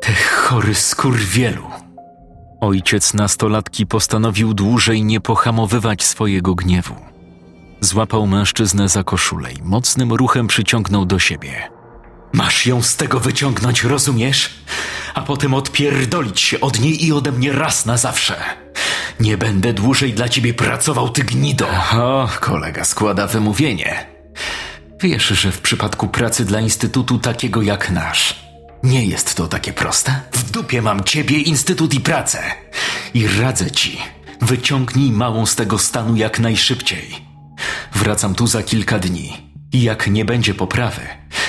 Te 0.00 0.12
chory 0.12 0.74
skurwielu. 0.74 1.66
Ojciec 2.60 3.14
nastolatki 3.14 3.86
postanowił 3.86 4.54
dłużej 4.54 5.04
nie 5.04 5.20
pohamowywać 5.20 6.04
swojego 6.04 6.54
gniewu. 6.54 6.94
Złapał 7.80 8.26
mężczyznę 8.26 8.88
za 8.88 9.04
koszulę 9.04 9.52
i 9.52 9.62
mocnym 9.62 10.12
ruchem 10.12 10.46
przyciągnął 10.46 11.06
do 11.06 11.18
siebie. 11.18 11.70
Masz 12.32 12.66
ją 12.66 12.82
z 12.82 12.96
tego 12.96 13.20
wyciągnąć, 13.20 13.84
rozumiesz? 13.84 14.54
A 15.14 15.22
potem 15.22 15.54
odpierdolić 15.54 16.40
się 16.40 16.60
od 16.60 16.80
niej 16.80 17.06
i 17.06 17.12
ode 17.12 17.32
mnie 17.32 17.52
raz 17.52 17.86
na 17.86 17.96
zawsze. 17.96 18.34
Nie 19.20 19.38
będę 19.38 19.72
dłużej 19.72 20.12
dla 20.12 20.28
ciebie 20.28 20.54
pracował, 20.54 21.08
ty 21.08 21.22
gnido. 21.22 21.68
O, 21.92 22.28
kolega 22.40 22.84
składa 22.84 23.26
wymówienie. 23.26 24.06
Wiesz, 25.02 25.28
że 25.28 25.52
w 25.52 25.60
przypadku 25.60 26.08
pracy 26.08 26.44
dla 26.44 26.60
instytutu 26.60 27.18
takiego 27.18 27.62
jak 27.62 27.90
nasz, 27.90 28.46
nie 28.82 29.06
jest 29.06 29.34
to 29.34 29.48
takie 29.48 29.72
proste? 29.72 30.20
W 30.32 30.50
dupie 30.50 30.82
mam 30.82 31.04
ciebie, 31.04 31.38
instytut 31.38 31.94
i 31.94 32.00
pracę. 32.00 32.42
I 33.14 33.28
radzę 33.28 33.70
ci, 33.70 33.98
wyciągnij 34.40 35.12
małą 35.12 35.46
z 35.46 35.56
tego 35.56 35.78
stanu 35.78 36.16
jak 36.16 36.40
najszybciej. 36.40 37.26
Wracam 37.94 38.34
tu 38.34 38.46
za 38.46 38.62
kilka 38.62 38.98
dni 38.98 39.36
i 39.72 39.82
jak 39.82 40.06
nie 40.06 40.24
będzie 40.24 40.54
poprawy, 40.54 41.02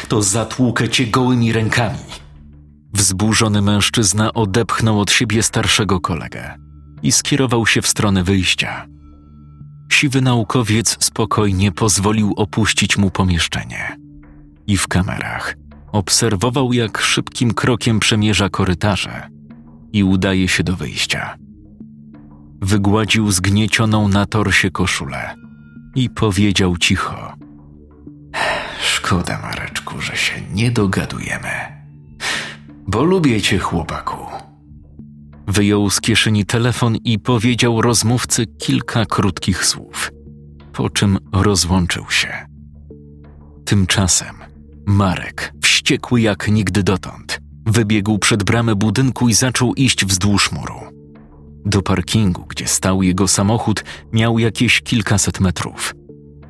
to 0.07 0.21
zatłukę 0.21 0.89
cię 0.89 1.07
gołymi 1.07 1.53
rękami. 1.53 1.99
Wzburzony 2.93 3.61
mężczyzna 3.61 4.33
odepchnął 4.33 4.99
od 4.99 5.11
siebie 5.11 5.43
starszego 5.43 5.99
kolegę 5.99 6.66
i 7.03 7.11
skierował 7.11 7.67
się 7.67 7.81
w 7.81 7.87
stronę 7.87 8.23
wyjścia. 8.23 8.87
Siwy 9.91 10.21
naukowiec 10.21 10.97
spokojnie 10.99 11.71
pozwolił 11.71 12.33
opuścić 12.35 12.97
mu 12.97 13.11
pomieszczenie. 13.11 13.97
I 14.67 14.77
w 14.77 14.87
kamerach 14.87 15.55
obserwował, 15.91 16.73
jak 16.73 16.97
szybkim 16.97 17.53
krokiem 17.53 17.99
przemierza 17.99 18.49
korytarze 18.49 19.29
i 19.93 20.03
udaje 20.03 20.47
się 20.47 20.63
do 20.63 20.75
wyjścia. 20.75 21.37
Wygładził 22.61 23.31
zgniecioną 23.31 24.07
na 24.07 24.25
torsie 24.25 24.71
koszulę 24.71 25.35
i 25.95 26.09
powiedział 26.09 26.77
cicho. 26.77 27.33
Szkoda, 28.81 29.39
Mareczku, 29.41 30.01
że 30.01 30.17
się 30.17 30.41
nie 30.53 30.71
dogadujemy. 30.71 31.49
Bo 32.87 33.03
lubię 33.03 33.41
cię, 33.41 33.59
chłopaku. 33.59 34.46
Wyjął 35.47 35.89
z 35.89 36.01
kieszeni 36.01 36.45
telefon 36.45 36.95
i 36.95 37.19
powiedział 37.19 37.81
rozmówcy 37.81 38.45
kilka 38.45 39.05
krótkich 39.05 39.65
słów, 39.65 40.11
po 40.73 40.89
czym 40.89 41.17
rozłączył 41.33 42.05
się. 42.09 42.47
Tymczasem 43.65 44.35
Marek, 44.85 45.53
wściekły 45.63 46.21
jak 46.21 46.47
nigdy 46.47 46.83
dotąd, 46.83 47.39
wybiegł 47.65 48.19
przed 48.19 48.43
bramę 48.43 48.75
budynku 48.75 49.29
i 49.29 49.33
zaczął 49.33 49.73
iść 49.73 50.05
wzdłuż 50.05 50.51
muru. 50.51 50.79
Do 51.65 51.81
parkingu, 51.81 52.45
gdzie 52.49 52.67
stał 52.67 53.03
jego 53.03 53.27
samochód, 53.27 53.83
miał 54.13 54.39
jakieś 54.39 54.81
kilkaset 54.81 55.39
metrów. 55.39 55.95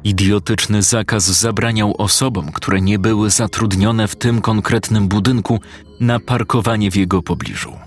Idiotyczny 0.03 0.83
zakaz 0.83 1.23
zabraniał 1.23 1.93
osobom, 1.97 2.51
które 2.51 2.81
nie 2.81 2.99
były 2.99 3.29
zatrudnione 3.29 4.07
w 4.07 4.15
tym 4.15 4.41
konkretnym 4.41 5.07
budynku, 5.07 5.59
na 5.99 6.19
parkowanie 6.19 6.91
w 6.91 6.95
jego 6.95 7.21
pobliżu. 7.21 7.86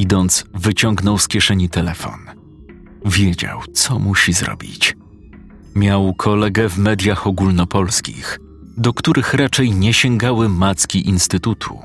Idąc, 0.00 0.44
wyciągnął 0.54 1.18
z 1.18 1.28
kieszeni 1.28 1.68
telefon. 1.68 2.20
Wiedział, 3.04 3.60
co 3.74 3.98
musi 3.98 4.32
zrobić. 4.32 4.96
Miał 5.74 6.14
kolegę 6.14 6.68
w 6.68 6.78
mediach 6.78 7.26
ogólnopolskich, 7.26 8.38
do 8.76 8.92
których 8.92 9.34
raczej 9.34 9.74
nie 9.74 9.94
sięgały 9.94 10.48
macki 10.48 11.08
Instytutu. 11.08 11.78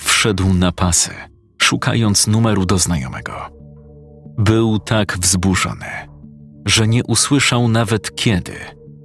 Wszedł 0.00 0.54
na 0.54 0.72
pasy, 0.72 1.10
szukając 1.62 2.26
numeru 2.26 2.66
do 2.66 2.78
znajomego. 2.78 3.34
Był 4.38 4.78
tak 4.78 5.18
wzburzony, 5.18 5.90
że 6.64 6.88
nie 6.88 7.04
usłyszał 7.04 7.68
nawet 7.68 8.14
kiedy 8.14 8.54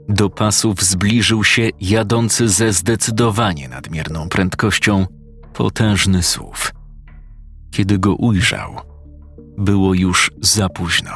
do 0.09 0.29
pasów 0.29 0.83
zbliżył 0.83 1.43
się 1.43 1.69
jadący 1.81 2.49
ze 2.49 2.73
zdecydowanie 2.73 3.69
nadmierną 3.69 4.29
prędkością 4.29 5.05
potężny 5.53 6.23
SUV. 6.23 6.80
Kiedy 7.71 7.99
go 7.99 8.15
ujrzał, 8.15 8.75
było 9.57 9.93
już 9.93 10.31
za 10.41 10.69
późno. 10.69 11.11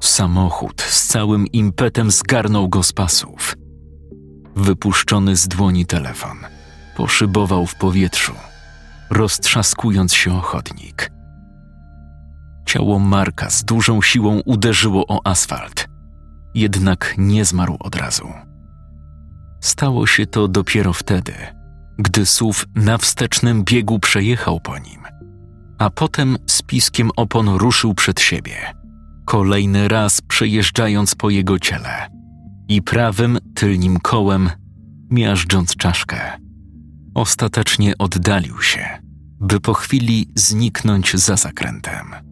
Samochód 0.00 0.82
z 0.82 1.06
całym 1.06 1.46
impetem 1.46 2.10
zgarnął 2.10 2.68
go 2.68 2.82
z 2.82 2.92
pasów. 2.92 3.54
Wypuszczony 4.56 5.36
z 5.36 5.48
dłoni 5.48 5.86
telefon 5.86 6.36
poszybował 6.96 7.66
w 7.66 7.74
powietrzu, 7.74 8.32
roztrzaskując 9.10 10.14
się 10.14 10.34
o 10.34 10.40
chodnik. 10.40 11.10
Ciało 12.66 12.98
Marka 12.98 13.50
z 13.50 13.64
dużą 13.64 14.02
siłą 14.02 14.40
uderzyło 14.44 15.04
o 15.08 15.26
asfalt, 15.26 15.86
jednak 16.54 17.14
nie 17.18 17.44
zmarł 17.44 17.76
od 17.80 17.96
razu. 17.96 18.32
Stało 19.60 20.06
się 20.06 20.26
to 20.26 20.48
dopiero 20.48 20.92
wtedy, 20.92 21.32
gdy 21.98 22.26
SUV 22.26 22.58
na 22.74 22.98
wstecznym 22.98 23.64
biegu 23.64 23.98
przejechał 23.98 24.60
po 24.60 24.78
nim, 24.78 25.02
a 25.82 25.90
potem 25.90 26.36
z 26.46 26.62
piskiem 26.62 27.10
opon 27.16 27.48
ruszył 27.48 27.94
przed 27.94 28.20
siebie, 28.20 28.56
kolejny 29.24 29.88
raz 29.88 30.20
przejeżdżając 30.20 31.14
po 31.14 31.30
jego 31.30 31.58
ciele 31.58 32.10
i 32.68 32.82
prawym 32.82 33.38
tylnim 33.54 33.98
kołem 33.98 34.50
miażdżąc 35.10 35.76
czaszkę. 35.76 36.20
Ostatecznie 37.14 37.98
oddalił 37.98 38.62
się, 38.62 38.86
by 39.40 39.60
po 39.60 39.74
chwili 39.74 40.28
zniknąć 40.34 41.16
za 41.16 41.36
zakrętem. 41.36 42.31